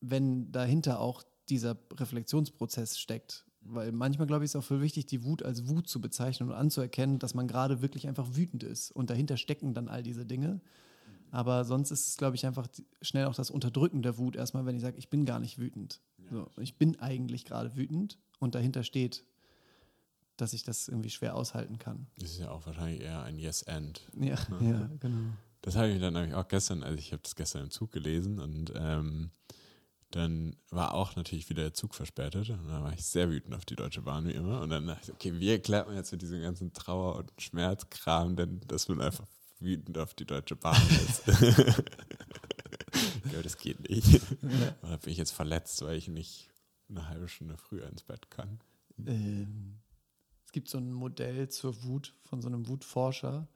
wenn 0.00 0.52
dahinter 0.52 1.00
auch 1.00 1.22
dieser 1.48 1.76
Reflexionsprozess 1.94 2.98
steckt. 2.98 3.44
Weil 3.60 3.92
manchmal, 3.92 4.26
glaube 4.26 4.44
ich, 4.44 4.50
ist 4.50 4.56
auch 4.56 4.64
voll 4.64 4.80
wichtig, 4.80 5.06
die 5.06 5.24
Wut 5.24 5.42
als 5.42 5.68
Wut 5.68 5.88
zu 5.88 6.00
bezeichnen 6.00 6.48
und 6.48 6.54
anzuerkennen, 6.54 7.18
dass 7.18 7.34
man 7.34 7.48
gerade 7.48 7.82
wirklich 7.82 8.06
einfach 8.08 8.36
wütend 8.36 8.62
ist. 8.62 8.92
Und 8.92 9.10
dahinter 9.10 9.36
stecken 9.36 9.74
dann 9.74 9.88
all 9.88 10.02
diese 10.02 10.24
Dinge. 10.24 10.60
Aber 11.30 11.64
sonst 11.64 11.90
ist 11.90 12.08
es, 12.08 12.16
glaube 12.16 12.36
ich, 12.36 12.46
einfach 12.46 12.68
schnell 13.02 13.26
auch 13.26 13.34
das 13.34 13.50
Unterdrücken 13.50 14.02
der 14.02 14.16
Wut 14.16 14.36
erstmal, 14.36 14.64
wenn 14.64 14.76
ich 14.76 14.82
sage, 14.82 14.96
ich 14.96 15.10
bin 15.10 15.26
gar 15.26 15.40
nicht 15.40 15.58
wütend. 15.58 16.00
So, 16.30 16.48
ich 16.58 16.76
bin 16.76 16.98
eigentlich 17.00 17.44
gerade 17.44 17.76
wütend 17.76 18.18
und 18.38 18.54
dahinter 18.54 18.82
steht, 18.82 19.24
dass 20.36 20.52
ich 20.52 20.62
das 20.62 20.88
irgendwie 20.88 21.10
schwer 21.10 21.34
aushalten 21.34 21.78
kann. 21.78 22.06
Das 22.18 22.30
ist 22.30 22.38
ja 22.38 22.50
auch 22.50 22.64
wahrscheinlich 22.64 23.02
eher 23.02 23.22
ein 23.22 23.38
Yes-And. 23.38 24.06
Ja, 24.20 24.36
ja, 24.60 24.88
genau. 25.00 25.32
Das 25.62 25.76
habe 25.76 25.88
ich 25.88 26.00
dann 26.00 26.14
nämlich 26.14 26.34
auch 26.34 26.46
gestern, 26.48 26.82
also 26.82 26.96
ich 26.96 27.12
habe 27.12 27.22
das 27.22 27.34
gestern 27.34 27.64
im 27.64 27.70
Zug 27.70 27.90
gelesen 27.92 28.38
und 28.38 28.72
ähm, 28.76 29.30
dann 30.10 30.56
war 30.70 30.94
auch 30.94 31.16
natürlich 31.16 31.50
wieder 31.50 31.62
der 31.62 31.74
Zug 31.74 31.94
verspätet 31.94 32.48
und 32.50 32.66
dann 32.66 32.82
war 32.82 32.92
ich 32.92 33.04
sehr 33.04 33.30
wütend 33.30 33.54
auf 33.54 33.64
die 33.64 33.76
Deutsche 33.76 34.02
Bahn 34.02 34.26
wie 34.26 34.32
immer 34.32 34.60
und 34.62 34.70
dann 34.70 34.86
dachte 34.86 35.02
ich, 35.04 35.12
okay, 35.12 35.38
wie 35.38 35.50
erklärt 35.50 35.86
man 35.86 35.96
jetzt 35.96 36.12
mit 36.12 36.22
diesem 36.22 36.40
ganzen 36.40 36.72
Trauer- 36.72 37.16
und 37.16 37.32
Schmerzkram 37.38 38.36
denn, 38.36 38.60
dass 38.66 38.88
man 38.88 39.02
einfach 39.02 39.26
wütend 39.60 39.98
auf 39.98 40.14
die 40.14 40.24
Deutsche 40.24 40.56
Bahn 40.56 40.80
ist? 40.88 41.26
ja, 43.32 43.42
das 43.42 43.58
geht 43.58 43.88
nicht. 43.88 44.22
Oder 44.82 44.98
bin 44.98 45.12
ich 45.12 45.18
jetzt 45.18 45.32
verletzt, 45.32 45.82
weil 45.82 45.96
ich 45.96 46.08
nicht 46.08 46.50
eine 46.88 47.06
halbe 47.08 47.28
Stunde 47.28 47.58
früher 47.58 47.86
ins 47.86 48.02
Bett 48.02 48.30
kann? 48.30 48.60
Ähm, 49.06 49.78
es 50.46 50.52
gibt 50.52 50.68
so 50.68 50.78
ein 50.78 50.92
Modell 50.92 51.50
zur 51.50 51.84
Wut 51.84 52.14
von 52.24 52.40
so 52.40 52.48
einem 52.48 52.66
Wutforscher, 52.66 53.46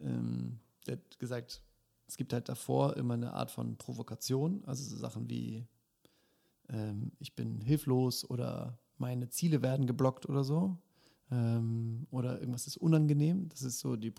ähm, 0.00 0.58
der 0.86 0.96
hat 0.96 1.18
gesagt, 1.20 1.62
es 2.08 2.16
gibt 2.16 2.32
halt 2.32 2.48
davor 2.48 2.96
immer 2.96 3.14
eine 3.14 3.32
Art 3.32 3.52
von 3.52 3.76
Provokation, 3.76 4.64
also 4.66 4.82
so 4.82 4.96
Sachen 4.96 5.30
wie 5.30 5.66
ähm, 6.72 7.12
ich 7.18 7.34
bin 7.34 7.60
hilflos 7.60 8.28
oder 8.28 8.78
meine 8.98 9.28
Ziele 9.28 9.62
werden 9.62 9.86
geblockt 9.86 10.28
oder 10.28 10.44
so. 10.44 10.78
Ähm, 11.30 12.06
oder 12.10 12.38
irgendwas 12.40 12.66
ist 12.66 12.76
unangenehm. 12.76 13.48
Das 13.48 13.62
ist 13.62 13.80
so 13.80 13.96
die, 13.96 14.12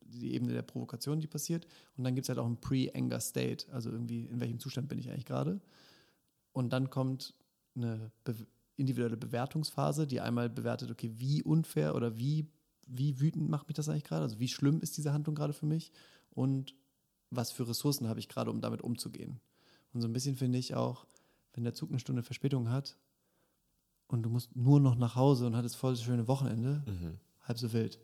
die 0.00 0.34
Ebene 0.34 0.52
der 0.52 0.62
Provokation, 0.62 1.20
die 1.20 1.26
passiert. 1.26 1.66
Und 1.96 2.04
dann 2.04 2.14
gibt 2.14 2.24
es 2.24 2.28
halt 2.28 2.38
auch 2.38 2.46
ein 2.46 2.60
Pre-Anger 2.60 3.20
State, 3.20 3.66
also 3.72 3.90
irgendwie, 3.90 4.26
in 4.26 4.40
welchem 4.40 4.58
Zustand 4.58 4.88
bin 4.88 4.98
ich 4.98 5.08
eigentlich 5.08 5.26
gerade. 5.26 5.60
Und 6.52 6.72
dann 6.72 6.90
kommt 6.90 7.34
eine 7.74 8.10
be 8.24 8.34
individuelle 8.76 9.18
Bewertungsphase, 9.18 10.06
die 10.06 10.20
einmal 10.20 10.48
bewertet, 10.48 10.90
okay, 10.90 11.10
wie 11.14 11.42
unfair 11.42 11.94
oder 11.94 12.16
wie, 12.16 12.48
wie 12.86 13.20
wütend 13.20 13.48
macht 13.50 13.68
mich 13.68 13.76
das 13.76 13.88
eigentlich 13.88 14.04
gerade? 14.04 14.22
Also 14.22 14.40
wie 14.40 14.48
schlimm 14.48 14.80
ist 14.80 14.96
diese 14.96 15.12
Handlung 15.12 15.34
gerade 15.34 15.52
für 15.52 15.66
mich? 15.66 15.92
Und 16.30 16.74
was 17.30 17.52
für 17.52 17.68
Ressourcen 17.68 18.08
habe 18.08 18.18
ich 18.18 18.28
gerade, 18.28 18.50
um 18.50 18.60
damit 18.60 18.82
umzugehen? 18.82 19.40
Und 19.92 20.00
so 20.00 20.08
ein 20.08 20.12
bisschen 20.12 20.36
finde 20.36 20.58
ich 20.58 20.74
auch, 20.74 21.06
wenn 21.54 21.64
der 21.64 21.74
Zug 21.74 21.90
eine 21.90 21.98
Stunde 21.98 22.22
Verspätung 22.22 22.68
hat 22.70 22.96
und 24.08 24.22
du 24.22 24.30
musst 24.30 24.54
nur 24.56 24.80
noch 24.80 24.96
nach 24.96 25.16
Hause 25.16 25.46
und 25.46 25.56
hattest 25.56 25.76
voll 25.76 25.92
das 25.92 26.02
schöne 26.02 26.28
Wochenende, 26.28 26.82
halb 27.42 27.58
so 27.58 27.72
wild. 27.72 27.98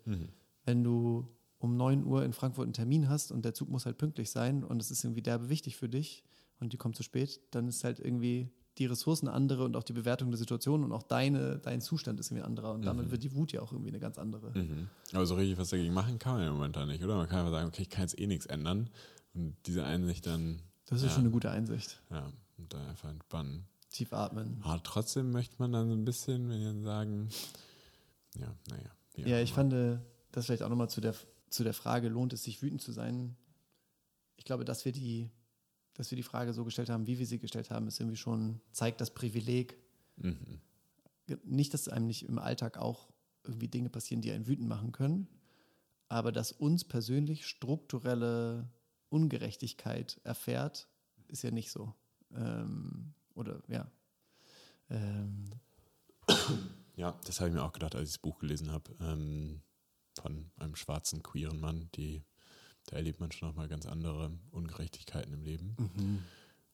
Wenn 0.64 0.84
du 0.84 1.28
um 1.59 1.76
9 1.76 2.05
Uhr 2.05 2.24
in 2.24 2.32
Frankfurt 2.32 2.64
einen 2.64 2.72
Termin 2.72 3.09
hast 3.09 3.32
und 3.32 3.44
der 3.44 3.53
Zug 3.55 3.68
muss 3.68 3.84
halt 3.86 3.99
pünktlich 3.99 4.30
sein 4.30 4.62
und 4.64 4.80
es 4.80 4.90
ist 4.90 5.03
irgendwie 5.05 5.22
derbe 5.22 5.49
wichtig 5.49 5.76
für 5.76 5.88
dich 5.88 6.22
und 6.61 6.72
die 6.72 6.76
kommt 6.76 6.94
zu 6.96 7.03
spät, 7.03 7.40
dann 7.51 7.66
ist 7.68 7.82
halt 7.84 7.99
irgendwie 7.99 8.51
die 8.78 8.86
Ressourcen 8.86 9.26
andere 9.26 9.64
und 9.64 9.74
auch 9.74 9.82
die 9.82 9.92
Bewertung 9.92 10.30
der 10.30 10.38
Situation 10.38 10.84
und 10.84 10.92
auch 10.92 11.03
deine, 11.03 11.59
dein 11.59 11.80
Zustand 11.80 12.20
ist 12.20 12.28
irgendwie 12.30 12.42
ein 12.44 12.46
anderer 12.49 12.74
und 12.74 12.82
damit 12.84 13.11
wird 13.11 13.24
die 13.24 13.34
Wut 13.34 13.51
ja 13.51 13.61
auch 13.61 13.72
irgendwie 13.72 13.88
eine 13.90 13.99
ganz 13.99 14.18
andere. 14.18 14.57
Mhm. 14.57 14.88
Aber 15.12 15.26
so 15.26 15.34
richtig 15.34 15.59
was 15.59 15.70
dagegen 15.70 15.92
machen 15.92 16.20
kann 16.20 16.34
man 16.34 16.42
ja 16.44 16.53
momentan 16.53 16.86
nicht, 16.86 17.03
oder? 17.03 17.16
Man 17.16 17.28
kann 17.28 17.40
einfach 17.40 17.51
sagen, 17.53 17.66
okay, 17.68 17.82
ich 17.82 17.90
kann 17.90 18.03
jetzt 18.03 18.16
eh 18.20 18.28
nichts 18.28 18.46
ändern 18.46 18.88
und 19.34 19.57
diese 19.66 19.84
Einsicht 19.84 20.26
dann, 20.26 20.61
Das 20.86 21.01
ist 21.01 21.07
Ja. 21.09 21.11
schon 21.14 21.24
eine 21.24 21.30
gute 21.30 21.51
Einsicht. 21.51 22.01
ja, 22.11 22.30
und 22.59 22.72
dann 22.72 22.86
einfach 22.86 23.09
entspannen. 23.11 23.66
Tief 23.90 24.12
atmen. 24.12 24.61
Aber 24.62 24.82
trotzdem 24.82 25.30
möchte 25.32 25.56
man 25.59 25.72
dann 25.72 25.88
so 25.88 25.94
ein 25.94 26.04
bisschen, 26.04 26.48
wenn 26.48 26.62
dann 26.62 26.82
sagen, 26.82 27.28
ja, 28.38 28.54
naja. 28.68 28.90
Ja, 29.16 29.40
ich 29.40 29.52
fand 29.52 29.72
äh, 29.72 29.98
das 30.30 30.46
vielleicht 30.46 30.62
auch 30.62 30.68
nochmal 30.68 30.90
zu 30.90 31.00
der, 31.00 31.14
zu 31.48 31.64
der 31.64 31.74
Frage, 31.74 32.09
lohnt 32.09 32.32
es 32.32 32.44
sich 32.44 32.62
wütend 32.62 32.82
zu 32.82 32.92
sein? 32.92 33.36
Ich 34.36 34.44
glaube, 34.44 34.64
dass 34.64 34.84
wir 34.84 34.92
die, 34.92 35.30
dass 35.94 36.11
wir 36.11 36.16
die 36.16 36.22
Frage 36.22 36.52
so 36.52 36.64
gestellt 36.64 36.90
haben, 36.90 37.06
wie 37.06 37.18
wir 37.18 37.26
sie 37.26 37.38
gestellt 37.40 37.70
haben, 37.70 37.88
ist 37.88 37.98
irgendwie 37.98 38.16
schon, 38.16 38.61
zeigt 38.72 39.00
das 39.00 39.12
Privileg, 39.12 39.76
Mhm. 40.20 40.61
nicht, 41.44 41.74
dass 41.74 41.88
einem 41.88 42.06
nicht 42.06 42.28
im 42.28 42.38
Alltag 42.38 42.76
auch 42.76 43.09
irgendwie 43.44 43.68
Dinge 43.68 43.88
passieren, 43.88 44.20
die 44.20 44.32
einen 44.32 44.46
wütend 44.48 44.68
machen 44.68 44.90
können, 44.92 45.28
aber 46.09 46.32
dass 46.32 46.52
uns 46.52 46.84
persönlich 46.84 47.46
strukturelle 47.46 48.68
Ungerechtigkeit 49.11 50.20
erfährt, 50.24 50.88
ist 51.28 51.42
ja 51.42 51.50
nicht 51.50 51.70
so. 51.70 51.94
Ähm, 52.35 53.14
oder 53.35 53.62
ja. 53.68 53.91
Ähm. 54.91 55.51
Ja, 56.97 57.18
das 57.24 57.41
habe 57.41 57.51
ich 57.51 57.55
mir 57.55 57.62
auch 57.62 57.72
gedacht, 57.72 57.95
als 57.95 58.09
ich 58.09 58.14
das 58.16 58.22
Buch 58.22 58.39
gelesen 58.39 58.72
habe. 58.72 58.91
Ähm, 59.01 59.61
von 60.20 60.51
einem 60.57 60.74
schwarzen, 60.74 61.22
queeren 61.22 61.61
Mann, 61.61 61.89
die, 61.95 62.24
da 62.87 62.97
erlebt 62.97 63.20
man 63.20 63.31
schon 63.31 63.49
nochmal 63.49 63.68
ganz 63.68 63.87
andere 63.87 64.33
Ungerechtigkeiten 64.51 65.33
im 65.33 65.43
Leben. 65.43 65.76
Mhm. 65.79 66.18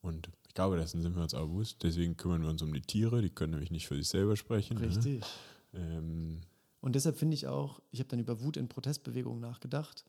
Und 0.01 0.31
ich 0.47 0.55
glaube, 0.55 0.77
dessen 0.77 1.03
sind 1.03 1.15
wir 1.15 1.23
uns 1.23 1.35
auch 1.35 1.47
bewusst. 1.47 1.83
Deswegen 1.83 2.17
kümmern 2.17 2.43
wir 2.43 2.49
uns 2.49 2.63
um 2.63 2.73
die 2.73 2.81
Tiere, 2.81 3.23
die 3.23 3.31
können 3.31 3.53
nämlich 3.53 3.71
nicht 3.71 3.87
für 3.87 3.97
sich 3.97 4.09
selber 4.09 4.37
sprechen. 4.37 4.79
Ne? 4.79 4.87
Richtig. 4.89 5.23
Ne? 5.73 6.41
Und 6.81 6.95
deshalb 6.95 7.17
finde 7.17 7.35
ich 7.35 7.47
auch, 7.47 7.81
ich 7.91 8.01
habe 8.01 8.09
dann 8.11 8.21
über 8.21 8.41
Wut 8.43 8.57
in 8.57 8.69
Protestbewegungen 8.69 9.41
nachgedacht 9.41 10.05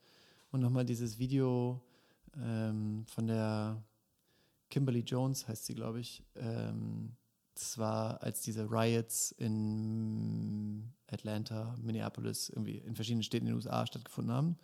und 0.51 0.59
nochmal 0.59 0.85
dieses 0.85 1.17
Video 1.17 1.81
ähm, 2.37 3.05
von 3.07 3.27
der 3.27 3.81
Kimberly 4.75 5.05
Jones, 5.07 5.47
heißt 5.47 5.67
sie, 5.67 5.73
glaube 5.73 6.01
ich. 6.01 6.21
Ähm, 6.35 7.15
das 7.53 7.77
war, 7.77 8.21
als 8.21 8.41
diese 8.41 8.69
Riots 8.69 9.31
in 9.31 10.91
Atlanta, 11.07 11.77
Minneapolis, 11.81 12.49
irgendwie 12.49 12.79
in 12.79 12.93
verschiedenen 12.93 13.23
Städten 13.23 13.45
in 13.45 13.53
den 13.53 13.55
USA 13.55 13.87
stattgefunden 13.87 14.33
haben. 14.33 14.57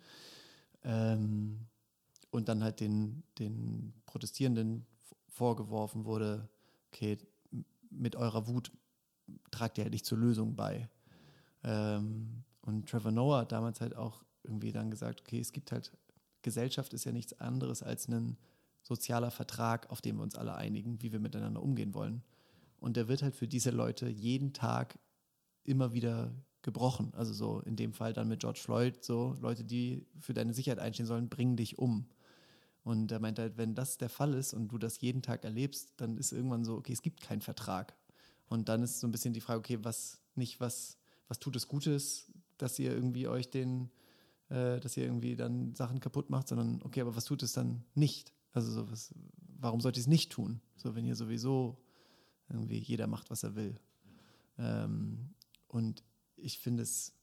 Ähm, 0.84 1.60
und 2.30 2.50
dann 2.50 2.62
halt 2.62 2.80
den, 2.80 3.22
den 3.38 3.94
Protestierenden 4.04 4.84
vorgeworfen 5.30 6.04
wurde, 6.04 6.46
okay, 6.92 7.16
mit 7.88 8.14
eurer 8.14 8.46
Wut 8.46 8.70
tragt 9.50 9.78
ihr 9.78 9.84
halt 9.84 9.94
nicht 9.94 10.04
zur 10.04 10.18
Lösung 10.18 10.56
bei. 10.56 10.90
Ähm, 11.64 12.44
und 12.60 12.86
Trevor 12.86 13.12
Noah 13.12 13.40
hat 13.40 13.52
damals 13.52 13.80
halt 13.80 13.96
auch 13.96 14.24
irgendwie 14.42 14.72
dann 14.72 14.90
gesagt, 14.90 15.22
okay, 15.22 15.40
es 15.40 15.52
gibt 15.52 15.72
halt, 15.72 15.90
Gesellschaft 16.42 16.92
ist 16.92 17.04
ja 17.04 17.12
nichts 17.12 17.40
anderes 17.40 17.82
als 17.82 18.08
ein 18.08 18.36
sozialer 18.82 19.30
Vertrag, 19.30 19.90
auf 19.90 20.00
den 20.00 20.16
wir 20.16 20.22
uns 20.22 20.36
alle 20.36 20.54
einigen, 20.54 21.00
wie 21.02 21.12
wir 21.12 21.20
miteinander 21.20 21.62
umgehen 21.62 21.94
wollen. 21.94 22.22
Und 22.80 22.96
der 22.96 23.08
wird 23.08 23.22
halt 23.22 23.34
für 23.34 23.46
diese 23.46 23.70
Leute 23.70 24.08
jeden 24.08 24.52
Tag 24.52 24.98
immer 25.64 25.92
wieder 25.92 26.34
gebrochen. 26.62 27.12
Also 27.14 27.32
so 27.32 27.60
in 27.60 27.76
dem 27.76 27.92
Fall 27.92 28.12
dann 28.12 28.28
mit 28.28 28.40
George 28.40 28.60
Floyd, 28.62 29.04
so 29.04 29.36
Leute, 29.40 29.64
die 29.64 30.06
für 30.18 30.34
deine 30.34 30.54
Sicherheit 30.54 30.78
einstehen 30.78 31.06
sollen, 31.06 31.28
bringen 31.28 31.56
dich 31.56 31.78
um. 31.78 32.06
Und 32.84 33.12
er 33.12 33.20
meint 33.20 33.38
halt, 33.38 33.56
wenn 33.58 33.74
das 33.74 33.98
der 33.98 34.08
Fall 34.08 34.34
ist 34.34 34.54
und 34.54 34.68
du 34.68 34.78
das 34.78 35.00
jeden 35.00 35.22
Tag 35.22 35.44
erlebst, 35.44 35.92
dann 35.98 36.16
ist 36.16 36.32
irgendwann 36.32 36.64
so, 36.64 36.76
okay, 36.76 36.92
es 36.92 37.02
gibt 37.02 37.20
keinen 37.20 37.40
Vertrag. 37.40 37.94
Und 38.48 38.68
dann 38.68 38.82
ist 38.82 39.00
so 39.00 39.06
ein 39.06 39.12
bisschen 39.12 39.34
die 39.34 39.40
Frage, 39.40 39.60
okay, 39.60 39.78
was 39.82 40.20
nicht, 40.34 40.60
was, 40.60 40.98
was 41.28 41.38
tut 41.38 41.54
es 41.56 41.68
Gutes, 41.68 42.32
dass 42.58 42.78
ihr 42.78 42.92
irgendwie 42.92 43.28
euch 43.28 43.50
den, 43.50 43.90
äh, 44.48 44.80
dass 44.80 44.96
ihr 44.96 45.04
irgendwie 45.04 45.36
dann 45.36 45.74
Sachen 45.74 46.00
kaputt 46.00 46.30
macht, 46.30 46.48
sondern 46.48 46.82
okay, 46.82 47.00
aber 47.00 47.14
was 47.14 47.24
tut 47.24 47.42
es 47.42 47.52
dann 47.52 47.84
nicht? 47.94 48.32
Also 48.52 48.70
so 48.70 48.90
was, 48.90 49.14
warum 49.58 49.80
sollte 49.80 49.98
ich 49.98 50.04
es 50.04 50.08
nicht 50.08 50.32
tun? 50.32 50.60
So, 50.76 50.94
wenn 50.94 51.04
ihr 51.04 51.16
sowieso 51.16 51.78
irgendwie 52.48 52.78
jeder 52.78 53.06
macht, 53.06 53.30
was 53.30 53.42
er 53.42 53.54
will. 53.54 53.74
Ähm, 54.58 55.34
und 55.68 56.04
ich 56.36 56.58
finde 56.58 56.82
es 56.82 57.14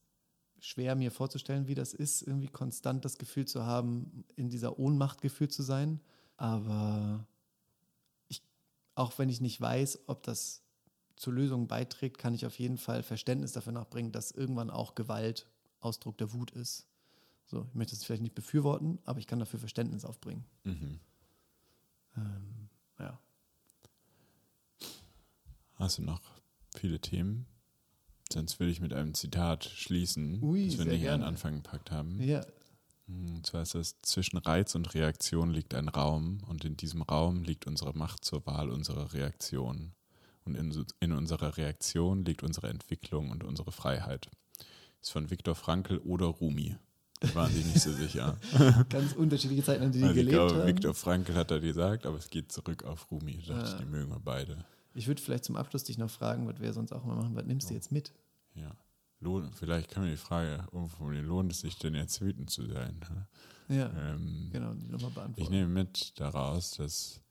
schwer, 0.59 0.95
mir 0.95 1.11
vorzustellen, 1.11 1.67
wie 1.67 1.75
das 1.75 1.93
ist, 1.93 2.21
irgendwie 2.21 2.47
konstant 2.47 3.05
das 3.05 3.17
Gefühl 3.17 3.45
zu 3.45 3.65
haben, 3.65 4.25
in 4.36 4.49
dieser 4.49 4.80
Ohnmacht 4.80 5.21
gefühlt 5.21 5.53
zu 5.53 5.63
sein. 5.63 6.01
Aber 6.38 7.25
ich, 8.27 8.41
auch 8.95 9.17
wenn 9.17 9.30
ich 9.30 9.41
nicht 9.41 9.59
weiß, 9.59 9.99
ob 10.07 10.23
das 10.23 10.63
zur 11.15 11.34
Lösung 11.34 11.67
beiträgt, 11.67 12.17
kann 12.17 12.34
ich 12.34 12.45
auf 12.45 12.57
jeden 12.59 12.77
Fall 12.77 13.03
Verständnis 13.03 13.51
dafür 13.51 13.73
nachbringen, 13.73 14.11
dass 14.11 14.32
irgendwann 14.32 14.69
auch 14.69 14.95
Gewalt 14.95 15.47
Ausdruck 15.82 16.17
der 16.17 16.34
Wut 16.34 16.51
ist. 16.51 16.88
So, 17.45 17.65
ich 17.67 17.75
möchte 17.75 17.95
es 17.95 18.03
vielleicht 18.03 18.21
nicht 18.21 18.36
befürworten, 18.36 18.99
aber 19.05 19.19
ich 19.19 19.27
kann 19.27 19.39
dafür 19.39 19.59
Verständnis 19.59 20.05
aufbringen. 20.05 20.45
Mhm. 20.63 20.99
Ähm, 22.18 22.70
ja. 22.99 23.20
Hast 25.76 25.97
du 25.97 26.01
noch 26.03 26.22
viele 26.76 26.99
Themen? 26.99 27.45
Sonst 28.32 28.60
würde 28.60 28.72
ich 28.72 28.80
mit 28.80 28.93
einem 28.93 29.14
Zitat 29.14 29.66
schließen, 29.66 30.43
Ui, 30.43 30.68
das 30.68 30.78
wir 30.78 30.86
nicht 30.86 31.01
gerne. 31.01 31.24
an 31.24 31.30
Anfang 31.30 31.55
gepackt 31.55 31.89
haben. 31.91 32.22
Ja. 32.22 32.45
Hm, 33.07 33.38
und 33.38 33.45
zwar 33.45 33.64
ist 33.64 33.74
das, 33.74 33.95
zwischen 34.03 34.38
Reiz 34.38 34.76
und 34.76 34.93
Reaktion 34.93 35.49
liegt 35.51 35.74
ein 35.74 35.88
Raum 35.88 36.41
und 36.47 36.64
in 36.64 36.78
diesem 36.78 37.01
Raum 37.01 37.43
liegt 37.43 37.66
unsere 37.66 37.97
Macht 37.97 38.24
zur 38.24 38.45
Wahl 38.45 38.70
unserer 38.70 39.14
Reaktion. 39.14 39.93
Und 40.45 40.55
in, 40.55 40.86
in 40.99 41.12
unserer 41.12 41.57
Reaktion 41.57 42.24
liegt 42.24 42.43
unsere 42.43 42.70
Entwicklung 42.70 43.32
und 43.32 43.43
unsere 43.43 43.72
Freiheit. 43.72 44.30
Ist 45.01 45.12
von 45.12 45.30
Viktor 45.30 45.55
Frankl 45.55 45.97
oder 45.99 46.28
Rumi. 46.28 46.78
Die 47.22 47.36
waren 47.36 47.51
sich 47.51 47.65
nicht 47.65 47.82
so 47.82 47.91
sicher. 47.91 48.38
Ganz 48.89 49.13
unterschiedliche 49.13 49.63
Zeiten, 49.63 49.84
in 49.84 49.91
denen 49.91 50.03
die 50.03 50.09
also 50.09 50.15
gelebt 50.15 50.36
glaube, 50.36 50.55
haben. 50.55 50.67
Viktor 50.67 50.93
Frankl 50.93 51.36
hat 51.36 51.51
da 51.51 51.59
gesagt, 51.59 52.05
aber 52.05 52.17
es 52.17 52.30
geht 52.30 52.51
zurück 52.51 52.84
auf 52.86 53.11
Rumi. 53.11 53.43
Da 53.45 53.55
dachte 53.55 53.72
ich, 53.72 53.78
die 53.78 53.86
mögen 53.86 54.09
wir 54.09 54.20
beide. 54.20 54.63
Ich 54.93 55.07
würde 55.07 55.22
vielleicht 55.22 55.43
zum 55.43 55.55
Abschluss 55.55 55.84
dich 55.84 55.97
noch 55.97 56.09
fragen, 56.09 56.47
was 56.47 56.59
wir 56.59 56.72
sonst 56.74 56.93
auch 56.93 57.03
immer 57.03 57.15
machen. 57.15 57.36
Was 57.36 57.45
nimmst 57.45 57.67
oh. 57.67 57.70
du 57.70 57.76
jetzt 57.76 57.91
mit? 57.91 58.13
Ja. 58.53 58.72
Lohn, 59.22 59.51
vielleicht 59.53 59.91
kann 59.91 60.03
man 60.03 60.11
die 60.11 60.17
Frage 60.17 60.65
umformulieren, 60.72 61.28
lohnt 61.28 61.51
es 61.51 61.59
sich 61.59 61.78
denn 61.78 61.93
jetzt 61.93 62.22
wütend 62.22 62.49
zu 62.49 62.65
sein? 62.67 63.01
Ja, 63.67 63.91
ähm, 63.97 64.49
genau, 64.51 64.74
die 64.74 64.88
nochmal 64.88 65.11
beantworten. 65.11 65.41
Ich 65.41 65.49
nehme 65.49 65.67
mit 65.67 66.17
daraus, 66.20 66.72
dass 66.72 67.22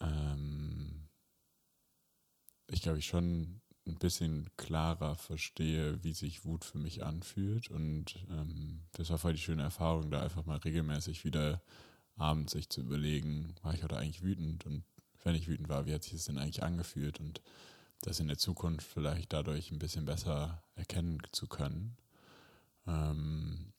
ähm, 0.00 1.08
ich 2.66 2.82
glaube, 2.82 2.98
ich 2.98 3.06
schon 3.06 3.61
ein 3.86 3.98
bisschen 3.98 4.48
klarer 4.56 5.16
verstehe, 5.16 6.02
wie 6.04 6.12
sich 6.12 6.44
Wut 6.44 6.64
für 6.64 6.78
mich 6.78 7.04
anfühlt. 7.04 7.68
Und 7.68 8.26
ähm, 8.30 8.82
das 8.92 9.10
war 9.10 9.18
voll 9.18 9.32
die 9.32 9.40
schöne 9.40 9.62
Erfahrung, 9.62 10.10
da 10.10 10.22
einfach 10.22 10.46
mal 10.46 10.58
regelmäßig 10.58 11.24
wieder 11.24 11.62
abends 12.16 12.52
sich 12.52 12.68
zu 12.68 12.80
überlegen, 12.80 13.54
war 13.62 13.74
ich 13.74 13.82
heute 13.82 13.96
eigentlich 13.96 14.22
wütend 14.22 14.66
und 14.66 14.84
wenn 15.24 15.34
ich 15.34 15.48
wütend 15.48 15.68
war, 15.68 15.86
wie 15.86 15.94
hat 15.94 16.02
sich 16.02 16.12
das 16.12 16.24
denn 16.24 16.38
eigentlich 16.38 16.62
angefühlt 16.62 17.20
und 17.20 17.40
das 18.02 18.20
in 18.20 18.28
der 18.28 18.38
Zukunft 18.38 18.86
vielleicht 18.86 19.32
dadurch 19.32 19.70
ein 19.70 19.78
bisschen 19.78 20.04
besser 20.04 20.62
erkennen 20.74 21.22
zu 21.30 21.46
können. 21.46 21.96
Ähm, 22.86 23.72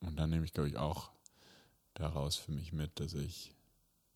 und 0.00 0.16
dann 0.16 0.30
nehme 0.30 0.44
ich, 0.44 0.52
glaube 0.52 0.68
ich, 0.68 0.76
auch 0.76 1.10
daraus 1.94 2.36
für 2.36 2.52
mich 2.52 2.72
mit, 2.72 2.98
dass 2.98 3.14
ich, 3.14 3.54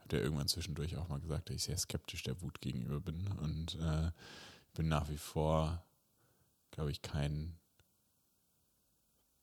habe 0.00 0.16
ja 0.16 0.22
irgendwann 0.22 0.48
zwischendurch 0.48 0.96
auch 0.96 1.08
mal 1.08 1.20
gesagt, 1.20 1.48
dass 1.48 1.56
ich 1.56 1.62
sehr 1.62 1.78
skeptisch 1.78 2.24
der 2.24 2.40
Wut 2.42 2.60
gegenüber 2.60 3.00
bin 3.00 3.28
und 3.38 3.76
äh, 3.76 4.10
bin 4.74 4.88
nach 4.88 5.08
wie 5.08 5.18
vor, 5.18 5.84
glaube 6.70 6.90
ich, 6.90 7.02
kein, 7.02 7.56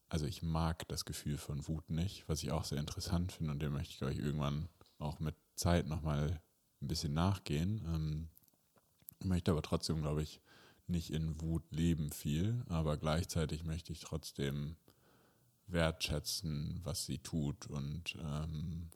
also 0.10 0.26
ich 0.26 0.44
mag 0.44 0.88
das 0.88 1.06
Gefühl 1.06 1.38
von 1.38 1.68
Wut 1.68 1.90
nicht, 1.90 2.28
was 2.28 2.44
ich 2.44 2.52
auch 2.52 2.66
sehr 2.66 2.80
interessant 2.80 3.32
finde 3.32 3.54
und 3.54 3.60
dem 3.60 3.74
möchte 3.74 3.92
ich, 3.92 3.98
glaube 3.98 4.14
ich, 4.14 4.20
irgendwann 4.20 4.70
auch 5.00 5.20
mit 5.20 5.36
Zeit 5.56 5.88
nochmal 5.88 6.42
ein 6.82 6.88
bisschen 6.88 7.14
nachgehen. 7.14 7.82
Ähm, 7.86 8.30
möchte 9.24 9.52
aber 9.52 9.62
trotzdem, 9.62 10.02
glaube 10.02 10.24
ich, 10.24 10.42
nicht 10.88 11.12
in 11.12 11.40
Wut 11.42 11.64
leben 11.72 12.12
viel, 12.12 12.64
aber 12.68 12.98
gleichzeitig 12.98 13.64
möchte 13.64 13.94
ich 13.94 14.02
trotzdem 14.02 14.76
wertschätzen, 15.68 16.82
was 16.84 17.06
sie 17.06 17.20
tut 17.20 17.68
und 17.68 18.18
ähm, 18.22 18.90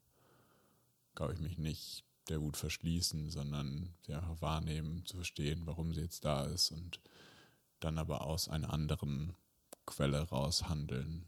glaube 1.14 1.34
ich 1.34 1.40
mich 1.40 1.58
nicht 1.58 2.04
der 2.30 2.42
Wut 2.42 2.58
verschließen, 2.58 3.30
sondern 3.30 3.94
sie 4.06 4.14
einfach 4.14 4.42
wahrnehmen, 4.42 5.06
zu 5.06 5.18
verstehen, 5.18 5.66
warum 5.66 5.94
sie 5.94 6.02
jetzt 6.02 6.26
da 6.26 6.46
ist 6.46 6.72
und 6.72 7.00
dann 7.80 7.98
aber 7.98 8.22
aus 8.22 8.50
einer 8.50 8.74
anderen 8.74 9.36
Quelle 9.86 10.22
raus 10.22 10.68
handeln. 10.68 11.26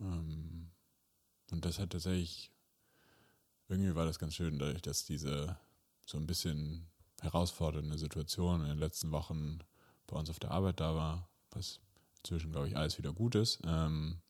Mhm. 0.00 0.70
Und 1.50 1.64
das 1.64 1.78
hat 1.78 1.90
tatsächlich, 1.90 2.50
irgendwie 3.68 3.94
war 3.94 4.06
das 4.06 4.18
ganz 4.18 4.34
schön, 4.34 4.58
dadurch, 4.58 4.82
dass 4.82 5.04
diese 5.04 5.56
so 6.06 6.18
ein 6.18 6.26
bisschen 6.26 6.88
herausfordernde 7.20 7.98
Situation 7.98 8.62
in 8.62 8.68
den 8.68 8.78
letzten 8.78 9.12
Wochen 9.12 9.60
bei 10.06 10.16
uns 10.16 10.30
auf 10.30 10.40
der 10.40 10.50
Arbeit 10.50 10.80
da 10.80 10.94
war, 10.94 11.28
was 11.50 11.80
inzwischen, 12.18 12.52
glaube 12.52 12.68
ich, 12.68 12.76
alles 12.76 12.98
wieder 12.98 13.12
gut 13.12 13.34
ist. 13.34 13.60
Ähm, 13.64 14.20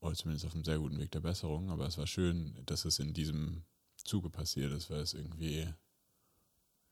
oder 0.00 0.14
zumindest 0.14 0.46
auf 0.46 0.54
einem 0.54 0.64
sehr 0.64 0.78
guten 0.78 0.98
Weg 0.98 1.10
der 1.12 1.20
Besserung. 1.20 1.70
Aber 1.70 1.86
es 1.86 1.98
war 1.98 2.06
schön, 2.06 2.54
dass 2.66 2.84
es 2.84 2.98
in 2.98 3.14
diesem 3.14 3.64
Zuge 4.08 4.30
passiert 4.30 4.72
ist, 4.72 4.90
weil 4.90 5.00
es 5.00 5.14
irgendwie 5.14 5.72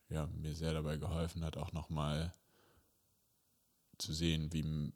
ja, 0.08 0.26
mir 0.26 0.54
sehr 0.54 0.72
dabei 0.72 0.98
geholfen 0.98 1.42
hat, 1.44 1.56
auch 1.56 1.72
nochmal 1.72 2.32
zu 3.98 4.12
sehen, 4.12 4.52
wie 4.52 4.92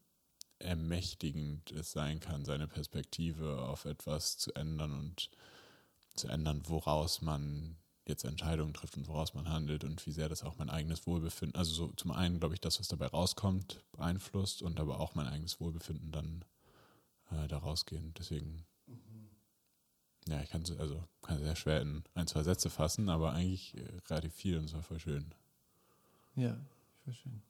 ermächtigend 0.58 1.72
es 1.72 1.92
sein 1.92 2.20
kann, 2.20 2.44
seine 2.44 2.68
Perspektive 2.68 3.62
auf 3.62 3.86
etwas 3.86 4.36
zu 4.36 4.54
ändern 4.54 4.92
und 4.92 5.30
zu 6.14 6.28
ändern, 6.28 6.62
woraus 6.66 7.22
man 7.22 7.76
jetzt 8.06 8.24
Entscheidungen 8.24 8.74
trifft 8.74 8.96
und 8.96 9.08
woraus 9.08 9.34
man 9.34 9.48
handelt 9.48 9.84
und 9.84 10.04
wie 10.06 10.12
sehr 10.12 10.28
das 10.28 10.42
auch 10.42 10.58
mein 10.58 10.68
eigenes 10.68 11.06
Wohlbefinden, 11.06 11.58
also 11.58 11.72
so 11.72 11.92
zum 11.92 12.10
einen, 12.10 12.40
glaube 12.40 12.54
ich, 12.54 12.60
das, 12.60 12.78
was 12.78 12.88
dabei 12.88 13.06
rauskommt, 13.06 13.82
beeinflusst 13.92 14.62
und 14.62 14.78
aber 14.80 15.00
auch 15.00 15.14
mein 15.14 15.28
eigenes 15.28 15.60
Wohlbefinden 15.60 16.10
dann 16.12 16.44
äh, 17.30 17.48
daraus 17.48 17.86
gehen. 17.86 18.12
Deswegen. 18.18 18.66
Ja, 20.28 20.42
ich 20.42 20.50
kann 20.50 20.62
es 20.62 20.76
also 20.78 21.02
kann 21.22 21.38
sehr 21.38 21.56
schwer 21.56 21.80
in 21.80 22.04
ein, 22.14 22.26
zwei 22.26 22.42
Sätze 22.42 22.70
fassen, 22.70 23.08
aber 23.08 23.32
eigentlich 23.32 23.76
äh, 23.76 23.84
relativ 24.08 24.34
viel 24.34 24.58
und 24.58 24.64
es 24.64 24.74
war 24.74 24.82
voll 24.82 25.00
schön. 25.00 25.34
Ja, 26.36 26.56
voll 27.04 27.14
schön. 27.14 27.42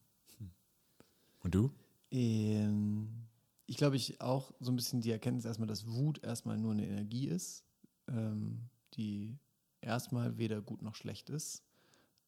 Und 1.42 1.54
du? 1.54 1.72
Ähm, 2.10 3.08
ich 3.66 3.76
glaube, 3.76 3.96
ich 3.96 4.20
auch 4.20 4.52
so 4.60 4.72
ein 4.72 4.76
bisschen 4.76 5.00
die 5.00 5.10
Erkenntnis 5.10 5.44
erstmal, 5.44 5.68
dass 5.68 5.86
Wut 5.86 6.22
erstmal 6.22 6.58
nur 6.58 6.72
eine 6.72 6.86
Energie 6.86 7.28
ist, 7.28 7.64
ähm, 8.08 8.68
die 8.94 9.38
erstmal 9.80 10.38
weder 10.38 10.60
gut 10.60 10.82
noch 10.82 10.94
schlecht 10.94 11.30
ist, 11.30 11.62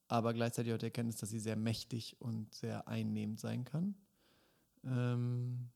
aber 0.09 0.35
gleichzeitig 0.35 0.73
auch 0.73 0.79
die 0.79 0.87
Erkenntnis, 0.87 1.17
dass 1.17 1.31
sie 1.31 1.41
sehr 1.41 1.57
mächtig 1.57 2.17
und 2.21 2.55
sehr 2.55 2.89
einnehmend 2.89 3.41
sein 3.41 3.65
kann. 3.65 3.95
Ähm, 4.85 5.69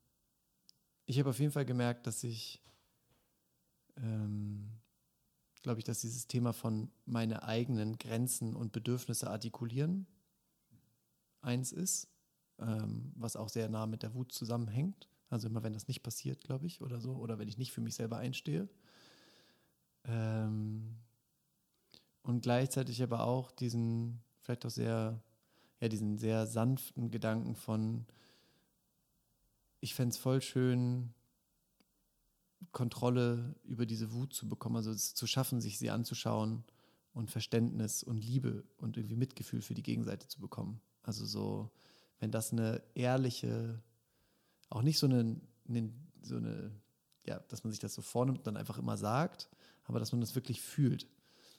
ich 1.05 1.19
habe 1.19 1.31
auf 1.31 1.39
jeden 1.39 1.53
Fall 1.53 1.67
gemerkt, 1.67 2.07
dass 2.07 2.25
ich, 2.25 2.63
ähm, 3.97 4.71
glaube 5.63 5.81
ich, 5.81 5.85
dass 5.85 6.01
dieses 6.01 6.27
Thema 6.27 6.53
von 6.53 6.91
meine 7.07 7.43
eigenen 7.43 7.99
Grenzen 7.99 8.55
und 8.55 8.73
Bedürfnisse 8.73 9.29
artikulieren 9.29 10.07
eins 11.41 11.73
ist, 11.73 12.09
ähm, 12.59 13.13
was 13.17 13.37
auch 13.37 13.49
sehr 13.49 13.69
nah 13.69 13.87
mit 13.87 14.03
der 14.03 14.15
Wut 14.15 14.33
zusammenhängt. 14.33 15.09
Also 15.29 15.49
immer 15.49 15.63
wenn 15.63 15.73
das 15.73 15.89
nicht 15.89 16.03
passiert, 16.03 16.45
glaube 16.45 16.67
ich, 16.67 16.83
oder 16.83 17.01
so, 17.01 17.15
oder 17.17 17.39
wenn 17.39 17.49
ich 17.49 17.59
nicht 17.59 17.73
für 17.73 17.81
mich 17.81 17.95
selber 17.95 18.19
einstehe. 18.19 18.69
Ähm, 20.05 20.97
und 22.23 22.43
gleichzeitig 22.43 23.03
aber 23.03 23.25
auch 23.25 23.51
diesen, 23.51 24.21
vielleicht 24.41 24.67
auch 24.67 24.71
sehr, 24.71 25.21
ja, 25.81 25.89
diesen 25.89 26.17
sehr 26.19 26.47
sanften 26.47 27.11
Gedanken 27.11 27.57
von, 27.57 28.07
ich 29.81 29.95
fände 29.95 30.13
es 30.13 30.17
voll 30.17 30.43
schön, 30.43 31.13
Kontrolle 32.73 33.55
über 33.65 33.87
diese 33.87 34.13
Wut 34.13 34.33
zu 34.33 34.49
bekommen, 34.49 34.77
also 34.77 34.91
es 34.91 35.15
zu 35.15 35.27
schaffen, 35.27 35.61
sich 35.61 35.79
sie 35.79 35.91
anzuschauen 35.91 36.65
und 37.13 37.31
Verständnis 37.31 38.03
und 38.03 38.25
Liebe 38.25 38.65
und 38.77 38.97
irgendwie 38.97 39.17
Mitgefühl 39.17 39.63
für 39.63 39.75
die 39.75 39.83
Gegenseite 39.83 40.29
zu 40.29 40.41
bekommen. 40.41 40.81
Also 41.03 41.25
so, 41.25 41.71
wenn 42.19 42.31
das 42.31 42.53
eine 42.53 42.83
ehrliche, 42.95 43.83
auch 44.69 44.83
nicht 44.83 44.99
so 44.99 45.07
eine, 45.07 45.41
eine 45.69 45.93
so 46.23 46.37
eine, 46.37 46.73
ja, 47.25 47.39
dass 47.49 47.65
man 47.65 47.71
sich 47.71 47.81
das 47.81 47.95
so 47.95 48.03
vornimmt 48.03 48.39
und 48.39 48.47
dann 48.47 48.57
einfach 48.57 48.79
immer 48.79 48.97
sagt, 48.97 49.49
aber 49.85 49.99
dass 49.99 50.13
man 50.13 50.21
das 50.21 50.35
wirklich 50.35 50.61
fühlt. 50.61 51.09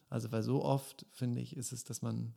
Also 0.09 0.31
weil 0.31 0.43
so 0.43 0.63
oft, 0.63 1.05
finde 1.11 1.41
ich, 1.41 1.55
ist 1.55 1.71
es, 1.71 1.83
dass 1.83 2.01
man 2.01 2.33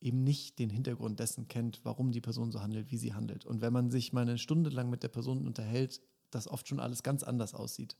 eben 0.00 0.22
nicht 0.24 0.58
den 0.58 0.70
Hintergrund 0.70 1.20
dessen 1.20 1.48
kennt, 1.48 1.80
warum 1.84 2.10
die 2.10 2.20
Person 2.20 2.50
so 2.50 2.60
handelt, 2.60 2.90
wie 2.90 2.96
sie 2.96 3.14
handelt. 3.14 3.44
Und 3.44 3.60
wenn 3.60 3.72
man 3.72 3.90
sich 3.90 4.12
mal 4.12 4.22
eine 4.22 4.38
Stunde 4.38 4.70
lang 4.70 4.88
mit 4.88 5.02
der 5.02 5.08
Person 5.08 5.46
unterhält, 5.46 6.00
das 6.30 6.48
oft 6.48 6.68
schon 6.68 6.80
alles 6.80 7.02
ganz 7.02 7.22
anders 7.22 7.54
aussieht. 7.54 7.96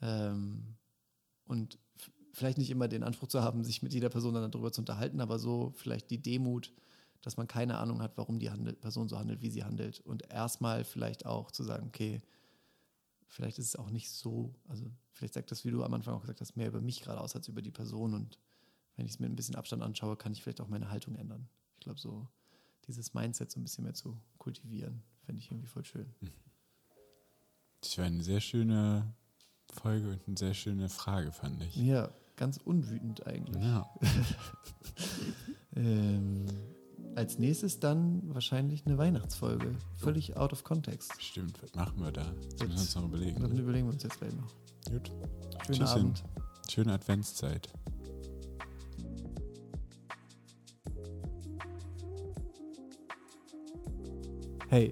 Ähm, 0.00 0.76
und 1.46 1.78
vielleicht 2.32 2.58
nicht 2.58 2.70
immer 2.70 2.88
den 2.88 3.02
Anspruch 3.02 3.28
zu 3.28 3.42
haben, 3.42 3.64
sich 3.64 3.82
mit 3.82 3.92
jeder 3.92 4.08
Person 4.08 4.34
dann 4.34 4.50
darüber 4.50 4.72
zu 4.72 4.80
unterhalten, 4.80 5.20
aber 5.20 5.38
so 5.38 5.72
vielleicht 5.76 6.10
die 6.10 6.22
Demut, 6.22 6.72
dass 7.20 7.36
man 7.36 7.46
keine 7.46 7.78
Ahnung 7.78 8.02
hat, 8.02 8.16
warum 8.16 8.38
die 8.38 8.50
handelt, 8.50 8.80
Person 8.80 9.08
so 9.08 9.18
handelt, 9.18 9.42
wie 9.42 9.50
sie 9.50 9.64
handelt. 9.64 10.00
Und 10.00 10.28
erstmal 10.30 10.84
vielleicht 10.84 11.26
auch 11.26 11.50
zu 11.50 11.62
sagen, 11.62 11.86
okay, 11.86 12.20
vielleicht 13.28 13.58
ist 13.58 13.66
es 13.66 13.76
auch 13.76 13.90
nicht 13.90 14.10
so, 14.10 14.54
also 14.68 14.84
vielleicht 15.12 15.34
sagt 15.34 15.50
das, 15.50 15.64
wie 15.64 15.70
du 15.70 15.84
am 15.84 15.94
Anfang 15.94 16.14
auch 16.14 16.22
gesagt 16.22 16.40
hast, 16.40 16.56
mehr 16.56 16.68
über 16.68 16.80
mich 16.80 17.00
gerade 17.00 17.20
aus 17.20 17.36
als 17.36 17.48
über 17.48 17.62
die 17.62 17.70
Person. 17.70 18.14
Und 18.14 18.38
wenn 18.96 19.06
ich 19.06 19.12
es 19.12 19.18
mit 19.20 19.30
ein 19.30 19.36
bisschen 19.36 19.54
Abstand 19.54 19.82
anschaue, 19.82 20.16
kann 20.16 20.32
ich 20.32 20.42
vielleicht 20.42 20.60
auch 20.60 20.68
meine 20.68 20.90
Haltung 20.90 21.14
ändern. 21.14 21.48
Ich 21.74 21.80
glaube, 21.80 22.00
so 22.00 22.28
dieses 22.86 23.14
Mindset 23.14 23.50
so 23.50 23.60
ein 23.60 23.62
bisschen 23.62 23.84
mehr 23.84 23.94
zu 23.94 24.18
kultivieren, 24.38 25.02
fände 25.24 25.40
ich 25.40 25.50
irgendwie 25.50 25.68
voll 25.68 25.84
schön. 25.84 26.12
Das 27.82 27.98
war 27.98 28.04
eine 28.06 28.22
sehr 28.22 28.40
schöne 28.40 29.12
Folge 29.72 30.10
und 30.10 30.20
eine 30.26 30.36
sehr 30.36 30.54
schöne 30.54 30.88
Frage, 30.88 31.32
fand 31.32 31.62
ich. 31.62 31.76
Ja, 31.76 32.08
ganz 32.36 32.56
unwütend 32.56 33.26
eigentlich. 33.26 33.62
Ja. 33.62 33.90
ähm, 35.76 36.46
als 37.16 37.38
nächstes 37.38 37.80
dann 37.80 38.22
wahrscheinlich 38.32 38.86
eine 38.86 38.98
Weihnachtsfolge. 38.98 39.74
Völlig 39.96 40.36
out 40.36 40.52
of 40.52 40.64
context. 40.64 41.12
Stimmt, 41.20 41.62
was 41.62 41.74
machen 41.74 42.02
wir 42.02 42.12
da? 42.12 42.32
Das 42.56 42.68
müssen 42.68 42.70
wir 42.70 42.80
uns 42.80 42.94
noch 42.94 43.02
Dann 43.02 43.10
überlegen. 43.10 43.58
überlegen 43.58 43.86
wir 43.88 43.92
uns 43.92 44.02
jetzt 44.02 44.18
gleich 44.18 44.32
noch. 44.34 44.52
Gut. 44.90 45.10
Schönen 45.66 45.78
Tschüsschen. 45.78 45.86
Abend. 45.86 46.24
Schöne 46.70 46.92
Adventszeit. 46.92 47.68
Hey, 54.68 54.90